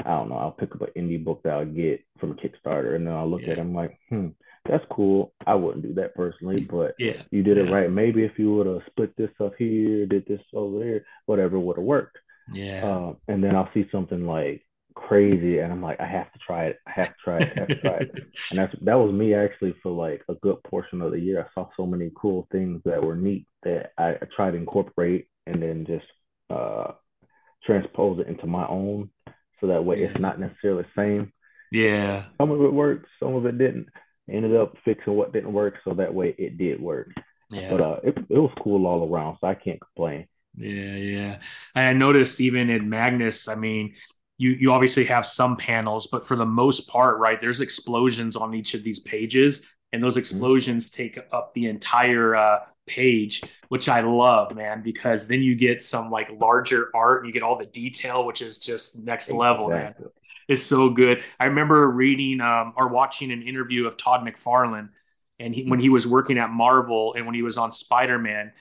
I 0.00 0.10
don't 0.10 0.28
know, 0.28 0.36
I'll 0.36 0.50
pick 0.50 0.74
up 0.74 0.82
an 0.82 0.88
indie 0.96 1.22
book 1.22 1.42
that 1.44 1.52
I'll 1.52 1.64
get 1.64 2.04
from 2.18 2.32
a 2.32 2.34
Kickstarter 2.34 2.96
and 2.96 3.06
then 3.06 3.14
I'll 3.14 3.30
look 3.30 3.42
yeah. 3.42 3.52
at 3.52 3.58
it, 3.58 3.60
I'm 3.60 3.74
like, 3.74 3.98
hmm, 4.08 4.28
that's 4.68 4.84
cool. 4.90 5.32
I 5.46 5.54
wouldn't 5.54 5.84
do 5.84 5.94
that 5.94 6.14
personally, 6.14 6.62
but 6.62 6.94
yeah. 6.98 7.22
you 7.30 7.42
did 7.42 7.56
yeah. 7.56 7.64
it 7.64 7.72
right. 7.72 7.90
Maybe 7.90 8.24
if 8.24 8.38
you 8.38 8.54
would 8.54 8.66
have 8.66 8.82
split 8.86 9.16
this 9.16 9.30
up 9.40 9.54
here, 9.56 10.06
did 10.06 10.26
this 10.26 10.40
over 10.52 10.78
there, 10.78 11.06
whatever 11.26 11.58
would 11.60 11.76
have 11.76 11.84
worked. 11.84 12.18
Yeah. 12.52 12.84
Uh, 12.84 13.14
and 13.28 13.42
then 13.42 13.56
I'll 13.56 13.70
see 13.74 13.86
something 13.90 14.26
like 14.26 14.62
crazy 14.94 15.58
and 15.58 15.72
I'm 15.72 15.82
like, 15.82 16.00
I 16.00 16.06
have 16.06 16.32
to 16.32 16.38
try 16.38 16.66
it. 16.66 16.78
I 16.86 16.92
have 16.92 17.08
to 17.08 17.14
try 17.22 17.38
it. 17.40 17.52
I 17.56 17.60
have 17.60 17.68
to 17.68 17.76
try 17.76 17.96
it. 17.98 18.10
And 18.50 18.58
that's 18.58 18.74
that 18.82 18.94
was 18.94 19.12
me 19.12 19.34
actually 19.34 19.74
for 19.82 19.90
like 19.92 20.22
a 20.28 20.34
good 20.34 20.62
portion 20.64 21.00
of 21.00 21.12
the 21.12 21.20
year. 21.20 21.42
I 21.42 21.54
saw 21.54 21.68
so 21.76 21.86
many 21.86 22.10
cool 22.14 22.46
things 22.52 22.82
that 22.84 23.02
were 23.02 23.16
neat 23.16 23.46
that 23.62 23.92
I, 23.98 24.10
I 24.10 24.26
tried 24.34 24.52
to 24.52 24.56
incorporate 24.58 25.28
and 25.46 25.62
then 25.62 25.86
just 25.86 26.06
uh 26.50 26.92
transpose 27.64 28.20
it 28.20 28.28
into 28.28 28.46
my 28.46 28.66
own 28.68 29.10
so 29.60 29.68
that 29.68 29.84
way 29.84 30.02
it's 30.02 30.20
not 30.20 30.38
necessarily 30.38 30.82
the 30.82 31.00
same. 31.00 31.32
Yeah. 31.72 32.26
Some 32.38 32.50
of 32.50 32.60
it 32.60 32.72
worked, 32.72 33.06
some 33.18 33.34
of 33.34 33.46
it 33.46 33.58
didn't. 33.58 33.88
Ended 34.30 34.56
up 34.56 34.74
fixing 34.84 35.14
what 35.14 35.32
didn't 35.32 35.52
work, 35.52 35.74
so 35.84 35.94
that 35.94 36.14
way 36.14 36.34
it 36.38 36.56
did 36.56 36.80
work. 36.80 37.10
Yeah. 37.50 37.70
But 37.70 37.80
uh, 37.80 37.96
it, 38.04 38.16
it 38.30 38.38
was 38.38 38.52
cool 38.62 38.86
all 38.86 39.06
around, 39.10 39.36
so 39.40 39.46
I 39.46 39.54
can't 39.54 39.80
complain. 39.80 40.26
Yeah, 40.56 40.96
yeah. 40.96 41.38
And 41.74 41.86
I 41.88 41.92
noticed 41.92 42.40
even 42.40 42.70
in 42.70 42.88
Magnus, 42.88 43.48
I 43.48 43.54
mean, 43.54 43.94
you 44.38 44.50
you 44.50 44.72
obviously 44.72 45.04
have 45.04 45.26
some 45.26 45.56
panels, 45.56 46.08
but 46.08 46.26
for 46.26 46.36
the 46.36 46.46
most 46.46 46.88
part, 46.88 47.18
right, 47.18 47.40
there's 47.40 47.60
explosions 47.60 48.36
on 48.36 48.54
each 48.54 48.74
of 48.74 48.82
these 48.82 49.00
pages, 49.00 49.76
and 49.92 50.02
those 50.02 50.14
mm-hmm. 50.14 50.20
explosions 50.20 50.90
mm-hmm. 50.90 51.02
take 51.02 51.18
up 51.32 51.54
the 51.54 51.66
entire 51.66 52.34
uh, 52.36 52.58
page, 52.86 53.42
which 53.68 53.88
I 53.88 54.00
love, 54.00 54.54
man, 54.54 54.82
because 54.82 55.28
then 55.28 55.42
you 55.42 55.54
get 55.54 55.82
some 55.82 56.10
like 56.10 56.30
larger 56.30 56.90
art 56.94 57.20
and 57.20 57.26
you 57.26 57.32
get 57.32 57.42
all 57.42 57.58
the 57.58 57.66
detail, 57.66 58.24
which 58.24 58.42
is 58.42 58.58
just 58.58 59.04
next 59.04 59.30
level, 59.30 59.70
exactly. 59.70 60.04
man. 60.04 60.12
It's 60.46 60.62
so 60.62 60.90
good. 60.90 61.22
I 61.40 61.46
remember 61.46 61.88
reading 61.90 62.40
um, 62.40 62.74
or 62.76 62.88
watching 62.88 63.32
an 63.32 63.42
interview 63.42 63.86
of 63.86 63.96
Todd 63.96 64.26
McFarlane, 64.26 64.90
and 65.38 65.54
he, 65.54 65.64
when 65.64 65.80
he 65.80 65.88
was 65.88 66.06
working 66.06 66.38
at 66.38 66.50
Marvel 66.50 67.14
and 67.14 67.24
when 67.24 67.34
he 67.34 67.42
was 67.42 67.56
on 67.56 67.72
Spider 67.72 68.18
Man, 68.18 68.52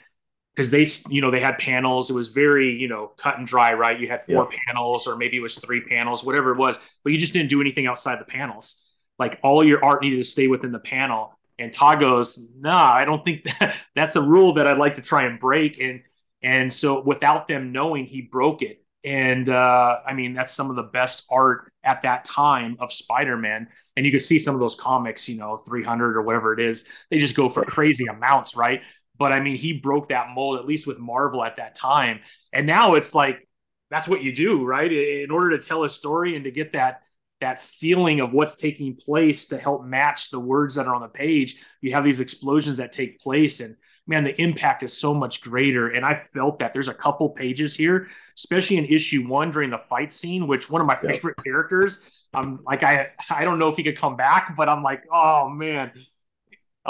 because 0.56 0.72
they, 0.72 0.86
you 1.10 1.22
know, 1.22 1.32
they 1.32 1.40
had 1.40 1.58
panels. 1.58 2.10
It 2.10 2.14
was 2.14 2.30
very, 2.30 2.72
you 2.72 2.88
know, 2.88 3.08
cut 3.18 3.38
and 3.38 3.48
dry, 3.48 3.74
right? 3.74 4.00
You 4.00 4.08
had 4.08 4.24
four 4.24 4.48
yeah. 4.52 4.58
panels, 4.68 5.08
or 5.08 5.16
maybe 5.16 5.38
it 5.38 5.42
was 5.42 5.56
three 5.56 5.82
panels, 5.82 6.24
whatever 6.24 6.52
it 6.52 6.58
was, 6.58 6.78
but 7.04 7.14
you 7.14 7.20
just 7.20 7.34
didn't 7.34 7.50
do 7.50 7.62
anything 7.62 7.88
outside 7.88 8.20
the 8.20 8.26
panels. 8.26 8.96
Like 9.20 9.40
all 9.44 9.64
your 9.64 9.84
art 9.84 10.02
needed 10.02 10.18
to 10.18 10.24
stay 10.24 10.48
within 10.48 10.72
the 10.72 10.80
panel 10.80 11.34
and 11.60 11.72
Todd 11.72 12.00
goes, 12.00 12.52
nah, 12.58 12.94
I 12.94 13.06
don't 13.06 13.24
think 13.24 13.44
that 13.60 13.76
that's 13.96 14.16
a 14.16 14.22
rule 14.22 14.56
that 14.56 14.68
I'd 14.68 14.78
like 14.78 14.96
to 14.96 15.02
try 15.02 15.26
and 15.26 15.40
break. 15.40 15.80
And 15.80 16.02
and 16.42 16.74
so 16.74 17.02
without 17.02 17.48
them 17.48 17.72
knowing, 17.72 18.06
he 18.06 18.22
broke 18.22 18.62
it. 18.62 18.84
And 19.06 19.50
uh, 19.50 20.00
I 20.06 20.14
mean, 20.14 20.34
that's 20.34 20.54
some 20.54 20.70
of 20.70 20.76
the 20.76 20.84
best 20.84 21.26
art 21.30 21.72
at 21.84 22.02
that 22.04 22.26
time 22.26 22.78
of 22.80 22.92
Spider-Man. 22.92 23.68
And 23.96 24.06
you 24.06 24.12
can 24.12 24.20
see 24.20 24.40
some 24.40 24.56
of 24.56 24.62
those 24.62 24.76
comics, 24.76 25.28
you 25.28 25.38
know, 25.38 25.58
300 25.58 26.18
or 26.18 26.22
whatever 26.22 26.54
it 26.54 26.60
is, 26.60 26.92
they 27.10 27.18
just 27.18 27.36
go 27.36 27.50
for 27.50 27.64
crazy 27.64 28.06
amounts, 28.06 28.56
right? 28.56 28.82
But 29.18 29.32
I 29.32 29.40
mean, 29.40 29.56
he 29.56 29.74
broke 29.74 30.10
that 30.10 30.30
mold, 30.34 30.60
at 30.60 30.66
least 30.66 30.88
with 30.88 31.00
Marvel 31.00 31.44
at 31.44 31.58
that 31.58 31.76
time. 31.76 32.22
And 32.52 32.66
now 32.66 32.96
it's 32.96 33.14
like, 33.14 33.48
that's 33.90 34.08
what 34.08 34.24
you 34.24 34.34
do, 34.34 34.66
right? 34.66 34.92
In 34.92 35.30
order 35.30 35.52
to 35.52 35.66
tell 35.66 35.84
a 35.84 35.90
story 35.90 36.36
and 36.36 36.44
to 36.46 36.52
get 36.52 36.74
that 36.74 37.02
that 37.42 37.62
feeling 37.62 38.22
of 38.22 38.32
what's 38.32 38.56
taking 38.56 38.96
place 38.96 39.48
to 39.48 39.58
help 39.58 39.84
match 39.84 40.30
the 40.30 40.40
words 40.40 40.76
that 40.76 40.88
are 40.88 40.96
on 40.96 41.02
the 41.02 41.10
page. 41.10 41.62
You 41.82 41.92
have 41.92 42.06
these 42.06 42.22
explosions 42.22 42.78
that 42.78 42.94
take 42.94 43.20
place, 43.20 43.60
and 43.60 43.76
man, 44.08 44.24
the 44.24 44.40
impact 44.42 44.82
is 44.82 44.98
so 44.98 45.14
much 45.14 45.42
greater. 45.42 45.90
And 45.90 46.06
I 46.06 46.24
felt 46.34 46.60
that 46.60 46.72
there's 46.74 46.88
a 46.88 46.94
couple 46.94 47.30
pages 47.30 47.76
here, 47.76 48.08
especially 48.38 48.78
in 48.78 48.86
issue 48.86 49.28
one 49.28 49.52
during 49.52 49.70
the 49.70 49.78
fight 49.78 50.14
scene, 50.14 50.48
which 50.48 50.70
one 50.70 50.82
of 50.82 50.88
my 50.88 50.98
favorite 50.98 51.38
characters. 51.44 52.10
I'm 52.34 52.62
like, 52.66 52.82
I 52.82 53.10
I 53.30 53.44
don't 53.44 53.60
know 53.60 53.68
if 53.68 53.78
he 53.78 53.84
could 53.84 53.98
come 53.98 54.16
back, 54.16 54.56
but 54.56 54.70
I'm 54.70 54.82
like, 54.82 55.04
oh 55.12 55.50
man, 55.50 55.92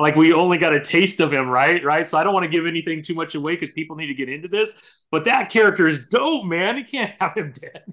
like 0.02 0.16
we 0.16 0.34
only 0.34 0.58
got 0.58 0.74
a 0.74 0.80
taste 0.80 1.20
of 1.20 1.32
him, 1.32 1.48
right? 1.48 1.84
Right. 1.84 2.08
So 2.08 2.18
I 2.18 2.24
don't 2.24 2.34
want 2.34 2.46
to 2.46 2.50
give 2.50 2.66
anything 2.66 3.04
too 3.04 3.14
much 3.14 3.36
away 3.36 3.56
because 3.56 3.74
people 3.74 3.96
need 3.96 4.08
to 4.08 4.14
get 4.14 4.30
into 4.30 4.48
this. 4.48 4.82
But 5.12 5.26
that 5.26 5.50
character 5.50 5.88
is 5.88 6.06
dope, 6.08 6.46
man. 6.46 6.78
You 6.78 6.86
can't 6.86 7.14
have 7.20 7.36
him 7.36 7.54
dead. 7.54 7.84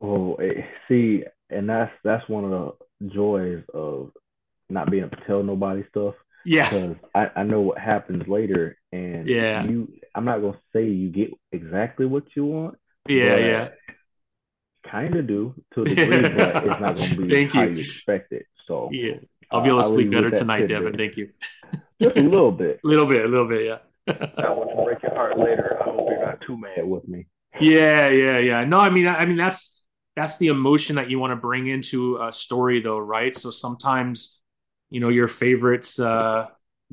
Oh, 0.00 0.38
see, 0.88 1.24
and 1.50 1.68
that's 1.68 1.92
that's 2.04 2.28
one 2.28 2.44
of 2.44 2.50
the 3.00 3.08
joys 3.08 3.62
of 3.74 4.12
not 4.68 4.90
being 4.90 5.04
able 5.04 5.16
to 5.16 5.24
tell 5.24 5.42
nobody 5.42 5.84
stuff. 5.90 6.14
Yeah, 6.44 6.68
because 6.70 6.96
I, 7.14 7.30
I 7.40 7.42
know 7.42 7.60
what 7.60 7.78
happens 7.78 8.26
later, 8.28 8.76
and 8.92 9.28
yeah, 9.28 9.64
you. 9.64 9.92
I'm 10.14 10.24
not 10.24 10.40
gonna 10.40 10.58
say 10.72 10.84
you 10.84 11.10
get 11.10 11.30
exactly 11.52 12.06
what 12.06 12.24
you 12.34 12.44
want. 12.44 12.78
Yeah, 13.08 13.36
yeah. 13.36 13.68
Kind 14.88 15.16
of 15.16 15.26
do 15.26 15.54
to 15.74 15.82
a 15.82 15.84
degree, 15.88 16.22
but 16.22 16.64
it's 16.64 16.80
not 16.80 16.96
gonna 16.96 17.14
be 17.16 17.28
Thank 17.28 17.52
how 17.52 17.62
you. 17.62 17.70
you 17.70 17.84
expect 17.84 18.32
it. 18.32 18.46
So 18.66 18.88
yeah, 18.92 19.16
I'll 19.50 19.62
be 19.62 19.68
able 19.68 19.80
to 19.80 19.86
uh, 19.86 19.90
sleep 19.90 20.10
better 20.10 20.30
tonight, 20.30 20.66
Devin. 20.66 20.96
Thank 20.96 21.16
you. 21.16 21.30
Just 22.00 22.16
a 22.16 22.22
little 22.22 22.52
bit. 22.52 22.80
A 22.84 22.86
little 22.86 23.06
bit, 23.06 23.24
a 23.24 23.28
little 23.28 23.48
bit, 23.48 23.66
yeah. 23.66 23.78
I 24.06 24.50
want 24.50 24.70
to 24.70 24.84
break 24.84 25.02
your 25.02 25.14
heart 25.14 25.38
later. 25.38 25.78
I 25.80 25.84
hope 25.84 26.08
you're 26.08 26.24
not 26.24 26.40
too 26.40 26.56
mad 26.56 26.86
with 26.86 27.08
me. 27.08 27.26
Yeah, 27.60 28.08
yeah, 28.08 28.38
yeah. 28.38 28.64
No, 28.64 28.78
I 28.78 28.88
mean, 28.88 29.06
I 29.06 29.26
mean 29.26 29.36
that's 29.36 29.78
that's 30.18 30.36
the 30.38 30.48
emotion 30.48 30.96
that 30.96 31.08
you 31.08 31.18
want 31.20 31.30
to 31.30 31.36
bring 31.36 31.68
into 31.68 32.20
a 32.20 32.32
story 32.32 32.80
though 32.80 32.98
right 32.98 33.36
so 33.36 33.50
sometimes 33.50 34.42
you 34.90 34.98
know 34.98 35.10
your 35.10 35.28
favorites 35.28 36.00
uh 36.00 36.46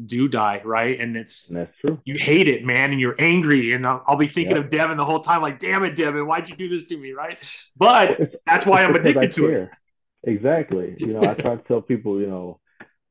do 0.05 0.27
die 0.27 0.61
right 0.63 0.99
and 0.99 1.17
it's 1.17 1.47
that's 1.47 1.75
true 1.79 1.99
you 2.06 2.15
hate 2.19 2.47
it 2.47 2.63
man 2.63 2.91
and 2.91 2.99
you're 2.99 3.15
angry 3.17 3.73
and 3.73 3.87
i'll, 3.87 4.03
I'll 4.06 4.15
be 4.15 4.27
thinking 4.27 4.58
yep. 4.58 4.65
of 4.65 4.71
devin 4.71 4.97
the 4.97 5.06
whole 5.06 5.21
time 5.21 5.41
like 5.41 5.58
damn 5.58 5.83
it 5.83 5.95
devin 5.95 6.27
why'd 6.27 6.49
you 6.49 6.56
do 6.56 6.69
this 6.69 6.85
to 6.85 6.97
me 6.97 7.13
right 7.13 7.39
but 7.75 8.35
that's 8.45 8.65
why 8.65 8.83
i'm 8.83 8.93
addicted 8.93 9.31
to 9.31 9.47
it 9.47 9.69
exactly 10.26 10.96
you 10.98 11.13
know 11.13 11.21
i 11.21 11.34
try 11.42 11.56
to 11.56 11.63
tell 11.67 11.82
people 11.82 12.19
you 12.19 12.28
know 12.28 12.60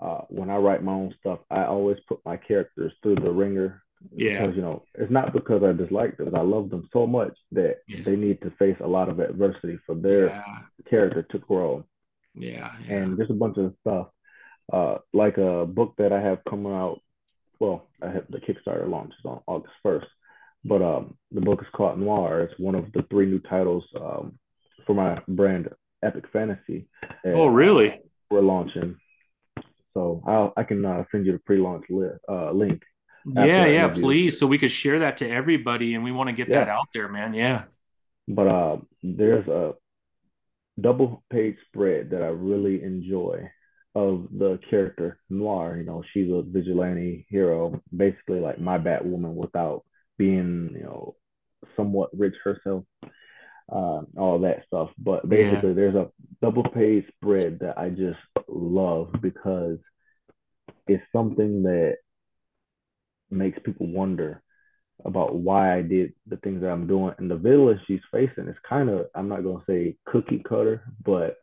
uh, 0.01 0.21
when 0.29 0.51
i 0.51 0.57
write 0.57 0.83
my 0.83 0.93
own 0.93 1.15
stuff 1.19 1.39
i 1.51 1.65
always 1.65 1.97
put 2.09 2.21
my 2.25 2.37
characters 2.37 2.93
through 3.03 3.15
the 3.17 3.31
ringer 3.31 3.85
yeah. 4.13 4.41
Because, 4.41 4.57
you 4.57 4.63
know, 4.63 4.83
it's 4.95 5.11
not 5.11 5.33
because 5.33 5.63
I 5.63 5.73
dislike 5.73 6.17
them. 6.17 6.35
I 6.35 6.43
love 6.43 6.71
them 6.71 6.89
so 6.93 7.07
much 7.07 7.37
that 7.53 7.79
yeah. 7.89 8.01
they 8.05 8.17
need 8.17 8.41
to 8.43 8.51
face 8.59 8.77
a 8.83 8.87
lot 8.87 9.09
of 9.09 9.21
adversity 9.21 9.79
for 9.87 9.95
their 9.95 10.29
yeah. 10.29 10.43
character 10.89 11.23
to 11.23 11.39
grow. 11.39 11.85
Yeah, 12.35 12.73
yeah. 12.87 12.97
And 12.97 13.19
just 13.19 13.31
a 13.31 13.35
bunch 13.35 13.57
of 13.59 13.75
stuff. 13.81 14.09
Uh, 14.73 14.99
like 15.13 15.37
a 15.39 15.67
book 15.67 15.95
that 15.99 16.13
I 16.13 16.21
have 16.21 16.39
coming 16.49 16.73
out. 16.73 17.01
Well, 17.61 17.87
I 18.03 18.11
have 18.11 18.25
the 18.29 18.39
Kickstarter 18.39 18.89
launches 18.89 19.21
on 19.25 19.41
August 19.47 19.75
1st. 19.85 20.07
But 20.65 20.83
um, 20.83 21.17
the 21.31 21.43
book 21.43 21.61
is 21.61 21.69
called 21.75 21.99
Noir. 21.99 22.41
It's 22.41 22.59
one 22.59 22.75
of 22.75 22.91
the 22.93 23.05
three 23.11 23.27
new 23.27 23.39
titles 23.41 23.85
um, 24.01 24.39
for 24.87 24.95
my 24.95 25.21
brand, 25.29 25.69
Epic 26.05 26.25
Fantasy. 26.33 26.89
oh, 27.25 27.47
really? 27.47 28.01
We're 28.31 28.41
launching. 28.41 28.97
So 29.95 30.23
I'll, 30.27 30.53
I 30.57 30.65
can 30.65 30.85
uh, 30.85 31.05
send 31.11 31.27
you 31.27 31.33
the 31.33 31.39
pre-launch 31.39 31.87
li- 31.89 32.09
uh, 32.29 32.51
link. 32.53 32.83
Yeah, 33.27 33.67
yeah, 33.67 33.89
please, 33.89 34.39
so 34.39 34.47
we 34.47 34.59
could 34.59 34.73
share 34.73 34.99
that 34.99 35.17
to 35.19 35.31
everybody, 35.31 35.95
and 35.95 36.05
we 36.05 36.13
want 36.13 36.29
to 36.29 36.35
get 36.35 36.49
yeah. 36.49 36.61
that 36.61 36.69
out 36.69 36.89
there, 36.93 37.09
man. 37.09 37.33
Yeah. 37.33 37.65
But 38.29 38.47
uh, 38.47 38.77
there's 39.03 39.49
a 39.49 39.75
double 40.79 41.25
page 41.31 41.57
spread 41.69 42.11
that 42.11 42.23
I 42.23 42.27
really 42.27 42.83
enjoy 42.83 43.51
of 43.95 44.27
the 44.37 44.59
character 44.69 45.19
Noir. 45.31 45.77
You 45.79 45.85
know, 45.85 46.03
she's 46.13 46.31
a 46.31 46.43
vigilante 46.43 47.27
hero, 47.31 47.81
basically 47.97 48.41
like 48.41 48.61
my 48.61 48.79
Batwoman 48.79 49.35
without 49.35 49.85
being, 50.19 50.71
you 50.75 50.83
know, 50.83 51.17
somewhat 51.77 52.11
rich 52.13 52.35
herself, 52.43 52.85
uh, 53.71 54.03
all 54.17 54.41
that 54.43 54.65
stuff. 54.67 54.91
But 54.99 55.29
basically, 55.29 55.71
yeah. 55.71 55.75
there's 55.75 55.95
a 55.95 56.11
double 56.43 56.65
page 56.65 57.05
spread 57.17 57.61
that 57.61 57.79
I 57.79 57.91
just 57.91 58.19
love 58.49 59.11
because 59.21 59.79
it's 60.87 61.05
something 61.13 61.63
that 61.65 61.97
makes 63.31 63.59
people 63.65 63.87
wonder 63.87 64.43
about 65.05 65.35
why 65.35 65.77
I 65.77 65.83
did 65.83 66.13
the 66.27 66.37
things 66.37 66.63
that 66.63 66.71
I'm 66.71 66.87
doing. 66.87 67.15
And 67.19 67.31
the 67.31 67.37
villain 67.37 67.81
she's 67.87 68.01
facing 68.13 68.49
is 68.49 68.57
kind 68.69 68.89
of, 68.89 69.07
I'm 69.15 69.29
not 69.29 69.43
going 69.43 69.59
to 69.59 69.65
say 69.67 69.97
cookie 70.07 70.43
cutter, 70.47 70.83
but 71.05 71.37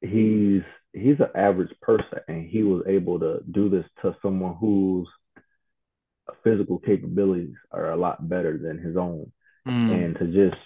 he's 0.00 0.62
he's 0.92 1.18
an 1.18 1.30
average 1.34 1.72
person 1.80 2.20
and 2.28 2.48
he 2.48 2.62
was 2.62 2.84
able 2.86 3.18
to 3.18 3.40
do 3.50 3.68
this 3.68 3.84
to 4.02 4.14
someone 4.22 4.54
whose 4.60 5.08
physical 6.42 6.78
capabilities 6.78 7.54
are 7.70 7.90
a 7.90 7.96
lot 7.96 8.28
better 8.28 8.58
than 8.58 8.78
his 8.78 8.96
own 8.96 9.30
mm. 9.66 9.92
and 9.92 10.16
to 10.16 10.26
just 10.26 10.60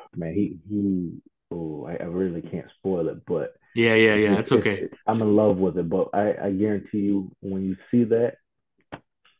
man 0.16 0.34
he 0.34 0.58
he 0.68 1.12
oh 1.52 1.86
I, 1.86 2.02
I, 2.02 2.06
really 2.06 2.42
can't 2.42 2.70
spoil 2.78 3.08
it 3.08 3.24
but 3.26 3.54
yeah 3.74 3.94
yeah 3.94 4.14
yeah 4.14 4.32
it's, 4.32 4.50
it's 4.50 4.60
okay 4.60 4.88
i'm 5.06 5.20
in 5.20 5.36
love 5.36 5.58
with 5.58 5.78
it 5.78 5.88
but 5.88 6.08
I, 6.14 6.34
I 6.46 6.50
guarantee 6.50 6.98
you 6.98 7.30
when 7.40 7.64
you 7.64 7.76
see 7.90 8.04
that 8.04 8.36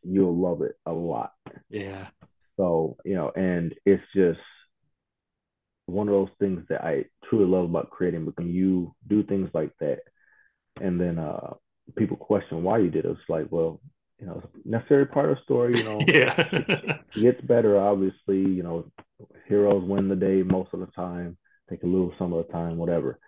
you'll 0.02 0.36
love 0.36 0.62
it 0.62 0.76
a 0.84 0.92
lot 0.92 1.32
yeah 1.70 2.08
so 2.56 2.96
you 3.04 3.14
know 3.14 3.30
and 3.34 3.74
it's 3.86 4.02
just 4.14 4.40
one 5.86 6.08
of 6.08 6.14
those 6.14 6.34
things 6.38 6.64
that 6.68 6.82
I 6.82 7.04
truly 7.28 7.46
love 7.46 7.64
about 7.64 7.90
creating. 7.90 8.24
But 8.24 8.38
when 8.38 8.50
you 8.50 8.94
do 9.08 9.22
things 9.22 9.50
like 9.52 9.72
that, 9.80 10.00
and 10.80 11.00
then 11.00 11.18
uh, 11.18 11.54
people 11.96 12.16
question 12.16 12.62
why 12.62 12.78
you 12.78 12.90
did 12.90 13.04
it, 13.04 13.10
it's 13.10 13.20
like, 13.28 13.46
well, 13.50 13.80
you 14.22 14.28
know, 14.28 14.40
it's 14.44 14.64
a 14.64 14.68
necessary 14.68 15.04
part 15.04 15.30
of 15.30 15.36
the 15.36 15.42
story. 15.42 15.76
You 15.76 15.82
know, 15.84 16.00
yeah, 16.06 16.34
it 16.38 17.20
gets 17.20 17.40
better. 17.40 17.76
Obviously, 17.76 18.38
you 18.38 18.62
know, 18.62 18.86
heroes 19.48 19.82
win 19.84 20.08
the 20.08 20.14
day 20.14 20.44
most 20.44 20.70
of 20.72 20.78
the 20.78 20.86
time. 20.86 21.36
They 21.68 21.76
can 21.76 21.92
lose 21.92 22.12
some 22.18 22.32
of 22.32 22.46
the 22.46 22.52
time, 22.52 22.76
whatever. 22.76 23.18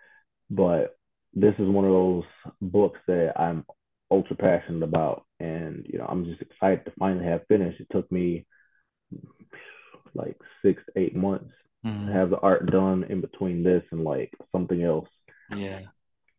But 0.49 0.97
this 1.33 1.53
is 1.59 1.67
one 1.67 1.83
of 1.83 1.91
those 1.91 2.23
books 2.61 2.99
that 3.07 3.33
I'm 3.37 3.65
ultra 4.09 4.37
passionate 4.37 4.83
about, 4.83 5.25
and 5.41 5.85
you 5.91 5.99
know, 5.99 6.05
I'm 6.05 6.23
just 6.23 6.41
excited 6.41 6.85
to 6.85 6.93
finally 6.97 7.25
have 7.25 7.45
finished. 7.49 7.81
It 7.81 7.87
took 7.91 8.09
me 8.09 8.45
like 10.13 10.37
six, 10.63 10.81
eight 10.95 11.13
months 11.13 11.51
mm-hmm. 11.85 12.09
have 12.09 12.29
the 12.29 12.39
art 12.39 12.71
done 12.71 13.03
in 13.09 13.19
between 13.19 13.63
this 13.63 13.83
and 13.91 14.05
like 14.05 14.31
something 14.53 14.81
else. 14.81 15.09
Yeah. 15.53 15.81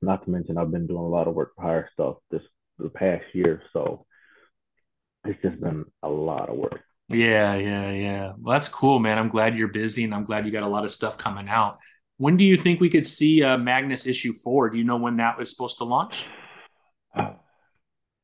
Not 0.01 0.25
to 0.25 0.31
mention, 0.31 0.57
I've 0.57 0.71
been 0.71 0.87
doing 0.87 1.05
a 1.05 1.09
lot 1.09 1.29
of 1.29 1.35
work 1.35 1.55
for 1.57 1.63
hire 1.63 1.91
stuff 1.93 2.17
this 2.31 2.41
the 2.79 2.89
past 2.89 3.25
year, 3.35 3.63
so 3.73 4.06
it's 5.29 5.43
just 5.43 5.61
been 5.61 5.85
a 6.03 6.09
lot 6.09 6.49
of 6.49 6.57
work. 6.57 6.81
Yeah, 7.09 7.55
yeah, 7.55 7.91
yeah. 7.91 8.33
Well, 8.39 8.53
that's 8.53 8.69
cool, 8.69 8.99
man. 8.99 9.19
I'm 9.19 9.29
glad 9.29 9.57
you're 9.57 9.69
busy, 9.69 10.05
and 10.05 10.15
I'm 10.15 10.25
glad 10.25 10.45
you 10.45 10.53
got 10.53 10.65
a 10.65 10.69
lot 10.69 10.85
of 10.85 10.91
stuff 10.91 11.17
coming 11.19 11.49
out. 11.49 11.79
When 12.17 12.37
do 12.37 12.45
you 12.45 12.57
think 12.57 12.81
we 12.81 12.89
could 12.89 13.07
see 13.07 13.43
uh, 13.43 13.59
Magnus 13.59 14.07
issue 14.07 14.33
four? 14.33 14.71
Do 14.71 14.79
you 14.79 14.85
know 14.85 14.97
when 14.97 15.19
that 15.19 15.39
was 15.39 15.51
supposed 15.51 15.79
to 15.79 15.85
launch? 15.85 16.27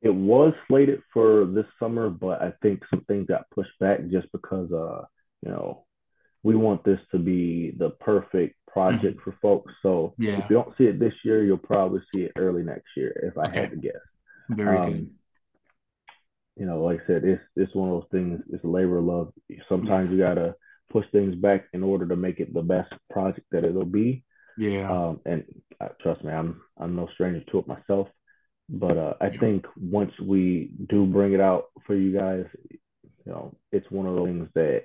It 0.01 0.13
was 0.13 0.53
slated 0.67 1.01
for 1.13 1.47
this 1.47 1.67
summer, 1.79 2.11
but 2.11 2.43
I 2.43 2.53
think 2.61 2.83
some 2.91 3.03
things 3.03 3.29
got 3.29 3.49
pushed 3.51 3.79
back 3.79 4.01
just 4.11 4.27
because, 4.33 4.73
uh, 4.73 5.05
you 5.43 5.53
know, 5.53 5.85
we 6.43 6.57
want 6.57 6.83
this 6.83 6.99
to 7.13 7.19
be 7.19 7.73
the 7.79 7.91
perfect 7.91 8.57
project 8.67 9.19
mm-hmm. 9.19 9.31
for 9.31 9.37
folks. 9.41 9.73
So 9.81 10.15
yeah. 10.19 10.39
if 10.39 10.51
you 10.51 10.57
don't 10.57 10.77
see 10.77 10.87
it 10.87 10.99
this 10.99 11.15
year, 11.25 11.45
you'll 11.45 11.57
probably 11.57 12.01
see 12.13 12.23
it 12.23 12.33
early 12.37 12.65
next 12.65 12.89
year, 12.97 13.13
if 13.23 13.39
I 13.39 13.47
okay. 13.49 13.61
had 13.61 13.71
to 13.71 13.77
guess. 13.77 13.93
Very 14.49 14.77
um, 14.77 14.93
good. 14.93 15.11
You 16.57 16.67
know, 16.67 16.83
like 16.83 17.01
I 17.05 17.07
said, 17.07 17.25
it's 17.25 17.43
it's 17.57 17.75
one 17.75 17.89
of 17.91 18.01
those 18.01 18.11
things. 18.11 18.41
It's 18.53 18.65
a 18.65 18.69
labor 18.69 18.99
of 18.99 19.05
love. 19.05 19.33
Sometimes 19.69 20.11
you 20.11 20.19
gotta 20.19 20.55
push 20.91 21.07
things 21.11 21.35
back 21.35 21.65
in 21.73 21.83
order 21.83 22.07
to 22.07 22.17
make 22.17 22.41
it 22.41 22.53
the 22.53 22.63
best 22.63 22.93
project 23.11 23.47
that 23.51 23.65
it'll 23.65 23.85
be. 23.85 24.25
Yeah. 24.59 24.91
Um, 24.91 25.21
and 25.25 25.45
uh, 25.81 25.89
trust 26.01 26.23
me, 26.23 26.33
I'm 26.33 26.61
I'm 26.79 26.95
no 26.95 27.09
stranger 27.15 27.43
to 27.51 27.59
it 27.59 27.67
myself. 27.67 28.09
But 28.69 28.97
uh, 28.97 29.15
I 29.21 29.29
yeah. 29.29 29.41
think 29.41 29.67
once 29.77 30.13
we 30.21 30.73
do 30.89 31.07
bring 31.07 31.33
it 31.33 31.41
out 31.41 31.67
for 31.87 31.95
you 31.95 32.17
guys, 32.17 32.45
you 32.71 33.33
know, 33.33 33.57
it's 33.71 33.91
one 33.91 34.07
of 34.07 34.15
those 34.15 34.29
things 34.29 34.49
that 34.55 34.83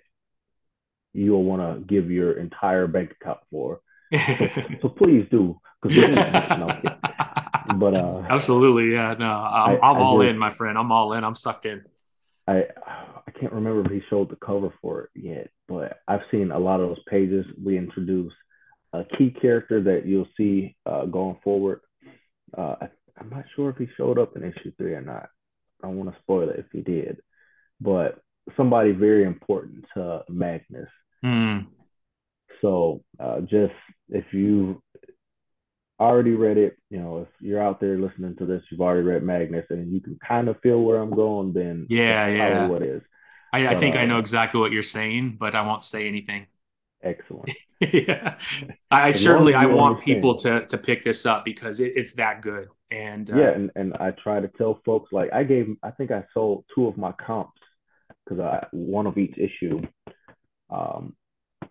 you'll 1.13 1.43
want 1.43 1.61
to 1.61 1.85
give 1.85 2.11
your 2.11 2.33
entire 2.33 2.87
bank 2.87 3.11
account 3.19 3.39
for. 3.51 3.81
So, 4.11 4.47
so 4.81 4.89
please 4.89 5.25
do. 5.31 5.59
no, 5.83 6.81
but 7.75 7.93
uh, 7.93 8.23
absolutely, 8.29 8.93
yeah. 8.93 9.15
No, 9.17 9.25
I'm, 9.25 9.79
I, 9.81 9.89
am 9.91 9.97
all 9.97 10.19
just, 10.19 10.29
in, 10.29 10.37
my 10.37 10.51
friend. 10.51 10.77
I'm 10.77 10.91
all 10.91 11.13
in. 11.13 11.23
I'm 11.23 11.35
sucked 11.35 11.65
in. 11.65 11.83
I 12.47 12.65
I 13.27 13.31
can't 13.39 13.53
remember 13.53 13.85
if 13.85 13.91
he 13.91 14.01
showed 14.09 14.29
the 14.29 14.35
cover 14.37 14.73
for 14.81 15.03
it 15.03 15.09
yet, 15.15 15.49
but 15.67 15.99
I've 16.07 16.21
seen 16.31 16.51
a 16.51 16.59
lot 16.59 16.79
of 16.79 16.89
those 16.89 17.03
pages. 17.09 17.45
We 17.61 17.77
introduce 17.77 18.33
a 18.93 19.03
key 19.17 19.31
character 19.31 19.83
that 19.83 20.05
you'll 20.05 20.29
see 20.37 20.75
uh, 20.85 21.05
going 21.05 21.37
forward. 21.43 21.81
Uh, 22.57 22.75
I, 22.81 22.89
I'm 23.19 23.29
not 23.29 23.45
sure 23.55 23.69
if 23.69 23.77
he 23.77 23.87
showed 23.97 24.17
up 24.17 24.35
in 24.35 24.43
issue 24.43 24.71
three 24.77 24.93
or 24.93 25.01
not. 25.01 25.29
I 25.83 25.87
don't 25.87 25.97
want 25.97 26.11
to 26.11 26.21
spoil 26.21 26.49
it 26.49 26.59
if 26.59 26.65
he 26.71 26.81
did, 26.81 27.17
but 27.81 28.19
somebody 28.55 28.91
very 28.91 29.25
important 29.25 29.85
to 29.95 30.23
Magnus 30.29 30.89
Mm. 31.23 31.67
So 32.61 33.03
uh, 33.19 33.41
just 33.41 33.73
if 34.09 34.25
you 34.33 34.81
already 35.99 36.31
read 36.31 36.57
it, 36.57 36.77
you 36.89 36.99
know, 36.99 37.19
if 37.19 37.27
you're 37.39 37.61
out 37.61 37.79
there 37.79 37.97
listening 37.97 38.35
to 38.37 38.45
this, 38.45 38.63
you've 38.69 38.81
already 38.81 39.01
read 39.01 39.23
Magnus, 39.23 39.65
and 39.69 39.91
you 39.91 39.99
can 39.99 40.17
kind 40.25 40.47
of 40.47 40.59
feel 40.61 40.81
where 40.81 41.01
I'm 41.01 41.15
going, 41.15 41.53
then 41.53 41.87
yeah, 41.89 42.27
yeah, 42.27 42.67
what 42.67 42.83
is. 42.83 43.01
I, 43.53 43.69
I 43.69 43.75
think 43.75 43.95
uh, 43.95 43.99
I 43.99 44.05
know 44.05 44.19
exactly 44.19 44.59
what 44.59 44.71
you're 44.71 44.83
saying, 44.83 45.37
but 45.39 45.55
I 45.55 45.61
won't 45.61 45.81
say 45.81 46.07
anything. 46.07 46.47
Excellent. 47.03 47.51
yeah, 47.79 48.37
I, 48.89 49.11
certainly 49.11 49.53
I 49.53 49.67
want 49.67 50.01
people 50.01 50.35
to 50.35 50.65
to 50.65 50.77
pick 50.77 51.03
this 51.03 51.25
up 51.25 51.45
because 51.45 51.79
it, 51.79 51.93
it's 51.95 52.13
that 52.13 52.41
good. 52.41 52.69
And 52.89 53.29
uh, 53.29 53.37
yeah, 53.37 53.49
and, 53.49 53.71
and 53.75 53.93
I 53.95 54.11
try 54.11 54.39
to 54.39 54.47
tell 54.47 54.81
folks 54.83 55.11
like 55.11 55.31
I 55.31 55.43
gave 55.43 55.75
I 55.83 55.91
think 55.91 56.11
I 56.11 56.25
sold 56.33 56.65
two 56.73 56.87
of 56.87 56.97
my 56.97 57.11
comps 57.11 57.61
because 58.25 58.39
I 58.39 58.65
one 58.71 59.05
of 59.05 59.17
each 59.17 59.37
issue 59.37 59.81
um, 60.69 61.15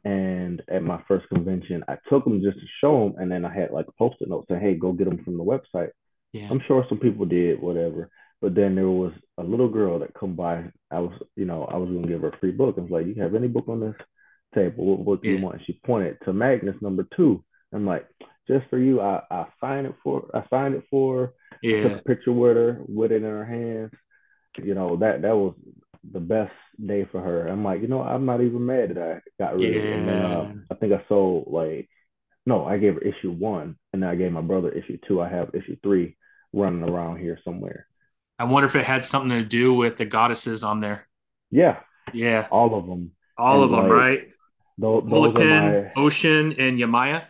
and 0.07 0.63
at 0.69 0.85
my 0.85 1.03
first 1.09 1.29
convention, 1.29 1.83
I 1.89 1.97
took 2.09 2.23
them 2.23 2.41
just 2.41 2.59
to 2.61 2.67
show 2.81 3.09
them, 3.09 3.21
and 3.21 3.31
then 3.31 3.45
I 3.45 3.53
had 3.53 3.73
like 3.73 3.89
a 3.89 3.93
post-it 3.99 4.29
note 4.29 4.47
saying, 4.49 4.61
"Hey, 4.61 4.75
go 4.75 4.93
get 4.93 5.09
them 5.09 5.23
from 5.25 5.37
the 5.37 5.43
website." 5.43 5.91
Yeah. 6.33 6.47
I'm 6.49 6.61
sure 6.69 6.87
some 6.89 7.01
people 7.01 7.27
did, 7.27 7.61
whatever. 7.61 8.09
But 8.41 8.55
then 8.55 8.77
there 8.77 8.89
was 8.89 9.13
a 9.37 9.43
little 9.43 9.69
girl 9.69 9.99
that 9.99 10.15
come 10.15 10.37
by. 10.37 10.71
I 10.93 11.01
was, 11.01 11.13
you 11.35 11.45
know, 11.45 11.65
I 11.65 11.77
was 11.77 11.91
gonna 11.91 12.07
give 12.07 12.21
her 12.21 12.29
a 12.29 12.39
free 12.39 12.53
book. 12.53 12.77
I 12.79 12.83
was 12.83 12.91
like, 12.91 13.07
"You 13.07 13.21
have 13.21 13.35
any 13.35 13.49
book 13.49 13.69
on 13.69 13.81
this 13.81 13.97
table? 14.55 14.85
What 14.85 15.05
book 15.05 15.23
do 15.25 15.29
yeah. 15.29 15.39
you 15.39 15.43
want?" 15.43 15.57
And 15.57 15.65
she 15.67 15.81
pointed 15.85 16.19
to 16.25 16.33
Magnus 16.33 16.81
number 16.81 17.05
two. 17.17 17.45
I'm 17.73 17.85
like, 17.85 18.07
"Just 18.47 18.69
for 18.71 18.79
you, 18.79 19.01
I 19.01 19.23
I 19.29 19.47
signed 19.61 19.89
it 19.89 19.97
for. 20.05 20.31
I 20.33 20.45
signed 20.51 20.77
it 20.77 20.85
for. 20.89 21.33
Yeah. 21.63 21.83
took 21.83 22.01
a 22.01 22.05
picture 22.05 22.33
with 22.33 22.57
her, 22.57 22.81
with 22.87 23.11
it 23.11 23.17
in 23.17 23.23
her 23.25 23.45
hands. 23.45 23.93
You 24.63 24.75
know 24.75 24.97
that 24.99 25.23
that 25.23 25.37
was 25.37 25.55
the 26.13 26.21
best 26.21 26.53
day 26.85 27.07
for 27.11 27.21
her. 27.21 27.47
I'm 27.49 27.65
like, 27.65 27.81
you 27.81 27.89
know, 27.89 28.03
I'm 28.03 28.27
not 28.27 28.41
even 28.41 28.67
mad 28.67 28.91
that 28.91 28.99
I 28.99 29.43
got 29.43 29.57
rid 29.57 29.75
yeah. 29.75 29.81
of 29.81 29.85
it. 29.85 29.93
And 29.93 30.09
then 30.09 30.25
uh, 30.25 30.53
I 30.71 30.75
think 30.75 30.93
I 30.93 31.05
sold 31.09 31.49
like, 31.49 31.89
no, 32.45 32.65
I 32.65 32.79
gave 32.79 32.95
her 32.95 33.01
issue 33.01 33.33
one, 33.33 33.77
and 33.93 34.03
then 34.03 34.11
I 34.11 34.15
gave 34.15 34.31
my 34.31 34.41
brother 34.41 34.71
issue 34.71 34.99
two. 35.07 35.21
I 35.21 35.29
have 35.29 35.55
issue 35.55 35.77
three 35.83 36.17
running 36.53 36.89
around 36.89 37.19
here 37.19 37.39
somewhere. 37.45 37.87
I 38.39 38.45
wonder 38.45 38.69
if 38.69 38.77
it 38.77 38.85
had 38.85 39.05
something 39.05 39.31
to 39.31 39.45
do 39.45 39.75
with 39.75 39.97
the 39.97 40.05
goddesses 40.05 40.63
on 40.63 40.79
there. 40.79 41.09
Yeah, 41.51 41.81
yeah, 42.13 42.47
all 42.51 42.79
of 42.79 42.87
them. 42.87 43.13
All 43.37 43.63
and 43.63 43.65
of 43.65 43.71
them, 43.71 43.89
like, 43.89 43.99
right? 43.99 44.29
Those, 44.79 45.05
those 45.09 45.35
my... 45.35 45.93
Oshun, 45.97 46.59
and 46.61 46.79
Yemaya. 46.79 47.25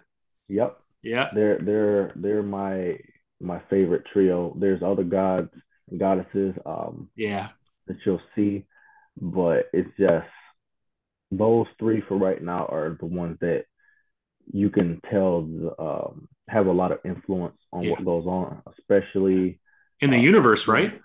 Yep. 0.49 0.79
Yeah. 1.03 1.31
They're 1.35 1.59
they're 1.59 2.13
they're 2.17 2.43
my 2.43 2.99
my 3.41 3.63
favorite 3.71 4.05
trio. 4.13 4.55
There's 4.59 4.83
other 4.83 5.05
gods 5.05 5.51
and 5.91 5.99
goddesses. 5.99 6.55
Um. 6.67 7.09
Yeah 7.17 7.49
that 7.87 7.97
you'll 8.05 8.21
see, 8.35 8.67
but 9.21 9.67
it's 9.73 9.91
just 9.99 10.27
those 11.31 11.67
three 11.79 12.03
for 12.07 12.17
right 12.17 12.43
now 12.43 12.67
are 12.67 12.97
the 12.99 13.07
ones 13.07 13.39
that 13.41 13.65
you 14.53 14.71
can 14.71 15.01
tell 15.11 15.49
um, 15.79 16.29
have 16.49 16.67
a 16.67 16.73
lot 16.73 16.93
of 16.93 17.01
influence 17.05 17.57
on 17.73 17.83
yeah. 17.83 17.91
what 17.91 18.05
goes 18.05 18.27
on, 18.27 18.63
especially 18.79 19.59
in 20.01 20.11
the 20.11 20.17
uh, 20.17 20.21
universe, 20.21 20.69
right? 20.69 21.01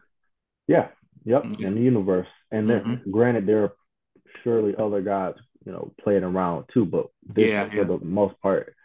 Yeah, 0.68 0.90
yep, 1.26 1.44
mm-hmm. 1.44 1.64
in 1.64 1.76
the 1.76 1.82
universe. 1.82 2.28
And 2.52 2.70
then, 2.70 2.84
mm-hmm. 2.84 3.12
granted, 3.12 3.46
there 3.46 3.64
are 3.64 3.74
surely 4.44 4.76
other 4.78 5.02
gods, 5.02 5.40
you 5.66 5.72
know, 5.72 5.94
playing 6.04 6.24
around 6.24 6.66
too, 6.74 6.86
but 6.86 7.08
this, 7.26 7.50
yeah, 7.50 7.70
for 7.70 7.76
yeah. 7.76 7.84
the 7.84 8.00
most 8.04 8.40
part, 8.42 8.76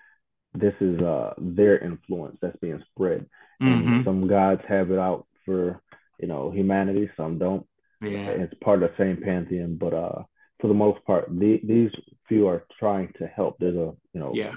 this 0.54 0.74
is 0.80 1.00
uh, 1.00 1.34
their 1.38 1.78
influence 1.78 2.38
that's 2.40 2.56
being 2.58 2.82
spread. 2.92 3.26
mm-hmm. 3.62 3.94
and 3.94 4.04
some 4.04 4.26
gods 4.26 4.62
have 4.68 4.90
it 4.90 4.98
out 4.98 5.26
for 5.44 5.80
you 6.18 6.28
know 6.28 6.50
humanity, 6.50 7.10
some 7.16 7.38
don't. 7.38 7.66
Yeah, 8.02 8.28
it's 8.28 8.54
part 8.62 8.82
of 8.82 8.90
the 8.90 8.96
same 9.02 9.22
pantheon, 9.22 9.76
but 9.76 9.94
uh, 9.94 10.22
for 10.60 10.68
the 10.68 10.74
most 10.74 11.04
part, 11.04 11.28
the, 11.30 11.60
these 11.64 11.90
few 12.28 12.46
are 12.48 12.64
trying 12.78 13.12
to 13.18 13.26
help. 13.26 13.56
There's 13.58 13.76
a 13.76 13.92
you 14.12 14.20
know 14.20 14.32
yeah. 14.34 14.52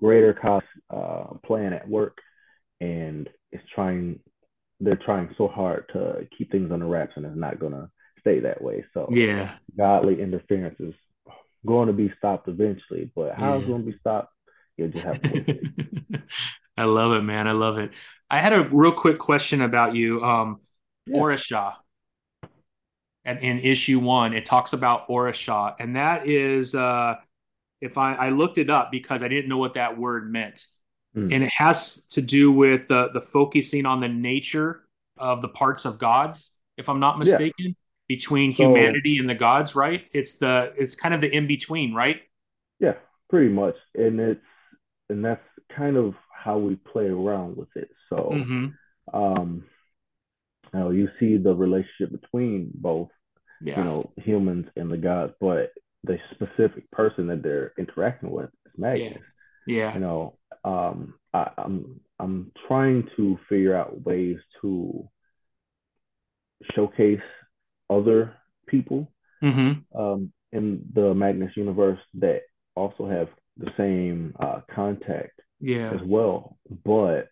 greater 0.00 0.32
cost 0.32 0.66
uh, 0.90 1.34
plan 1.44 1.72
at 1.72 1.88
work, 1.88 2.18
and 2.80 3.28
it's 3.52 3.64
trying. 3.74 4.20
They're 4.78 4.96
trying 4.96 5.34
so 5.38 5.48
hard 5.48 5.86
to 5.94 6.28
keep 6.36 6.52
things 6.52 6.70
under 6.70 6.86
wraps, 6.86 7.14
and 7.16 7.24
it's 7.24 7.36
not 7.36 7.58
gonna 7.58 7.90
stay 8.20 8.40
that 8.40 8.62
way. 8.62 8.84
So 8.94 9.08
yeah, 9.10 9.56
godly 9.76 10.20
interference 10.20 10.76
is 10.80 10.94
going 11.66 11.88
to 11.88 11.92
be 11.92 12.12
stopped 12.16 12.48
eventually, 12.48 13.10
but 13.14 13.34
how 13.34 13.52
yeah. 13.52 13.58
it's 13.58 13.66
going 13.66 13.84
to 13.84 13.90
be 13.90 13.98
stopped, 13.98 14.32
you'll 14.76 14.88
just 14.88 15.04
have 15.04 15.20
to. 15.20 15.62
I 16.78 16.84
love 16.84 17.12
it, 17.12 17.22
man. 17.22 17.48
I 17.48 17.52
love 17.52 17.78
it. 17.78 17.90
I 18.30 18.38
had 18.38 18.52
a 18.52 18.68
real 18.70 18.92
quick 18.92 19.18
question 19.18 19.60
about 19.60 19.94
you. 19.94 20.22
Um, 20.22 20.60
yeah. 21.06 21.18
Orisha. 21.18 21.74
And 23.26 23.40
in 23.40 23.58
issue 23.58 23.98
one, 23.98 24.32
it 24.32 24.46
talks 24.46 24.72
about 24.72 25.08
Orisha, 25.08 25.74
and 25.78 25.96
that 25.96 26.26
is 26.26 26.74
uh, 26.74 27.16
if 27.80 27.98
I, 27.98 28.14
I 28.14 28.28
looked 28.30 28.56
it 28.56 28.70
up 28.70 28.90
because 28.90 29.22
I 29.22 29.28
didn't 29.28 29.48
know 29.48 29.58
what 29.58 29.74
that 29.74 29.98
word 29.98 30.32
meant, 30.32 30.64
mm. 31.14 31.30
and 31.34 31.44
it 31.44 31.50
has 31.50 32.06
to 32.08 32.22
do 32.22 32.52
with 32.52 32.86
the 32.86 33.08
the 33.12 33.20
focusing 33.20 33.84
on 33.84 34.00
the 34.00 34.08
nature 34.08 34.84
of 35.18 35.42
the 35.42 35.48
parts 35.48 35.84
of 35.84 35.98
gods, 35.98 36.58
if 36.78 36.88
I'm 36.88 37.00
not 37.00 37.18
mistaken. 37.18 37.52
Yeah 37.58 37.72
between 38.08 38.54
so, 38.54 38.64
humanity 38.64 39.18
and 39.18 39.28
the 39.28 39.34
gods, 39.34 39.74
right? 39.74 40.04
It's 40.12 40.38
the 40.38 40.72
it's 40.76 40.94
kind 40.94 41.14
of 41.14 41.20
the 41.20 41.28
in 41.34 41.46
between, 41.46 41.94
right? 41.94 42.20
Yeah, 42.78 42.94
pretty 43.28 43.48
much, 43.48 43.76
and 43.94 44.20
it's 44.20 44.40
and 45.08 45.24
that's 45.24 45.42
kind 45.74 45.96
of 45.96 46.14
how 46.32 46.58
we 46.58 46.76
play 46.76 47.06
around 47.06 47.56
with 47.56 47.68
it. 47.74 47.88
So, 48.08 48.30
mm-hmm. 48.32 49.16
um, 49.16 49.64
you 50.72 50.78
know, 50.78 50.90
you 50.90 51.08
see 51.18 51.36
the 51.36 51.54
relationship 51.54 52.20
between 52.20 52.70
both, 52.74 53.08
yeah. 53.60 53.78
you 53.78 53.84
know, 53.84 54.12
humans 54.16 54.66
and 54.76 54.90
the 54.90 54.96
gods, 54.96 55.32
but 55.40 55.72
the 56.04 56.18
specific 56.32 56.90
person 56.90 57.26
that 57.28 57.42
they're 57.42 57.72
interacting 57.78 58.30
with 58.30 58.50
is 58.66 58.72
Magnus. 58.76 59.18
Yeah. 59.66 59.76
yeah. 59.76 59.94
You 59.94 60.00
know, 60.00 60.38
um, 60.64 61.14
I, 61.32 61.50
I'm 61.58 62.00
I'm 62.18 62.52
trying 62.66 63.08
to 63.16 63.38
figure 63.48 63.74
out 63.74 64.04
ways 64.04 64.38
to 64.62 65.08
showcase 66.74 67.20
other 67.90 68.34
people 68.66 69.12
mm-hmm. 69.42 69.98
um, 69.98 70.32
in 70.52 70.84
the 70.94 71.14
Magnus 71.14 71.56
universe 71.56 72.00
that 72.14 72.42
also 72.74 73.08
have 73.08 73.28
the 73.56 73.70
same 73.76 74.34
uh, 74.40 74.60
contact 74.74 75.40
yeah. 75.60 75.90
as 75.90 76.00
well. 76.02 76.56
But 76.84 77.28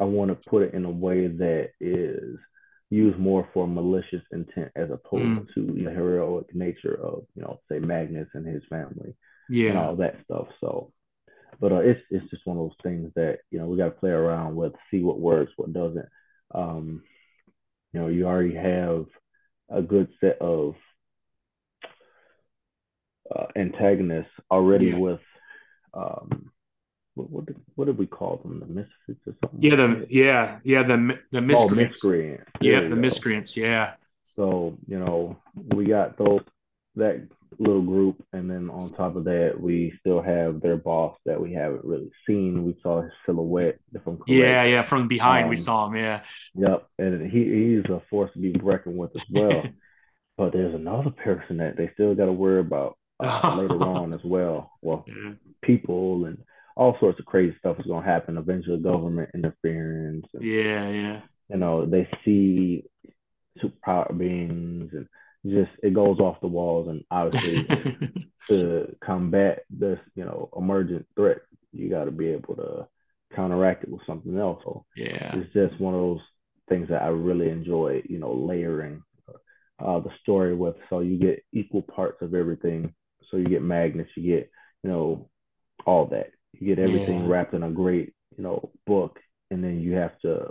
I 0.00 0.04
want 0.04 0.30
to 0.30 0.50
put 0.50 0.62
it 0.62 0.74
in 0.74 0.84
a 0.84 0.90
way 0.90 1.26
that 1.26 1.70
is 1.80 2.38
used 2.92 3.18
more 3.18 3.48
for 3.54 3.66
malicious 3.66 4.22
intent 4.32 4.70
as 4.76 4.90
opposed 4.90 5.24
mm. 5.24 5.54
to 5.54 5.82
the 5.82 5.90
heroic 5.90 6.54
nature 6.54 6.94
of, 7.02 7.24
you 7.34 7.40
know, 7.40 7.58
say 7.70 7.78
Magnus 7.78 8.28
and 8.34 8.46
his 8.46 8.62
family 8.68 9.14
yeah. 9.48 9.70
and 9.70 9.78
all 9.78 9.96
that 9.96 10.16
stuff. 10.24 10.48
So, 10.60 10.92
but 11.58 11.72
uh, 11.72 11.78
it's 11.78 12.00
it's 12.10 12.28
just 12.30 12.46
one 12.46 12.58
of 12.58 12.64
those 12.64 12.76
things 12.82 13.10
that 13.16 13.38
you 13.50 13.58
know 13.58 13.66
we 13.66 13.78
got 13.78 13.84
to 13.86 13.90
play 13.92 14.10
around 14.10 14.56
with, 14.56 14.74
see 14.90 15.00
what 15.00 15.18
works, 15.18 15.52
what 15.56 15.72
doesn't. 15.72 16.08
Um, 16.54 17.02
you 17.94 18.00
know, 18.00 18.08
you 18.08 18.26
already 18.26 18.54
have 18.54 19.06
a 19.70 19.80
good 19.80 20.08
set 20.20 20.38
of 20.40 20.74
uh, 23.34 23.46
antagonists 23.56 24.32
already 24.50 24.88
yeah. 24.88 24.98
with 24.98 25.20
um, 25.94 26.51
what 27.14 27.30
what 27.30 27.46
did, 27.46 27.56
what 27.74 27.86
did 27.86 27.98
we 27.98 28.06
call 28.06 28.38
them? 28.38 28.60
The 28.60 28.66
misfits 28.66 29.26
or 29.26 29.34
something? 29.40 29.62
Yeah, 29.62 29.76
the 29.76 30.06
yeah 30.08 30.58
yeah 30.64 30.82
the 30.82 31.18
the 31.30 31.40
miscreants. 31.40 31.72
Oh, 32.04 32.08
miscreants. 32.08 32.50
Yeah, 32.60 32.80
the 32.80 32.88
go. 32.90 32.94
miscreants. 32.96 33.56
Yeah. 33.56 33.94
So 34.24 34.78
you 34.86 34.98
know 34.98 35.38
we 35.74 35.86
got 35.86 36.16
those 36.16 36.42
that 36.96 37.26
little 37.58 37.82
group, 37.82 38.24
and 38.32 38.50
then 38.50 38.70
on 38.70 38.92
top 38.92 39.16
of 39.16 39.24
that, 39.24 39.54
we 39.58 39.92
still 40.00 40.22
have 40.22 40.60
their 40.60 40.76
boss 40.76 41.16
that 41.26 41.40
we 41.40 41.52
haven't 41.52 41.84
really 41.84 42.10
seen. 42.26 42.64
We 42.64 42.76
saw 42.82 43.02
his 43.02 43.12
silhouette, 43.26 43.78
if 43.94 44.02
Yeah, 44.26 44.64
yeah, 44.64 44.82
from 44.82 45.08
behind 45.08 45.44
um, 45.44 45.50
we 45.50 45.56
saw 45.56 45.86
him. 45.86 45.96
Yeah. 45.96 46.22
Yep, 46.54 46.86
and 46.98 47.30
he 47.30 47.44
he's 47.44 47.90
a 47.90 48.02
force 48.10 48.32
to 48.32 48.38
be 48.38 48.52
reckoned 48.52 48.96
with 48.96 49.14
as 49.16 49.22
well. 49.30 49.64
but 50.36 50.52
there's 50.52 50.74
another 50.74 51.10
person 51.10 51.58
that 51.58 51.76
they 51.76 51.90
still 51.94 52.14
got 52.14 52.26
to 52.26 52.32
worry 52.32 52.60
about 52.60 52.96
uh, 53.20 53.56
later 53.58 53.82
on 53.82 54.12
as 54.12 54.24
well. 54.24 54.72
Well, 54.80 55.04
yeah. 55.06 55.32
people 55.62 56.24
and 56.24 56.38
all 56.76 56.96
sorts 57.00 57.18
of 57.18 57.26
crazy 57.26 57.56
stuff 57.58 57.78
is 57.78 57.86
going 57.86 58.02
to 58.02 58.08
happen. 58.08 58.38
Eventually, 58.38 58.78
government 58.78 59.30
interference. 59.34 60.26
And, 60.34 60.42
yeah, 60.42 60.88
yeah. 60.88 61.20
You 61.48 61.58
know, 61.58 61.86
they 61.86 62.08
see 62.24 62.84
superpower 63.62 64.16
beings 64.16 64.90
and 64.92 65.06
just 65.44 65.70
it 65.82 65.92
goes 65.92 66.18
off 66.18 66.40
the 66.40 66.46
walls 66.46 66.88
and 66.88 67.04
obviously 67.10 67.64
to 68.48 68.96
combat 69.04 69.64
this 69.68 69.98
you 70.14 70.24
know 70.24 70.48
emergent 70.56 71.04
threat 71.16 71.38
you 71.72 71.90
got 71.90 72.04
to 72.04 72.12
be 72.12 72.28
able 72.28 72.54
to 72.54 72.86
counteract 73.34 73.82
it 73.82 73.90
with 73.90 74.00
something 74.06 74.38
else 74.38 74.62
so 74.64 74.86
yeah 74.96 75.36
it's 75.36 75.52
just 75.52 75.78
one 75.80 75.94
of 75.94 76.00
those 76.00 76.20
things 76.68 76.88
that 76.88 77.02
i 77.02 77.08
really 77.08 77.50
enjoy 77.50 78.00
you 78.08 78.20
know 78.20 78.32
layering 78.32 79.02
uh, 79.80 79.98
the 79.98 80.10
story 80.22 80.54
with 80.54 80.76
so 80.88 81.00
you 81.00 81.18
get 81.18 81.44
equal 81.52 81.82
parts 81.82 82.22
of 82.22 82.34
everything 82.34 82.94
so 83.32 83.38
you 83.38 83.46
get 83.46 83.62
magnets, 83.62 84.10
you 84.14 84.36
get 84.36 84.50
you 84.84 84.90
know 84.90 85.28
all 85.86 86.06
that 86.06 86.30
you 86.62 86.74
get 86.74 86.82
everything 86.82 87.22
yeah. 87.22 87.28
wrapped 87.28 87.54
in 87.54 87.62
a 87.62 87.70
great 87.70 88.14
you 88.36 88.42
know 88.42 88.70
book 88.86 89.18
and 89.50 89.62
then 89.62 89.80
you 89.80 89.92
have 89.92 90.18
to 90.20 90.48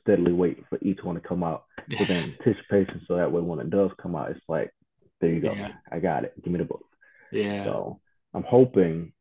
steadily 0.00 0.32
wait 0.32 0.64
for 0.68 0.78
each 0.82 1.02
one 1.02 1.14
to 1.14 1.20
come 1.20 1.44
out 1.44 1.64
with 1.98 2.10
anticipation 2.10 3.00
so 3.06 3.16
that 3.16 3.30
way 3.30 3.40
when 3.40 3.60
it 3.60 3.70
does 3.70 3.90
come 4.00 4.14
out, 4.16 4.30
it's 4.30 4.40
like, 4.48 4.72
there 5.20 5.30
you 5.30 5.40
go. 5.40 5.52
Yeah. 5.52 5.72
I 5.90 5.98
got 5.98 6.24
it. 6.24 6.34
Give 6.42 6.52
me 6.52 6.58
the 6.58 6.64
book. 6.64 6.84
Yeah. 7.30 7.64
So 7.64 8.00
I'm 8.34 8.44
hoping 8.44 9.12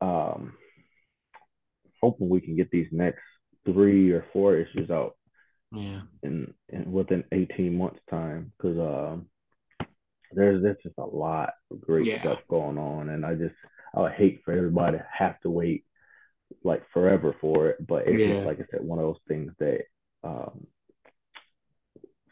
um 0.00 0.54
hoping 2.00 2.28
we 2.28 2.40
can 2.40 2.54
get 2.54 2.70
these 2.70 2.86
next 2.92 3.22
three 3.64 4.12
or 4.12 4.24
four 4.32 4.56
issues 4.56 4.90
out 4.90 5.16
yeah 5.72 6.02
in, 6.22 6.54
in 6.68 6.92
within 6.92 7.24
18 7.32 7.76
months 7.76 7.98
time 8.08 8.52
because 8.56 8.78
um 8.78 9.26
there's 10.32 10.62
there's 10.62 10.76
just 10.84 10.94
a 10.98 11.04
lot 11.04 11.54
of 11.72 11.80
great 11.80 12.06
yeah. 12.06 12.20
stuff 12.20 12.38
going 12.48 12.78
on 12.78 13.08
and 13.08 13.26
i 13.26 13.34
just 13.34 13.56
i 13.94 14.00
would 14.00 14.12
hate 14.12 14.40
for 14.44 14.52
everybody 14.52 14.98
to 14.98 15.06
have 15.12 15.38
to 15.40 15.50
wait 15.50 15.84
like 16.64 16.82
forever 16.92 17.34
for 17.40 17.68
it 17.68 17.86
but 17.86 18.06
it's 18.06 18.18
yeah. 18.18 18.34
just 18.34 18.46
like 18.46 18.60
i 18.60 18.64
said 18.70 18.80
one 18.80 18.98
of 18.98 19.04
those 19.04 19.20
things 19.28 19.52
that 19.58 19.82
um 20.24 20.66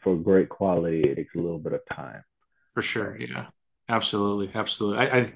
for 0.07 0.15
great 0.15 0.49
quality, 0.49 1.03
it 1.03 1.15
takes 1.15 1.35
a 1.35 1.39
little 1.39 1.59
bit 1.59 1.73
of 1.73 1.81
time. 1.91 2.23
For 2.73 2.81
sure, 2.81 3.17
yeah, 3.19 3.47
absolutely, 3.89 4.51
absolutely. 4.53 4.99
I, 4.99 5.17
I, 5.17 5.33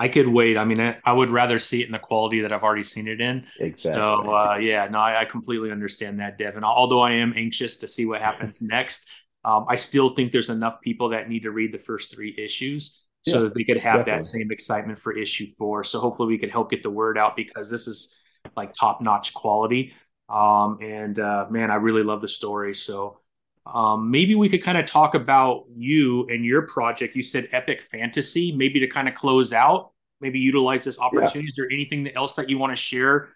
I 0.00 0.08
could 0.08 0.28
wait. 0.28 0.56
I 0.56 0.64
mean, 0.64 0.80
I, 0.80 1.12
would 1.12 1.30
rather 1.30 1.58
see 1.58 1.82
it 1.82 1.86
in 1.86 1.92
the 1.92 1.98
quality 1.98 2.40
that 2.40 2.52
I've 2.52 2.62
already 2.62 2.82
seen 2.82 3.08
it 3.08 3.20
in. 3.20 3.44
Exactly. 3.60 3.98
So, 4.00 4.34
uh, 4.34 4.58
yeah, 4.60 4.88
no, 4.88 4.98
I, 4.98 5.20
I, 5.20 5.24
completely 5.24 5.70
understand 5.70 6.20
that, 6.20 6.38
Devin. 6.38 6.64
Although 6.64 7.00
I 7.00 7.12
am 7.12 7.34
anxious 7.36 7.76
to 7.78 7.88
see 7.88 8.06
what 8.06 8.20
happens 8.20 8.62
next, 8.62 9.10
um, 9.44 9.66
I 9.68 9.76
still 9.76 10.10
think 10.10 10.32
there's 10.32 10.50
enough 10.50 10.80
people 10.80 11.10
that 11.10 11.28
need 11.28 11.42
to 11.42 11.50
read 11.50 11.72
the 11.72 11.78
first 11.78 12.14
three 12.14 12.34
issues 12.38 13.07
so 13.28 13.36
yeah, 13.36 13.42
that 13.44 13.54
they 13.54 13.64
could 13.64 13.78
have 13.78 14.00
definitely. 14.00 14.20
that 14.20 14.24
same 14.26 14.50
excitement 14.50 14.98
for 14.98 15.16
issue 15.16 15.46
four. 15.58 15.84
So 15.84 16.00
hopefully 16.00 16.28
we 16.28 16.38
could 16.38 16.50
help 16.50 16.70
get 16.70 16.82
the 16.82 16.90
word 16.90 17.18
out 17.18 17.36
because 17.36 17.70
this 17.70 17.86
is 17.86 18.20
like 18.56 18.72
top 18.72 19.00
notch 19.00 19.34
quality. 19.34 19.92
Um, 20.28 20.78
and 20.82 21.18
uh, 21.18 21.46
man, 21.50 21.70
I 21.70 21.76
really 21.76 22.02
love 22.02 22.20
the 22.20 22.28
story. 22.28 22.74
So 22.74 23.20
um, 23.66 24.10
maybe 24.10 24.34
we 24.34 24.48
could 24.48 24.62
kind 24.62 24.78
of 24.78 24.86
talk 24.86 25.14
about 25.14 25.64
you 25.76 26.26
and 26.28 26.44
your 26.44 26.62
project. 26.62 27.16
You 27.16 27.22
said 27.22 27.48
epic 27.52 27.82
fantasy, 27.82 28.52
maybe 28.52 28.80
to 28.80 28.86
kind 28.86 29.08
of 29.08 29.14
close 29.14 29.52
out, 29.52 29.92
maybe 30.20 30.38
utilize 30.38 30.84
this 30.84 30.98
opportunity. 30.98 31.40
Yeah. 31.40 31.48
Is 31.48 31.54
there 31.56 31.68
anything 31.70 32.08
else 32.14 32.34
that 32.34 32.48
you 32.48 32.58
want 32.58 32.72
to 32.72 32.76
share 32.76 33.28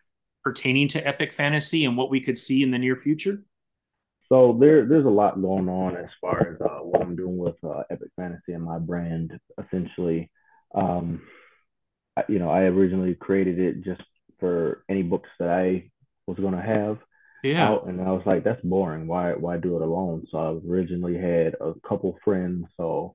pertaining 0.43 0.88
to 0.88 1.07
epic 1.07 1.32
fantasy 1.32 1.84
and 1.84 1.97
what 1.97 2.11
we 2.11 2.20
could 2.20 2.38
see 2.38 2.62
in 2.62 2.70
the 2.70 2.78
near 2.78 2.97
future? 2.97 3.43
So 4.33 4.57
there, 4.59 4.87
there's 4.87 5.05
a 5.05 5.11
lot 5.11 5.43
going 5.43 5.68
on 5.68 5.95
as 5.95 6.09
far 6.18 6.55
as 6.55 6.61
uh, 6.62 6.78
what 6.78 7.03
I'm 7.03 7.16
doing 7.16 7.37
with 7.37 7.57
uh, 7.62 7.83
epic 7.91 8.09
fantasy 8.16 8.55
and 8.55 8.64
my 8.64 8.78
brand. 8.78 9.39
Essentially, 9.62 10.30
um, 10.74 11.20
I, 12.16 12.24
you 12.30 12.39
know, 12.39 12.49
I 12.49 12.61
originally 12.62 13.14
created 13.14 13.59
it 13.59 13.85
just 13.85 14.01
for 14.41 14.85
any 14.89 15.03
books 15.03 15.28
that 15.39 15.51
I 15.51 15.91
was 16.26 16.39
going 16.39 16.55
to 16.55 16.62
have 16.62 16.97
yeah. 17.45 17.68
out, 17.68 17.87
and 17.89 18.01
I 18.01 18.11
was 18.11 18.22
like, 18.24 18.43
that's 18.43 18.62
boring. 18.62 19.07
Why 19.07 19.33
why 19.33 19.59
do 19.59 19.76
it 19.76 19.83
alone? 19.83 20.26
So 20.30 20.39
I 20.39 20.66
originally 20.66 21.18
had 21.18 21.55
a 21.61 21.74
couple 21.87 22.18
friends, 22.24 22.64
so 22.78 23.14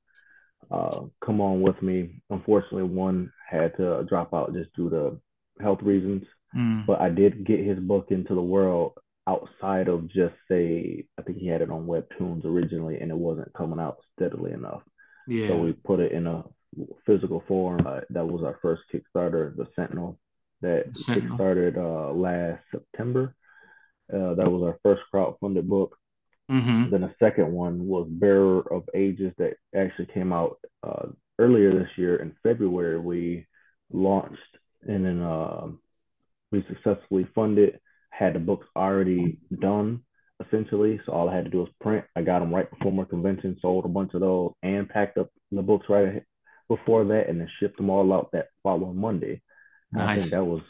uh, 0.69 0.99
come 1.25 1.41
on 1.41 1.61
with 1.61 1.81
me. 1.81 2.21
Unfortunately, 2.29 2.83
one 2.83 3.33
had 3.49 3.75
to 3.77 4.05
drop 4.07 4.35
out 4.35 4.53
just 4.53 4.71
due 4.75 4.91
to 4.91 5.19
health 5.59 5.81
reasons. 5.81 6.25
Mm. 6.55 6.85
But 6.85 7.01
I 7.01 7.09
did 7.09 7.43
get 7.43 7.65
his 7.65 7.79
book 7.79 8.11
into 8.11 8.35
the 8.35 8.41
world 8.41 8.99
outside 9.27 9.89
of 9.89 10.07
just 10.07 10.35
say 10.49 11.05
I 11.19 11.21
think 11.21 11.37
he 11.37 11.47
had 11.47 11.61
it 11.61 11.69
on 11.69 11.85
webtoons 11.85 12.45
originally 12.45 12.97
and 12.99 13.11
it 13.11 13.17
wasn't 13.17 13.53
coming 13.53 13.79
out 13.79 13.97
steadily 14.15 14.53
enough. 14.53 14.81
Yeah. 15.27 15.49
So 15.49 15.57
we 15.57 15.73
put 15.73 15.99
it 15.99 16.13
in 16.13 16.27
a 16.27 16.43
physical 17.05 17.43
form. 17.47 17.85
Uh, 17.85 18.01
that 18.11 18.25
was 18.25 18.43
our 18.43 18.57
first 18.61 18.83
Kickstarter, 18.93 19.55
the 19.55 19.67
Sentinel, 19.75 20.17
that 20.61 20.97
Sentinel. 20.97 21.37
kickstarted 21.37 21.77
uh, 21.77 22.13
last 22.13 22.63
September 22.71 23.35
Uh, 24.11 24.35
that 24.35 24.49
was 24.49 24.63
our 24.63 24.79
first 24.83 25.01
crowdfunded 25.13 25.67
book. 25.67 25.97
Mm-hmm. 26.49 26.91
Then 26.91 27.01
the 27.01 27.13
second 27.19 27.51
one 27.51 27.85
was 27.85 28.07
Bearer 28.09 28.61
of 28.73 28.83
Ages 28.95 29.33
that 29.37 29.55
actually 29.75 30.07
came 30.13 30.31
out 30.31 30.59
uh, 30.81 31.07
earlier 31.37 31.73
this 31.73 31.89
year 31.97 32.15
in 32.15 32.35
February. 32.41 32.97
We 32.97 33.47
launched 33.91 34.53
and 34.87 35.03
then 35.05 35.21
uh, 35.21 35.67
we 36.51 36.63
successfully 36.69 37.27
funded. 37.35 37.79
Had 38.17 38.33
the 38.33 38.39
books 38.39 38.65
already 38.75 39.37
done 39.59 40.01
essentially, 40.45 40.99
so 41.05 41.11
all 41.11 41.29
I 41.29 41.35
had 41.35 41.45
to 41.45 41.51
do 41.51 41.59
was 41.59 41.69
print. 41.81 42.05
I 42.15 42.21
got 42.21 42.39
them 42.39 42.53
right 42.53 42.69
before 42.69 42.91
my 42.91 43.05
convention, 43.05 43.57
sold 43.61 43.85
a 43.85 43.89
bunch 43.89 44.13
of 44.13 44.21
those, 44.21 44.53
and 44.63 44.89
packed 44.89 45.17
up 45.17 45.29
the 45.51 45.61
books 45.61 45.87
right 45.89 46.23
before 46.67 47.05
that, 47.05 47.29
and 47.29 47.39
then 47.39 47.49
shipped 47.59 47.77
them 47.77 47.89
all 47.89 48.13
out 48.13 48.31
that 48.33 48.47
following 48.63 48.97
Monday. 48.97 49.41
Nice. 49.91 50.09
I 50.09 50.19
think 50.19 50.31
that 50.31 50.45
was 50.45 50.61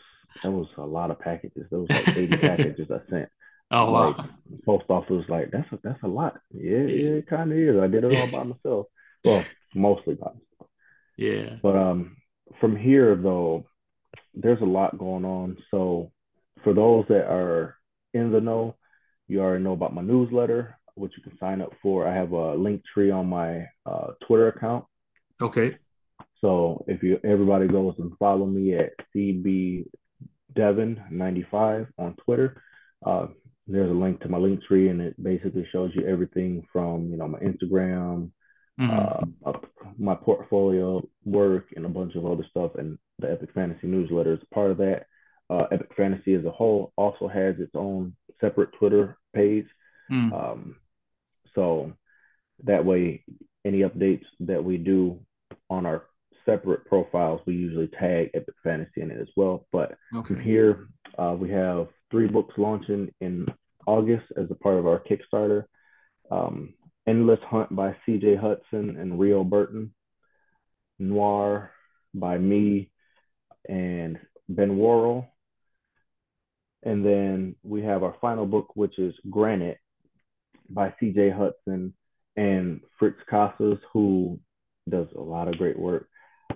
that 0.43 0.51
was 0.51 0.67
a 0.77 0.85
lot 0.85 1.11
of 1.11 1.19
packages. 1.19 1.67
Those 1.71 1.89
like 1.89 2.07
80 2.09 2.37
packages 2.47 2.87
I 2.91 3.09
sent. 3.09 3.29
Oh 3.71 3.91
like, 3.91 4.17
wow. 4.17 4.29
Post 4.65 4.85
office 4.89 5.09
was 5.09 5.25
like, 5.29 5.51
that's 5.51 5.71
a 5.71 5.79
that's 5.83 6.03
a 6.03 6.07
lot. 6.07 6.39
Yeah, 6.51 6.79
yeah, 6.79 7.09
it 7.15 7.27
kind 7.27 7.51
of 7.51 7.57
is. 7.57 7.79
I 7.79 7.87
did 7.87 8.03
it 8.03 8.17
all 8.17 8.31
by 8.31 8.43
myself. 8.43 8.85
Well, 9.23 9.43
mostly 9.73 10.15
by 10.15 10.27
myself. 10.27 10.69
Yeah. 11.17 11.55
But 11.61 11.75
um 11.75 12.17
from 12.61 12.77
here 12.77 13.15
though, 13.15 13.65
there's 14.33 14.61
a 14.61 14.65
lot 14.65 14.97
going 14.97 15.25
on. 15.25 15.57
So 15.71 16.11
for 16.67 16.73
those 16.73 17.05
that 17.07 17.31
are 17.31 17.77
in 18.13 18.29
the 18.29 18.41
know, 18.41 18.75
you 19.29 19.39
already 19.39 19.63
know 19.63 19.71
about 19.71 19.95
my 19.95 20.01
newsletter, 20.01 20.77
which 20.95 21.13
you 21.15 21.23
can 21.23 21.37
sign 21.39 21.61
up 21.61 21.71
for. 21.81 22.05
I 22.05 22.13
have 22.13 22.33
a 22.33 22.55
link 22.55 22.83
tree 22.93 23.09
on 23.09 23.27
my 23.27 23.67
uh, 23.85 24.07
Twitter 24.27 24.49
account. 24.49 24.83
Okay. 25.41 25.77
So 26.41 26.83
if 26.85 27.01
you 27.03 27.21
everybody 27.23 27.69
goes 27.69 27.95
and 27.99 28.11
follow 28.19 28.45
me 28.45 28.75
at 28.75 28.91
CB 29.15 29.85
Devon95 30.57 31.87
on 31.97 32.15
Twitter, 32.25 32.61
uh, 33.05 33.27
there's 33.65 33.89
a 33.89 33.93
link 33.93 34.19
to 34.21 34.29
my 34.29 34.37
link 34.37 34.61
tree 34.67 34.89
and 34.89 34.99
it 34.99 35.23
basically 35.23 35.65
shows 35.71 35.91
you 35.95 36.05
everything 36.05 36.67
from 36.73 37.09
you 37.09 37.15
know 37.15 37.29
my 37.29 37.39
Instagram, 37.39 38.31
mm-hmm. 38.77 39.23
uh, 39.45 39.53
my 39.97 40.15
portfolio 40.15 41.01
work, 41.23 41.67
and 41.77 41.85
a 41.85 41.89
bunch 41.89 42.15
of 42.15 42.25
other 42.25 42.45
stuff. 42.49 42.71
And 42.75 42.97
the 43.19 43.31
Epic 43.31 43.51
Fantasy 43.55 43.87
newsletter 43.87 44.33
is 44.33 44.39
part 44.53 44.71
of 44.71 44.77
that. 44.79 45.05
Uh, 45.49 45.65
Epic 45.71 45.91
Fantasy 45.95 46.33
as 46.33 46.45
a 46.45 46.51
whole 46.51 46.91
also 46.97 47.27
has 47.27 47.55
its 47.59 47.71
own 47.73 48.15
separate 48.41 48.71
Twitter 48.73 49.17
page. 49.33 49.65
Mm. 50.11 50.33
Um, 50.33 50.75
so 51.55 51.93
that 52.63 52.85
way, 52.85 53.23
any 53.65 53.79
updates 53.79 54.25
that 54.41 54.63
we 54.63 54.77
do 54.77 55.19
on 55.69 55.85
our 55.85 56.03
separate 56.45 56.85
profiles, 56.85 57.41
we 57.45 57.53
usually 57.53 57.87
tag 57.87 58.31
Epic 58.33 58.55
Fantasy 58.63 59.01
in 59.01 59.11
it 59.11 59.19
as 59.21 59.27
well. 59.35 59.67
But 59.71 59.97
okay. 60.15 60.27
from 60.27 60.41
here, 60.41 60.87
uh, 61.17 61.35
we 61.37 61.49
have 61.51 61.87
three 62.11 62.27
books 62.27 62.53
launching 62.57 63.13
in 63.21 63.47
August 63.85 64.25
as 64.37 64.45
a 64.49 64.55
part 64.55 64.77
of 64.77 64.87
our 64.87 65.01
Kickstarter. 65.01 65.65
Um, 66.31 66.73
Endless 67.07 67.39
Hunt 67.49 67.73
by 67.73 67.95
C.J. 68.05 68.35
Hudson 68.35 68.97
and 68.97 69.19
Rio 69.19 69.43
Burton. 69.43 69.93
Noir 70.99 71.71
by 72.13 72.37
me 72.37 72.91
and 73.67 74.19
Ben 74.49 74.77
Worrell. 74.77 75.27
And 76.83 77.05
then 77.05 77.55
we 77.63 77.81
have 77.83 78.03
our 78.03 78.15
final 78.21 78.45
book, 78.45 78.75
which 78.75 78.97
is 78.99 79.13
Granite 79.29 79.79
by 80.69 80.93
C.J. 80.99 81.31
Hudson 81.31 81.93
and 82.35 82.81
Fritz 82.99 83.17
Casas, 83.29 83.79
who 83.91 84.39
does 84.89 85.07
a 85.15 85.21
lot 85.21 85.47
of 85.47 85.57
great 85.57 85.77
work. 85.77 86.07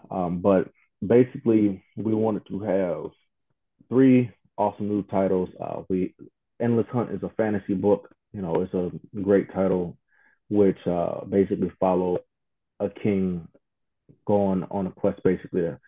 Um, 0.10 0.40
but 0.40 0.70
basically, 1.06 1.84
we 1.98 2.14
wanted 2.14 2.46
to 2.48 2.60
have 2.62 3.12
three 3.90 4.32
awesome 4.58 4.88
new 4.88 5.04
titles. 5.04 5.50
Uh, 5.60 5.82
we 5.90 6.14
Endless 6.62 6.86
Hunt 6.92 7.12
is 7.12 7.24
a 7.24 7.32
fantasy 7.36 7.74
book. 7.74 8.14
You 8.34 8.42
know, 8.42 8.62
it's 8.62 8.74
a 8.74 8.92
great 9.22 9.52
title, 9.52 9.98
which 10.50 10.78
uh, 10.86 11.26
basically 11.26 11.72
follow 11.80 12.20
a 12.80 12.90
king 12.90 13.48
going 14.26 14.64
on 14.70 14.88
a 14.88 14.92
quest, 14.92 15.22
basically 15.24 15.62
to 15.62 15.80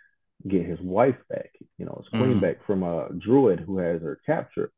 get 0.47 0.65
his 0.65 0.79
wife 0.81 1.17
back. 1.29 1.51
You 1.77 1.85
know, 1.85 2.01
his 2.03 2.09
queen 2.09 2.35
mm. 2.35 2.41
back 2.41 2.65
from 2.65 2.83
a 2.83 3.09
druid 3.17 3.59
who 3.59 3.77
has 3.77 4.01
her 4.01 4.19
captured. 4.25 4.71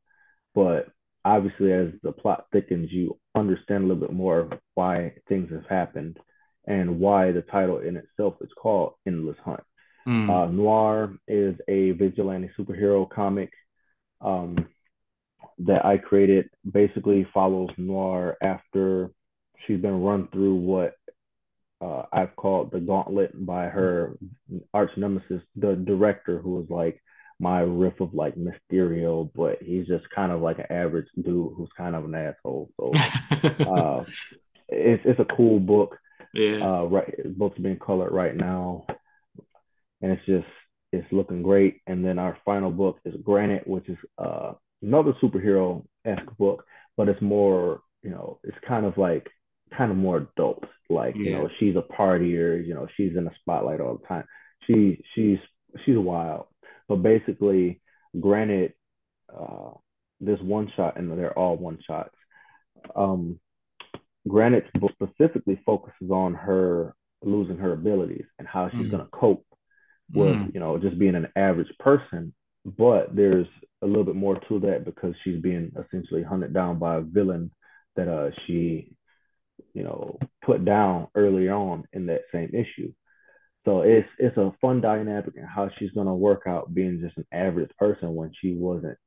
But 0.53 0.87
obviously, 1.23 1.73
as 1.73 1.89
the 2.03 2.11
plot 2.11 2.45
thickens, 2.51 2.91
you 2.91 3.17
understand 3.35 3.83
a 3.83 3.87
little 3.87 4.01
bit 4.01 4.13
more 4.13 4.49
why 4.75 5.13
things 5.27 5.51
have 5.51 5.65
happened 5.67 6.17
and 6.65 6.99
why 6.99 7.31
the 7.31 7.41
title 7.41 7.79
in 7.79 7.97
itself 7.97 8.35
is 8.41 8.49
called 8.59 8.93
Endless 9.05 9.37
Hunt. 9.43 9.63
Mm. 10.07 10.29
Uh, 10.29 10.51
Noir 10.51 11.13
is 11.27 11.55
a 11.67 11.91
vigilante 11.91 12.51
superhero 12.57 13.09
comic 13.09 13.51
um, 14.21 14.67
that 15.59 15.85
I 15.85 15.97
created. 15.97 16.49
Basically, 16.69 17.27
follows 17.33 17.69
Noir 17.77 18.37
after 18.41 19.11
she's 19.65 19.81
been 19.81 20.01
run 20.01 20.27
through 20.31 20.55
what 20.55 20.93
uh, 21.81 22.03
I've 22.11 22.35
called 22.35 22.71
the 22.71 22.79
Gauntlet 22.79 23.45
by 23.45 23.65
her 23.65 24.17
arch 24.73 24.91
nemesis, 24.97 25.41
the 25.55 25.75
director, 25.75 26.39
who 26.39 26.51
was 26.51 26.67
like 26.69 27.01
my 27.39 27.59
riff 27.61 27.99
of 27.99 28.13
like 28.13 28.35
Mysterio, 28.35 29.29
but 29.35 29.61
he's 29.61 29.87
just 29.87 30.09
kind 30.09 30.31
of 30.31 30.41
like 30.41 30.59
an 30.59 30.71
average 30.71 31.07
dude 31.15 31.53
who's 31.55 31.69
kind 31.77 31.95
of 31.95 32.05
an 32.05 32.15
asshole. 32.15 32.69
So 32.77 32.91
uh, 33.43 34.05
it's 34.69 35.03
it's 35.05 35.19
a 35.19 35.35
cool 35.35 35.59
book. 35.59 35.97
Yeah. 36.33 36.59
Uh, 36.61 36.83
right, 36.85 37.37
book's 37.37 37.59
being 37.59 37.79
colored 37.79 38.11
right 38.11 38.35
now, 38.35 38.85
and 40.01 40.11
it's 40.11 40.25
just 40.25 40.47
it's 40.91 41.11
looking 41.11 41.43
great. 41.43 41.81
And 41.87 42.05
then 42.05 42.19
our 42.19 42.37
final 42.45 42.71
book 42.71 42.99
is 43.05 43.15
Granite, 43.23 43.67
which 43.67 43.89
is 43.89 43.97
uh, 44.17 44.53
another 44.81 45.13
superhero 45.21 45.85
esque 46.05 46.35
book, 46.37 46.65
but 46.95 47.09
it's 47.09 47.21
more 47.21 47.81
you 48.01 48.11
know 48.11 48.39
it's 48.43 48.57
kind 48.65 48.85
of 48.85 48.97
like 48.97 49.29
kind 49.75 49.91
of 49.91 49.97
more 49.97 50.17
adult. 50.17 50.63
Like 50.89 51.15
yeah. 51.15 51.23
you 51.23 51.31
know 51.31 51.49
she's 51.59 51.75
a 51.75 51.81
partier, 51.81 52.65
you 52.65 52.73
know 52.73 52.87
she's 52.95 53.15
in 53.15 53.25
the 53.25 53.31
spotlight 53.41 53.81
all 53.81 53.97
the 53.97 54.07
time. 54.07 54.25
She 54.67 55.03
she's 55.13 55.39
she's 55.85 55.97
wild, 55.97 56.45
but 56.87 56.97
basically, 56.97 57.81
Granite, 58.19 58.75
uh, 59.33 59.71
this 60.19 60.39
one 60.41 60.71
shot 60.75 60.97
and 60.97 61.11
they're 61.11 61.37
all 61.37 61.57
one 61.57 61.79
shots. 61.85 62.15
Um, 62.95 63.39
Granite 64.27 64.65
specifically 64.93 65.59
focuses 65.65 66.09
on 66.09 66.33
her 66.33 66.95
losing 67.23 67.57
her 67.57 67.73
abilities 67.73 68.25
and 68.39 68.47
how 68.47 68.69
she's 68.69 68.87
mm. 68.87 68.91
going 68.91 69.03
to 69.03 69.09
cope 69.11 69.45
with, 70.13 70.35
mm. 70.35 70.53
you 70.53 70.59
know, 70.59 70.77
just 70.77 70.99
being 70.99 71.15
an 71.15 71.27
average 71.35 71.71
person. 71.79 72.33
But 72.65 73.15
there's 73.15 73.47
a 73.81 73.87
little 73.87 74.03
bit 74.03 74.15
more 74.15 74.39
to 74.47 74.59
that 74.61 74.85
because 74.85 75.13
she's 75.23 75.41
being 75.41 75.71
essentially 75.77 76.23
hunted 76.23 76.53
down 76.53 76.79
by 76.79 76.95
a 76.95 77.01
villain 77.01 77.51
that 77.95 78.07
uh, 78.07 78.31
she, 78.45 78.94
you 79.73 79.83
know, 79.83 80.17
put 80.43 80.65
down 80.65 81.07
early 81.15 81.49
on 81.49 81.85
in 81.93 82.07
that 82.07 82.21
same 82.31 82.51
issue. 82.53 82.91
So 83.65 83.81
it's 83.81 84.07
it's 84.19 84.37
a 84.37 84.53
fun 84.61 84.81
dynamic 84.81 85.33
and 85.35 85.47
how 85.47 85.69
she's 85.77 85.91
gonna 85.91 86.15
work 86.15 86.43
out 86.47 86.73
being 86.73 87.01
just 87.01 87.17
an 87.17 87.25
average 87.31 87.71
person 87.79 88.13
when 88.13 88.31
she 88.39 88.55
wasn't 88.55 88.97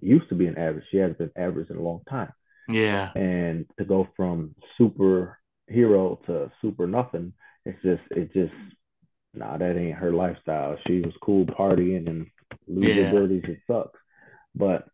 used 0.00 0.28
to 0.28 0.34
being 0.34 0.56
average. 0.58 0.84
She 0.90 0.98
hasn't 0.98 1.18
been 1.18 1.30
average 1.36 1.70
in 1.70 1.76
a 1.76 1.82
long 1.82 2.00
time. 2.08 2.32
Yeah. 2.68 3.10
And 3.14 3.66
to 3.78 3.84
go 3.84 4.08
from 4.16 4.54
super 4.76 5.38
hero 5.68 6.20
to 6.26 6.50
super 6.60 6.86
nothing, 6.86 7.32
it's 7.64 7.80
just 7.82 8.02
it 8.10 8.32
just 8.32 8.54
nah, 9.34 9.56
that 9.56 9.76
ain't 9.76 9.98
her 9.98 10.12
lifestyle. 10.12 10.76
She 10.86 11.00
was 11.00 11.14
cool 11.22 11.46
partying 11.46 12.08
and 12.08 12.26
losing 12.66 12.96
yeah. 12.96 13.10
abilities, 13.10 13.44
it 13.44 13.58
sucks. 13.66 13.98
But 14.54 14.88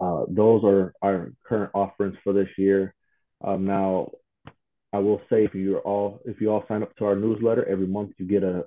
uh, 0.00 0.24
those 0.28 0.64
are 0.64 0.94
our 1.02 1.32
current 1.46 1.70
offerings 1.74 2.16
for 2.24 2.32
this 2.32 2.48
year. 2.56 2.94
Um, 3.42 3.66
now, 3.66 4.10
I 4.92 4.98
will 4.98 5.20
say 5.30 5.44
if 5.44 5.54
you're 5.54 5.80
all 5.80 6.20
if 6.24 6.40
you 6.40 6.50
all 6.50 6.64
sign 6.66 6.82
up 6.82 6.94
to 6.96 7.04
our 7.04 7.16
newsletter 7.16 7.64
every 7.68 7.86
month, 7.86 8.12
you 8.18 8.26
get 8.26 8.42
a, 8.42 8.64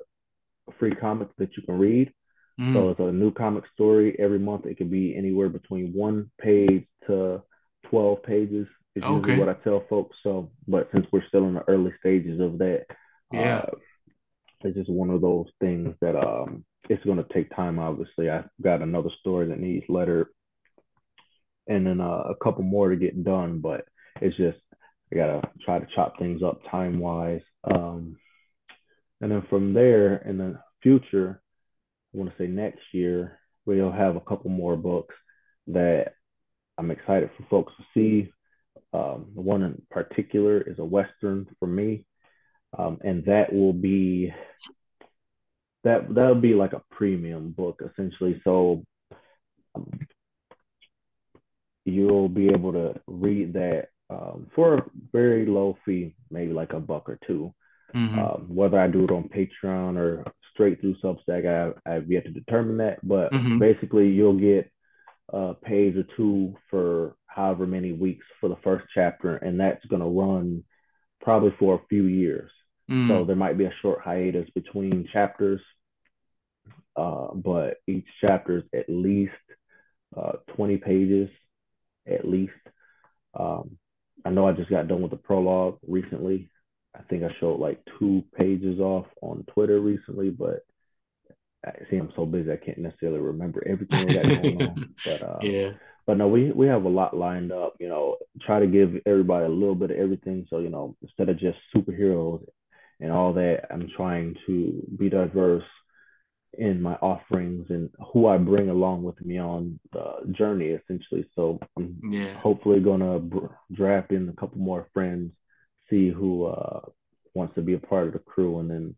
a 0.69 0.74
free 0.80 0.95
comic 0.95 1.30
that 1.38 1.55
you 1.57 1.63
can 1.63 1.78
read. 1.78 2.13
Mm. 2.59 2.74
So 2.74 2.89
it's 2.89 2.99
a 2.99 3.11
new 3.11 3.32
comic 3.32 3.63
story 3.74 4.15
every 4.19 4.39
month. 4.39 4.65
It 4.65 4.78
can 4.78 4.89
be 4.89 5.17
anywhere 5.17 5.49
between 5.49 5.91
one 5.93 6.30
page 6.39 6.86
to 7.07 7.41
12 7.89 8.24
pages 8.24 8.67
is 8.95 9.03
okay. 9.03 9.15
usually 9.15 9.39
what 9.39 9.49
I 9.49 9.63
tell 9.63 9.84
folks. 9.89 10.15
So, 10.24 10.51
but 10.67 10.89
since 10.93 11.05
we're 11.11 11.28
still 11.28 11.47
in 11.47 11.55
the 11.55 11.67
early 11.67 11.91
stages 11.99 12.39
of 12.39 12.59
that, 12.59 12.86
yeah, 13.32 13.57
uh, 13.57 13.76
it's 14.63 14.78
just 14.78 14.89
one 14.89 15.09
of 15.09 15.21
those 15.21 15.47
things 15.59 15.95
that 16.01 16.15
um, 16.15 16.63
it's 16.89 17.03
going 17.03 17.17
to 17.17 17.34
take 17.34 17.53
time. 17.55 17.80
Obviously, 17.80 18.30
I've 18.30 18.49
got 18.61 18.82
another 18.82 19.09
story 19.19 19.47
that 19.47 19.59
needs 19.59 19.86
letter, 19.89 20.30
and 21.67 21.86
then 21.86 21.99
uh, 21.99 22.24
a 22.30 22.36
couple 22.41 22.63
more 22.63 22.89
to 22.89 22.95
get 22.95 23.24
done. 23.24 23.59
But 23.59 23.86
it's 24.21 24.38
just 24.38 24.59
I 25.11 25.15
gotta 25.15 25.41
try 25.63 25.79
to 25.79 25.87
chop 25.95 26.17
things 26.17 26.41
up 26.43 26.61
time 26.69 26.99
wise. 26.99 27.41
Um, 27.63 28.17
and 29.21 29.31
then 29.31 29.43
from 29.49 29.73
there, 29.73 30.17
in 30.17 30.37
the 30.37 30.59
future, 30.81 31.41
I 32.13 32.17
want 32.17 32.31
to 32.31 32.43
say 32.43 32.47
next 32.47 32.81
year, 32.91 33.39
we'll 33.65 33.91
have 33.91 34.15
a 34.15 34.21
couple 34.21 34.49
more 34.49 34.75
books 34.75 35.15
that 35.67 36.13
I'm 36.77 36.91
excited 36.91 37.29
for 37.37 37.45
folks 37.49 37.73
to 37.77 37.83
see. 37.93 38.31
Um, 38.93 39.27
one 39.33 39.63
in 39.63 39.81
particular 39.89 40.61
is 40.61 40.79
a 40.79 40.85
Western 40.85 41.47
for 41.59 41.67
me. 41.67 42.05
Um, 42.77 42.99
and 43.03 43.23
that 43.25 43.53
will 43.53 43.73
be 43.73 44.33
that 45.83 46.13
that'll 46.13 46.35
be 46.35 46.53
like 46.53 46.73
a 46.73 46.81
premium 46.91 47.51
book 47.51 47.81
essentially. 47.85 48.41
So 48.43 48.83
um, 49.75 49.99
you'll 51.85 52.29
be 52.29 52.47
able 52.47 52.73
to 52.73 52.95
read 53.07 53.53
that 53.53 53.89
um, 54.09 54.47
for 54.55 54.75
a 54.75 54.83
very 55.11 55.45
low 55.45 55.77
fee, 55.85 56.15
maybe 56.29 56.53
like 56.53 56.73
a 56.73 56.79
buck 56.79 57.09
or 57.09 57.19
2 57.25 57.53
mm-hmm. 57.95 58.19
um, 58.19 58.45
whether 58.49 58.79
I 58.79 58.87
do 58.87 59.03
it 59.05 59.11
on 59.11 59.29
Patreon 59.29 59.97
or 59.97 60.25
straight 60.53 60.81
through 60.81 60.95
Substack, 61.03 61.73
I, 61.85 61.91
I've 61.91 62.11
yet 62.11 62.25
to 62.25 62.31
determine 62.31 62.77
that. 62.77 62.99
But 63.03 63.31
mm-hmm. 63.31 63.59
basically, 63.59 64.09
you'll 64.09 64.39
get 64.39 64.71
a 65.31 65.53
page 65.53 65.95
or 65.95 66.05
two 66.15 66.55
for 66.69 67.15
however 67.27 67.65
many 67.65 67.91
weeks 67.91 68.25
for 68.39 68.49
the 68.49 68.57
first 68.63 68.85
chapter, 68.93 69.37
and 69.37 69.59
that's 69.59 69.85
going 69.85 70.01
to 70.01 70.07
run 70.07 70.63
probably 71.21 71.53
for 71.57 71.75
a 71.75 71.87
few 71.89 72.03
years. 72.03 72.51
Mm. 72.89 73.07
So 73.07 73.25
there 73.25 73.35
might 73.35 73.57
be 73.57 73.65
a 73.65 73.73
short 73.81 74.01
hiatus 74.01 74.49
between 74.53 75.07
chapters, 75.11 75.61
uh, 76.95 77.27
but 77.33 77.77
each 77.87 78.07
chapter 78.21 78.57
is 78.57 78.63
at 78.73 78.85
least 78.89 79.31
uh, 80.15 80.33
20 80.55 80.77
pages, 80.77 81.29
at 82.07 82.27
least. 82.27 82.51
Um, 83.37 83.77
I 84.26 84.30
know 84.30 84.47
I 84.47 84.53
just 84.53 84.69
got 84.69 84.88
done 84.88 85.01
with 85.01 85.11
the 85.11 85.17
prologue 85.17 85.80
recently. 85.88 86.49
I 86.95 87.01
think 87.03 87.24
I 87.24 87.34
showed 87.39 87.59
like 87.59 87.82
two 87.99 88.24
pages 88.36 88.80
off 88.80 89.07
on 89.21 89.45
Twitter 89.53 89.80
recently, 89.80 90.30
but 90.30 90.65
I 91.65 91.71
see 91.89 91.97
I'm 91.97 92.11
so 92.15 92.26
busy 92.26 92.51
I 92.51 92.57
can't 92.57 92.78
necessarily 92.78 93.19
remember 93.19 93.63
everything 93.65 94.07
we 94.07 94.13
got 94.13 94.24
going 94.24 94.61
on. 94.61 94.95
But 95.05 95.24
uh, 95.24 95.39
yeah, 95.41 95.71
but 96.05 96.17
no, 96.17 96.28
we 96.28 96.51
we 96.51 96.67
have 96.67 96.84
a 96.84 96.89
lot 96.89 97.15
lined 97.15 97.51
up. 97.51 97.76
You 97.80 97.89
know, 97.89 98.17
try 98.41 98.59
to 98.59 98.67
give 98.67 98.95
everybody 99.05 99.45
a 99.45 99.49
little 99.49 99.76
bit 99.76 99.91
of 99.91 99.97
everything. 99.97 100.45
So 100.49 100.59
you 100.59 100.69
know, 100.69 100.95
instead 101.01 101.30
of 101.30 101.39
just 101.39 101.57
superheroes 101.76 102.45
and 102.99 103.11
all 103.11 103.34
that, 103.34 103.67
I'm 103.71 103.89
trying 103.95 104.36
to 104.45 104.86
be 104.97 105.09
diverse 105.09 105.63
in 106.57 106.81
my 106.81 106.93
offerings 106.95 107.65
and 107.69 107.89
who 108.11 108.27
I 108.27 108.37
bring 108.37 108.69
along 108.69 109.03
with 109.03 109.19
me 109.21 109.39
on 109.39 109.79
the 109.91 110.33
journey, 110.33 110.67
essentially. 110.67 111.27
So 111.35 111.59
I'm 111.77 111.99
yeah. 112.11 112.39
hopefully 112.39 112.79
gonna 112.79 113.21
draft 113.71 114.11
in 114.11 114.29
a 114.29 114.33
couple 114.33 114.59
more 114.59 114.87
friends, 114.93 115.31
see 115.89 116.09
who 116.09 116.45
uh, 116.45 116.81
wants 117.33 117.55
to 117.55 117.61
be 117.61 117.73
a 117.73 117.79
part 117.79 118.07
of 118.07 118.13
the 118.13 118.19
crew, 118.19 118.59
and 118.59 118.69
then 118.69 118.95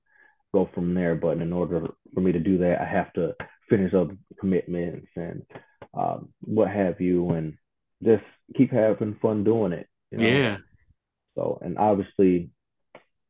go 0.53 0.69
from 0.73 0.93
there. 0.93 1.15
But 1.15 1.37
in 1.37 1.53
order 1.53 1.87
for 2.13 2.21
me 2.21 2.31
to 2.31 2.39
do 2.39 2.57
that, 2.59 2.81
I 2.81 2.85
have 2.85 3.13
to 3.13 3.35
finish 3.69 3.93
up 3.93 4.09
commitments 4.39 5.07
and 5.15 5.43
um, 5.93 6.29
what 6.41 6.69
have 6.69 6.99
you, 6.99 7.29
and 7.31 7.57
just 8.03 8.23
keep 8.55 8.71
having 8.71 9.17
fun 9.21 9.43
doing 9.43 9.71
it. 9.71 9.87
You 10.11 10.17
know? 10.17 10.27
Yeah. 10.27 10.57
So, 11.35 11.59
and 11.61 11.77
obviously, 11.77 12.49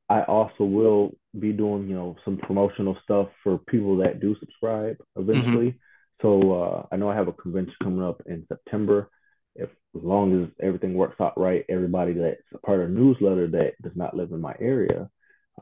I 0.09 0.21
also 0.23 0.63
will 0.63 1.15
be 1.39 1.51
doing, 1.51 1.87
you 1.89 1.95
know, 1.95 2.15
some 2.23 2.37
promotional 2.37 2.97
stuff 3.03 3.29
for 3.43 3.57
people 3.57 3.97
that 3.97 4.19
do 4.19 4.35
subscribe 4.39 4.97
eventually. 5.15 5.69
Mm-hmm. 5.69 5.77
So 6.21 6.53
uh, 6.53 6.85
I 6.91 6.95
know 6.95 7.09
I 7.09 7.15
have 7.15 7.27
a 7.27 7.33
convention 7.33 7.75
coming 7.81 8.03
up 8.03 8.21
in 8.25 8.45
September. 8.47 9.09
If 9.55 9.69
as 9.95 10.03
long 10.03 10.43
as 10.43 10.49
everything 10.61 10.93
works 10.93 11.19
out 11.19 11.39
right, 11.39 11.65
everybody 11.69 12.13
that's 12.13 12.41
a 12.53 12.59
part 12.59 12.81
of 12.81 12.89
the 12.89 12.95
newsletter 12.95 13.47
that 13.47 13.73
does 13.81 13.95
not 13.95 14.15
live 14.15 14.31
in 14.31 14.41
my 14.41 14.53
area 14.59 15.09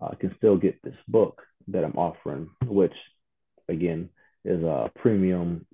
uh, 0.02 0.10
can 0.20 0.34
still 0.38 0.58
get 0.58 0.82
this 0.84 0.96
book 1.08 1.42
that 1.68 1.84
I'm 1.84 1.98
offering, 1.98 2.50
which 2.66 2.94
again 3.70 4.10
is 4.46 4.62
a 4.64 4.92
premium, 4.96 5.66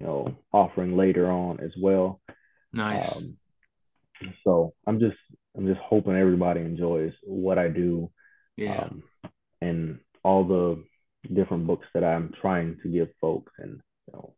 you 0.00 0.06
know, 0.06 0.36
offering 0.52 0.96
later 0.96 1.30
on 1.30 1.60
as 1.60 1.72
well. 1.80 2.20
Nice. 2.72 3.16
Um, 3.16 3.36
so 4.42 4.74
I'm 4.86 5.00
just 5.00 5.16
I'm 5.56 5.66
just 5.66 5.80
hoping 5.80 6.16
everybody 6.16 6.60
enjoys 6.60 7.12
what 7.22 7.58
I 7.58 7.68
do. 7.68 8.10
Yeah. 8.56 8.82
Um, 8.82 9.02
and 9.60 9.98
all 10.22 10.44
the 10.44 10.84
different 11.32 11.66
books 11.66 11.86
that 11.94 12.04
I'm 12.04 12.32
trying 12.40 12.78
to 12.82 12.88
give 12.88 13.08
folks 13.20 13.52
and 13.58 13.80
you 14.06 14.12
know 14.12 14.34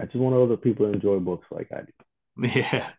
I 0.00 0.04
just 0.04 0.16
want 0.16 0.34
other 0.34 0.56
people 0.56 0.86
to 0.86 0.92
enjoy 0.92 1.20
books 1.20 1.46
like 1.50 1.68
I 1.72 1.82
do. 1.82 2.48
Yeah. 2.60 2.90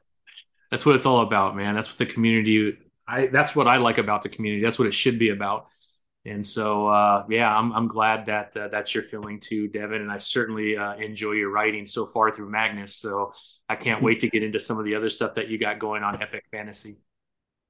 That's 0.72 0.86
what 0.86 0.95
it's 0.95 1.05
all 1.05 1.22
about, 1.22 1.55
man. 1.55 1.76
That's 1.76 1.88
what 1.88 1.97
the 1.97 2.05
community 2.05 2.78
I 3.07 3.28
that's 3.28 3.55
what 3.55 3.68
I 3.68 3.78
like 3.78 3.97
about 3.97 4.24
the 4.24 4.30
community. 4.30 4.63
That's 4.63 4.78
what 4.78 4.88
it 4.88 4.93
should 4.93 5.18
be 5.18 5.30
about. 5.30 5.68
And 6.26 6.45
so, 6.45 6.88
uh, 6.88 7.24
yeah, 7.30 7.55
I'm, 7.55 7.72
I'm 7.72 7.88
glad 7.88 8.26
that 8.26 8.55
uh, 8.57 8.68
that's 8.68 8.93
your 8.93 9.03
feeling 9.03 9.39
too, 9.39 9.70
Devin. 9.70 10.01
And 10.01 10.11
I 10.11 10.18
certainly 10.18 10.76
uh, 10.76 10.95
enjoy 10.95 11.32
your 11.34 11.49
writing 11.49 11.86
so 11.86 12.05
far 12.05 12.32
through 12.32 12.49
Magnus. 12.49 12.95
So 12.97 13.32
I 13.70 13.78
can't 13.78 14.03
wait 14.03 14.20
to 14.22 14.30
get 14.30 14.43
into 14.43 14.59
some 14.59 14.78
of 14.78 14.84
the 14.84 14.95
other 14.95 15.09
stuff 15.09 15.36
that 15.36 15.47
you 15.47 15.57
got 15.57 15.80
going 15.80 16.03
on 16.03 16.22
Epic 16.22 16.43
Fantasy. 16.51 16.97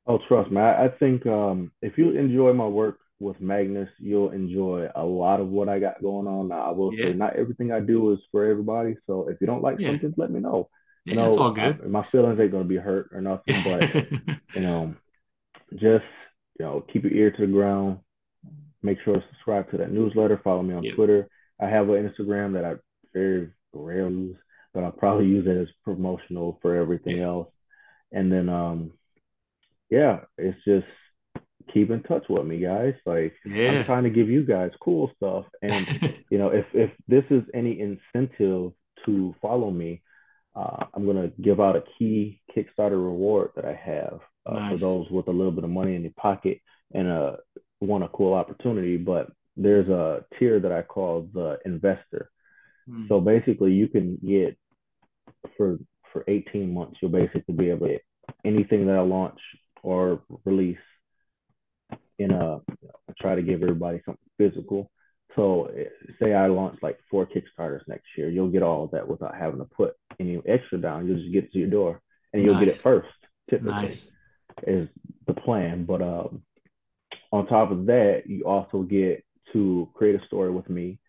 Oh, 0.08 0.20
trust 0.28 0.52
me. 0.52 0.62
I, 0.62 0.86
I 0.86 0.90
think 0.90 1.26
um, 1.26 1.72
if 1.82 1.98
you 1.98 2.12
enjoy 2.12 2.54
my 2.54 2.68
work 2.68 3.00
with 3.20 3.42
Magnus, 3.42 3.90
you'll 4.00 4.32
enjoy 4.32 4.88
a 4.96 5.04
lot 5.04 5.40
of 5.40 5.50
what 5.50 5.70
I 5.70 5.80
got 5.80 6.02
going 6.02 6.28
on. 6.28 6.48
Now, 6.48 6.62
I 6.62 6.72
will 6.72 6.94
yeah. 6.94 7.06
say 7.06 7.14
not 7.14 7.36
everything 7.36 7.72
I 7.72 7.80
do 7.80 8.12
is 8.14 8.20
for 8.32 8.46
everybody. 8.46 8.96
So 9.08 9.28
if 9.28 9.38
you 9.42 9.48
don't 9.48 9.64
like 9.64 9.80
yeah. 9.80 9.90
something, 9.90 10.14
let 10.18 10.32
me 10.32 10.40
know. 10.40 10.70
Yeah, 11.06 11.12
you 11.12 11.20
know, 11.20 11.28
it's 11.28 11.38
all 11.38 11.52
good. 11.52 11.82
I, 11.84 11.88
my 11.88 12.06
feelings 12.12 12.40
ain't 12.40 12.52
gonna 12.52 12.66
be 12.66 12.78
hurt 12.78 13.10
or 13.12 13.22
nothing, 13.22 13.64
but 13.64 14.12
you 14.56 14.62
know, 14.62 14.96
just 15.74 16.06
you 16.60 16.66
know, 16.66 16.86
keep 16.92 17.04
your 17.04 17.14
ear 17.14 17.32
to 17.32 17.46
the 17.46 17.52
ground 17.52 18.00
Make 18.84 19.00
sure 19.04 19.16
to 19.16 19.24
subscribe 19.32 19.70
to 19.72 19.78
that 19.78 19.92
newsletter. 19.92 20.40
Follow 20.44 20.62
me 20.62 20.74
on 20.74 20.84
yep. 20.84 20.96
Twitter. 20.96 21.28
I 21.60 21.66
have 21.66 21.90
an 21.90 22.10
Instagram 22.10 22.54
that 22.54 22.64
I 22.64 22.76
very 23.14 23.50
rarely 23.74 24.16
use, 24.16 24.38
but 24.74 24.84
I'll 24.84 24.92
probably 24.92 25.26
use 25.26 25.48
it 25.48 25.58
as 25.58 25.68
promotional 25.84 26.60
for 26.62 26.76
everything 26.76 27.20
else. 27.20 27.50
And 28.12 28.32
then, 28.32 28.50
um, 28.50 28.92
yeah, 29.90 30.22
it's 30.38 30.58
just 30.66 30.88
keep 31.74 31.92
in 31.92 32.04
touch 32.04 32.26
with 32.30 32.46
me, 32.46 32.60
guys. 32.60 32.94
Like 33.06 33.34
yeah. 33.46 33.72
I'm 33.72 33.86
trying 33.86 34.04
to 34.04 34.10
give 34.10 34.30
you 34.30 34.46
guys 34.46 34.72
cool 34.82 35.12
stuff, 35.16 35.46
and 35.62 36.16
you 36.30 36.38
know, 36.38 36.50
if 36.50 36.66
if 36.74 36.92
this 37.08 37.24
is 37.30 37.44
any 37.54 37.80
incentive 37.80 38.72
to 39.06 39.36
follow 39.42 39.72
me, 39.72 40.02
uh, 40.56 40.86
I'm 40.94 41.06
gonna 41.06 41.32
give 41.42 41.60
out 41.60 41.76
a 41.76 41.84
key 41.98 42.42
Kickstarter 42.56 42.92
reward 42.92 43.52
that 43.56 43.66
I 43.66 43.74
have 43.74 44.20
uh, 44.46 44.54
nice. 44.54 44.74
for 44.74 44.78
those 44.78 45.10
with 45.10 45.28
a 45.28 45.32
little 45.32 45.52
bit 45.52 45.64
of 45.64 45.70
money 45.70 45.96
in 45.96 46.04
your 46.04 46.14
pocket 46.18 46.62
and 46.94 47.08
a 47.08 47.38
want 47.80 48.04
a 48.04 48.10
cool 48.10 48.34
opportunity, 48.34 48.98
but 48.98 49.30
there's 49.56 49.88
a 49.88 50.26
tier 50.38 50.60
that 50.60 50.72
I 50.72 50.82
call 50.82 51.30
the 51.34 51.60
investor. 51.66 52.32
Mm. 52.90 53.08
So 53.08 53.20
basically, 53.20 53.74
you 53.74 53.88
can 53.88 54.18
get 54.26 54.58
for 55.56 55.78
for 56.14 56.24
18 56.28 56.74
months, 56.74 56.98
you'll 57.02 57.12
basically 57.12 57.54
be 57.54 57.70
able 57.70 57.88
to 57.88 57.94
get 57.94 58.02
anything 58.46 58.88
that 58.88 58.96
I 58.96 59.02
launch 59.02 59.40
or 59.84 60.22
release 60.46 60.78
in 62.20 62.32
a 62.32 62.58
I 63.10 63.14
try 63.20 63.36
to 63.36 63.42
give 63.42 63.62
everybody 63.62 64.02
something 64.06 64.30
physical. 64.38 64.92
So 65.36 65.70
say 66.22 66.34
I 66.34 66.48
launch 66.48 66.80
like 66.82 67.00
four 67.12 67.28
Kickstarters 67.28 67.88
next 67.88 68.06
year, 68.18 68.30
you'll 68.30 68.50
get 68.50 68.64
all 68.64 68.84
of 68.84 68.92
that 68.92 69.08
without 69.08 69.36
having 69.36 69.60
to 69.60 69.66
put 69.66 69.96
any 70.20 70.42
extra 70.48 70.80
down. 70.80 71.08
You'll 71.08 71.20
just 71.20 71.32
get 71.32 71.46
it 71.46 71.54
to 71.54 71.60
your 71.60 71.70
door 71.70 72.02
and 72.34 72.44
you'll 72.44 72.56
nice. 72.56 72.66
get 72.66 72.76
it 72.76 72.82
first. 72.82 73.10
Typically, 73.50 73.72
nice. 73.72 74.12
is 74.66 74.90
the 75.28 75.34
plan. 75.34 75.86
But 75.86 76.02
um, 76.02 76.42
on 77.32 77.48
top 77.48 77.72
of 77.72 77.86
that, 77.86 78.24
you 78.26 78.46
also 78.46 78.82
get 78.82 79.24
to 79.54 79.90
create 79.94 80.20
a 80.22 80.26
story 80.26 80.52
with 80.52 80.70
me 80.70 81.00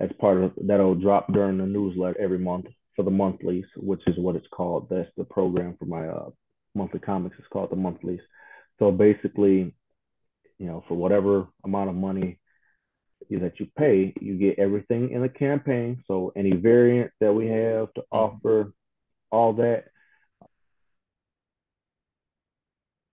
as 0.00 0.10
part 0.20 0.42
of 0.42 0.52
that'll 0.56 0.94
drop 0.94 1.32
during 1.32 1.58
the 1.58 1.66
newsletter 1.66 2.20
every 2.20 2.38
month 2.38 2.66
for 2.96 3.04
the 3.04 3.10
monthlies, 3.10 3.64
which 3.76 4.02
is 4.06 4.18
what 4.18 4.36
it's 4.36 4.46
called. 4.50 4.88
That's 4.90 5.10
the 5.16 5.24
program 5.24 5.76
for 5.78 5.86
my 5.86 6.08
uh, 6.08 6.30
monthly 6.74 7.00
comics. 7.00 7.36
It's 7.38 7.48
called 7.48 7.70
the 7.70 7.76
monthlies. 7.76 8.20
So 8.78 8.90
basically, 8.90 9.74
you 10.58 10.66
know, 10.66 10.84
for 10.88 10.94
whatever 10.94 11.48
amount 11.64 11.90
of 11.90 11.96
money 11.96 12.38
that 13.30 13.60
you 13.60 13.66
pay, 13.76 14.14
you 14.20 14.36
get 14.36 14.58
everything 14.58 15.10
in 15.10 15.22
the 15.22 15.28
campaign. 15.28 16.02
So 16.06 16.32
any 16.36 16.52
variant 16.52 17.10
that 17.20 17.32
we 17.32 17.46
have 17.46 17.92
to 17.94 18.00
mm-hmm. 18.00 18.16
offer, 18.16 18.72
all 19.30 19.54
that. 19.54 19.84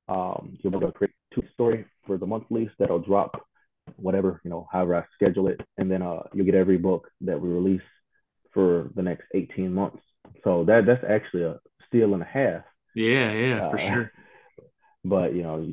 Um, 0.08 0.58
you'll 0.62 0.72
be 0.72 0.78
able 0.78 0.92
to 0.92 0.94
create 0.94 1.14
two 1.34 1.44
story 1.54 1.86
for 2.06 2.18
the 2.18 2.28
monthlies 2.28 2.70
that'll 2.78 3.00
drop 3.00 3.42
whatever, 3.98 4.40
you 4.44 4.50
know, 4.50 4.68
however 4.72 4.96
I 4.96 5.04
schedule 5.16 5.48
it. 5.48 5.60
And 5.78 5.90
then 5.90 6.02
uh, 6.02 6.24
you'll 6.34 6.46
get 6.46 6.56
every 6.56 6.78
book 6.78 7.10
that 7.22 7.40
we 7.40 7.50
release 7.50 7.82
for 8.54 8.92
the 8.96 9.02
next 9.02 9.24
18 9.34 9.74
months. 9.74 10.02
So 10.44 10.64
that 10.66 10.86
that's 10.86 11.04
actually 11.08 11.44
a 11.44 11.60
steal 11.88 12.14
and 12.14 12.22
a 12.22 12.26
half. 12.26 12.64
Yeah, 12.96 13.32
yeah, 13.32 13.66
uh, 13.66 13.70
for 13.72 13.78
sure. 13.78 14.12
But 15.08 15.36
you 15.36 15.44
know, 15.44 15.72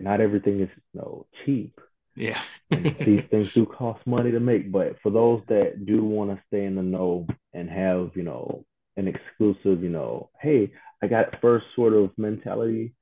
not 0.00 0.20
everything 0.20 0.60
is 0.60 0.68
you 0.94 1.00
know 1.00 1.26
cheap. 1.44 1.80
Yeah. 2.14 2.40
these 2.70 3.24
things 3.30 3.52
do 3.52 3.66
cost 3.66 4.06
money 4.06 4.30
to 4.32 4.40
make, 4.40 4.70
but 4.70 4.96
for 5.02 5.10
those 5.10 5.42
that 5.48 5.86
do 5.86 6.04
want 6.04 6.30
to 6.30 6.42
stay 6.46 6.64
in 6.64 6.74
the 6.74 6.82
know 6.82 7.26
and 7.52 7.70
have, 7.70 8.10
you 8.14 8.22
know, 8.22 8.64
an 8.96 9.08
exclusive, 9.08 9.82
you 9.82 9.88
know, 9.88 10.30
hey, 10.40 10.72
I 11.02 11.06
got 11.06 11.40
first 11.40 11.66
sort 11.76 11.94
of 11.94 12.10
mentality 12.18 12.94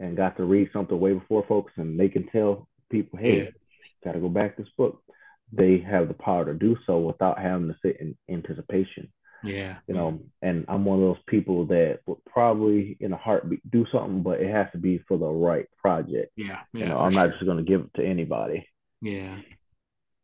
and 0.00 0.16
got 0.16 0.36
to 0.36 0.44
read 0.44 0.70
something 0.72 0.98
way 0.98 1.12
before 1.12 1.44
folks, 1.46 1.72
and 1.76 1.98
they 1.98 2.08
can 2.08 2.26
tell 2.28 2.68
people, 2.90 3.18
hey, 3.18 3.44
yeah. 3.44 3.50
got 4.04 4.12
to 4.12 4.20
go 4.20 4.28
back 4.28 4.56
this 4.56 4.68
book. 4.76 5.02
They 5.52 5.78
have 5.78 6.08
the 6.08 6.14
power 6.14 6.44
to 6.44 6.54
do 6.54 6.76
so 6.84 6.98
without 6.98 7.38
having 7.38 7.68
to 7.68 7.76
sit 7.80 8.00
in 8.00 8.16
anticipation. 8.28 9.12
Yeah. 9.44 9.76
You 9.86 9.94
know, 9.94 10.20
and 10.42 10.64
I'm 10.68 10.84
one 10.84 11.00
of 11.00 11.04
those 11.04 11.22
people 11.26 11.66
that 11.66 12.00
would 12.06 12.24
probably 12.24 12.96
in 13.00 13.12
a 13.12 13.16
heartbeat 13.16 13.68
do 13.70 13.86
something, 13.92 14.22
but 14.22 14.40
it 14.40 14.50
has 14.50 14.66
to 14.72 14.78
be 14.78 14.98
for 15.06 15.16
the 15.16 15.26
right 15.26 15.66
project. 15.78 16.32
Yeah. 16.36 16.60
yeah 16.72 16.80
you 16.80 16.86
know, 16.86 16.98
I'm 16.98 17.12
sure. 17.12 17.22
not 17.22 17.32
just 17.32 17.44
going 17.44 17.58
to 17.58 17.64
give 17.64 17.82
it 17.82 17.94
to 17.96 18.06
anybody. 18.06 18.68
Yeah. 19.00 19.36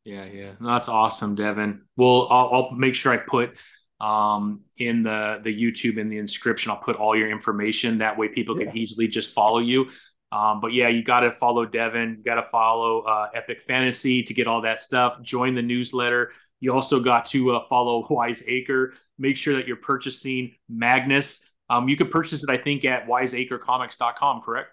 Yeah. 0.04 0.24
Yeah. 0.24 0.52
No, 0.60 0.68
that's 0.68 0.88
awesome, 0.88 1.34
Devin. 1.34 1.82
Well, 1.96 2.26
I'll, 2.30 2.50
I'll 2.52 2.70
make 2.72 2.94
sure 2.94 3.12
I 3.12 3.18
put 3.18 3.56
um, 4.00 4.62
in 4.78 5.02
the 5.02 5.40
the 5.42 5.54
YouTube 5.54 5.98
in 5.98 6.08
the 6.08 6.18
inscription. 6.18 6.70
I'll 6.70 6.78
put 6.78 6.96
all 6.96 7.14
your 7.14 7.30
information 7.30 7.98
that 7.98 8.16
way 8.16 8.28
people 8.28 8.58
yeah. 8.58 8.66
can 8.66 8.76
easily 8.76 9.08
just 9.08 9.34
follow 9.34 9.58
you. 9.58 9.90
Um, 10.32 10.60
but 10.60 10.72
yeah, 10.72 10.88
you 10.88 11.02
got 11.02 11.20
to 11.20 11.32
follow 11.32 11.66
Devin. 11.66 12.16
You 12.18 12.24
got 12.24 12.40
to 12.40 12.48
follow 12.50 13.00
uh, 13.00 13.28
Epic 13.34 13.62
Fantasy 13.66 14.22
to 14.22 14.34
get 14.34 14.46
all 14.46 14.62
that 14.62 14.80
stuff. 14.80 15.20
Join 15.22 15.54
the 15.54 15.62
newsletter. 15.62 16.32
You 16.60 16.72
also 16.72 17.00
got 17.00 17.24
to 17.26 17.56
uh, 17.56 17.64
follow 17.68 18.06
Wise 18.10 18.44
Acre. 18.46 18.94
Make 19.20 19.36
sure 19.36 19.54
that 19.54 19.68
you're 19.68 19.76
purchasing 19.76 20.56
Magnus. 20.68 21.54
Um, 21.68 21.88
you 21.88 21.96
could 21.96 22.10
purchase 22.10 22.42
it, 22.42 22.50
I 22.50 22.56
think, 22.56 22.84
at 22.84 23.06
wiseacrecomics.com, 23.06 24.40
correct? 24.40 24.70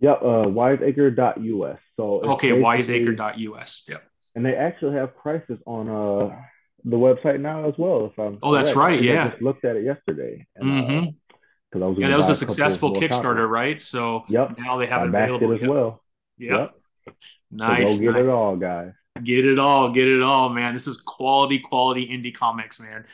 Yep, 0.00 0.22
uh, 0.22 0.48
wiseacre.us. 0.48 1.78
So 1.96 2.20
okay, 2.32 2.52
wiseacre.us. 2.52 3.86
Yep. 3.88 4.02
And 4.34 4.44
they 4.44 4.54
actually 4.56 4.96
have 4.96 5.16
prices 5.16 5.58
on 5.64 5.88
uh 5.88 6.36
the 6.84 6.96
website 6.96 7.40
now 7.40 7.68
as 7.68 7.74
well. 7.78 8.06
If 8.06 8.18
I'm 8.18 8.38
oh, 8.42 8.52
that's 8.52 8.74
right. 8.74 9.00
Yeah, 9.00 9.26
I 9.26 9.28
just 9.28 9.42
looked 9.42 9.64
at 9.64 9.76
it 9.76 9.84
yesterday. 9.84 10.46
And, 10.56 10.68
uh, 10.68 10.74
mm-hmm. 10.74 11.80
uh, 11.80 11.84
I 11.84 11.88
was 11.88 11.98
yeah, 11.98 12.08
that 12.08 12.16
was 12.16 12.28
a 12.28 12.34
successful 12.34 12.94
Kickstarter, 12.94 13.48
right? 13.48 13.80
So 13.80 14.24
yep, 14.28 14.58
now 14.58 14.78
they 14.78 14.86
have 14.86 15.02
I 15.02 15.04
it 15.04 15.08
available 15.08 15.52
it 15.52 15.54
as 15.56 15.60
yep. 15.60 15.70
well. 15.70 16.02
Yep. 16.38 16.74
yep. 17.06 17.16
Nice. 17.50 17.98
So 17.98 17.98
go 17.98 18.00
get 18.00 18.18
nice. 18.18 18.28
it 18.28 18.32
all, 18.32 18.56
guys. 18.56 18.92
Get 19.22 19.46
it 19.46 19.58
all, 19.58 19.90
get 19.90 20.08
it 20.08 20.22
all, 20.22 20.48
man. 20.48 20.72
This 20.72 20.86
is 20.86 21.00
quality, 21.00 21.58
quality 21.58 22.08
indie 22.08 22.34
comics, 22.34 22.80
man. 22.80 23.04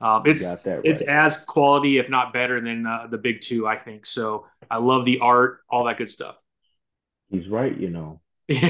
Um, 0.00 0.22
it's 0.26 0.66
right. 0.66 0.80
it's 0.84 1.02
as 1.02 1.44
quality, 1.44 1.98
if 1.98 2.08
not 2.10 2.32
better, 2.32 2.60
than 2.60 2.86
uh, 2.86 3.06
the 3.10 3.18
big 3.18 3.40
two, 3.40 3.66
I 3.66 3.78
think. 3.78 4.04
So 4.04 4.46
I 4.70 4.76
love 4.78 5.04
the 5.04 5.20
art, 5.20 5.60
all 5.70 5.84
that 5.84 5.96
good 5.96 6.10
stuff. 6.10 6.36
He's 7.30 7.48
right, 7.48 7.76
you 7.76 7.90
know. 7.90 8.20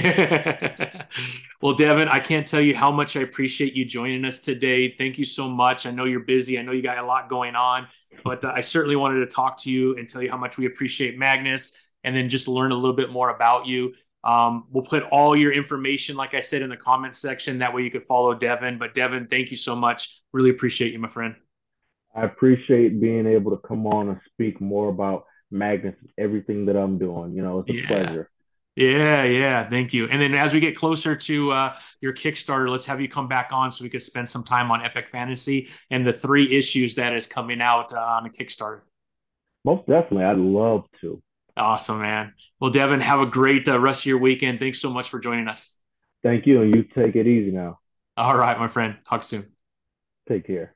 well, 1.61 1.75
Devin, 1.75 2.09
I 2.09 2.19
can't 2.19 2.47
tell 2.47 2.63
you 2.63 2.75
how 2.75 2.91
much 2.91 3.15
I 3.17 3.21
appreciate 3.21 3.75
you 3.75 3.85
joining 3.85 4.25
us 4.25 4.41
today. 4.41 4.95
Thank 4.97 5.19
you 5.19 5.25
so 5.27 5.49
much. 5.49 5.85
I 5.85 5.91
know 5.91 6.05
you're 6.05 6.21
busy. 6.21 6.59
I 6.59 6.63
know 6.63 6.73
you 6.73 6.81
got 6.81 6.97
a 6.97 7.05
lot 7.05 7.29
going 7.29 7.55
on, 7.55 7.87
but 8.25 8.43
uh, 8.43 8.53
I 8.55 8.61
certainly 8.61 8.97
wanted 8.97 9.21
to 9.21 9.27
talk 9.27 9.59
to 9.63 9.71
you 9.71 9.97
and 9.97 10.09
tell 10.09 10.23
you 10.23 10.31
how 10.31 10.39
much 10.39 10.57
we 10.57 10.65
appreciate 10.65 11.19
Magnus 11.19 11.89
and 12.05 12.17
then 12.17 12.31
just 12.31 12.49
learn 12.49 12.73
a 12.73 12.75
little 12.75 12.97
bit 12.97 13.11
more 13.11 13.29
about 13.29 13.67
you. 13.67 13.93
Um, 14.27 14.65
we'll 14.73 14.85
put 14.85 15.05
all 15.05 15.37
your 15.37 15.53
information, 15.53 16.17
like 16.17 16.35
I 16.35 16.41
said, 16.41 16.61
in 16.61 16.69
the 16.69 16.77
comments 16.77 17.21
section. 17.21 17.59
That 17.59 17.73
way 17.73 17.83
you 17.83 17.93
could 17.93 18.05
follow 18.05 18.35
Devin. 18.35 18.77
But 18.77 18.93
Devin, 18.93 19.29
thank 19.29 19.53
you 19.53 19.57
so 19.57 19.77
much. 19.77 20.21
Really 20.33 20.51
appreciate 20.51 20.93
you, 20.93 20.99
my 20.99 21.09
friend. 21.09 21.37
I 22.15 22.25
appreciate 22.25 23.01
being 23.01 23.27
able 23.27 23.53
to 23.53 23.69
come 23.69 23.87
on 23.87 24.09
and 24.09 24.21
speak 24.33 24.61
more 24.61 24.89
about 24.89 25.27
Magnus 25.53 25.95
and 26.01 26.11
everything 26.19 26.67
that 26.67 26.77
I'm 26.77 26.99
doing. 26.99 27.35
You 27.35 27.43
know, 27.43 27.61
it's 27.61 27.71
a 27.71 27.75
yeah. 27.75 27.87
pleasure. 27.87 28.31
Yeah, 28.75 29.23
yeah. 29.23 29.69
Thank 29.69 29.95
you. 29.95 30.09
And 30.09 30.21
then 30.21 30.35
as 30.35 30.53
we 30.53 30.61
get 30.61 30.77
closer 30.77 31.15
to 31.15 31.53
uh, 31.53 31.77
your 32.01 32.13
Kickstarter, 32.13 32.69
let's 32.69 32.85
have 32.85 33.01
you 33.01 33.09
come 33.09 33.29
back 33.29 33.51
on 33.53 33.71
so 33.71 33.85
we 33.85 33.89
could 33.89 34.03
spend 34.03 34.29
some 34.29 34.43
time 34.43 34.71
on 34.71 34.85
Epic 34.85 35.09
Fantasy 35.11 35.69
and 35.91 36.07
the 36.07 36.13
three 36.13 36.55
issues 36.55 36.97
that 36.97 37.15
is 37.15 37.27
coming 37.27 37.63
out 37.63 37.95
uh, 37.95 38.01
on 38.01 38.27
a 38.27 38.29
Kickstarter. 38.29 38.81
Most 39.65 39.87
definitely. 39.87 40.25
I'd 40.25 40.37
love 40.37 40.85
to. 41.01 41.23
Awesome, 41.57 42.01
man. 42.01 42.35
Well, 42.61 42.71
Devin, 42.71 43.01
have 43.01 43.21
a 43.21 43.27
great 43.27 43.67
uh, 43.67 43.79
rest 43.81 44.03
of 44.03 44.07
your 44.07 44.19
weekend. 44.19 44.61
Thanks 44.61 44.81
so 44.81 44.91
much 44.91 45.09
for 45.09 45.19
joining 45.19 45.49
us. 45.49 45.81
Thank 46.23 46.47
you. 46.47 46.63
And 46.63 46.75
you 46.75 46.83
take 46.83 47.17
it 47.17 47.27
easy 47.27 47.51
now. 47.51 47.79
All 48.17 48.37
right, 48.37 48.59
my 48.59 48.69
friend. 48.69 48.97
Talk 49.09 49.23
soon. 49.23 49.47
Take 50.29 50.47
care. 50.47 50.76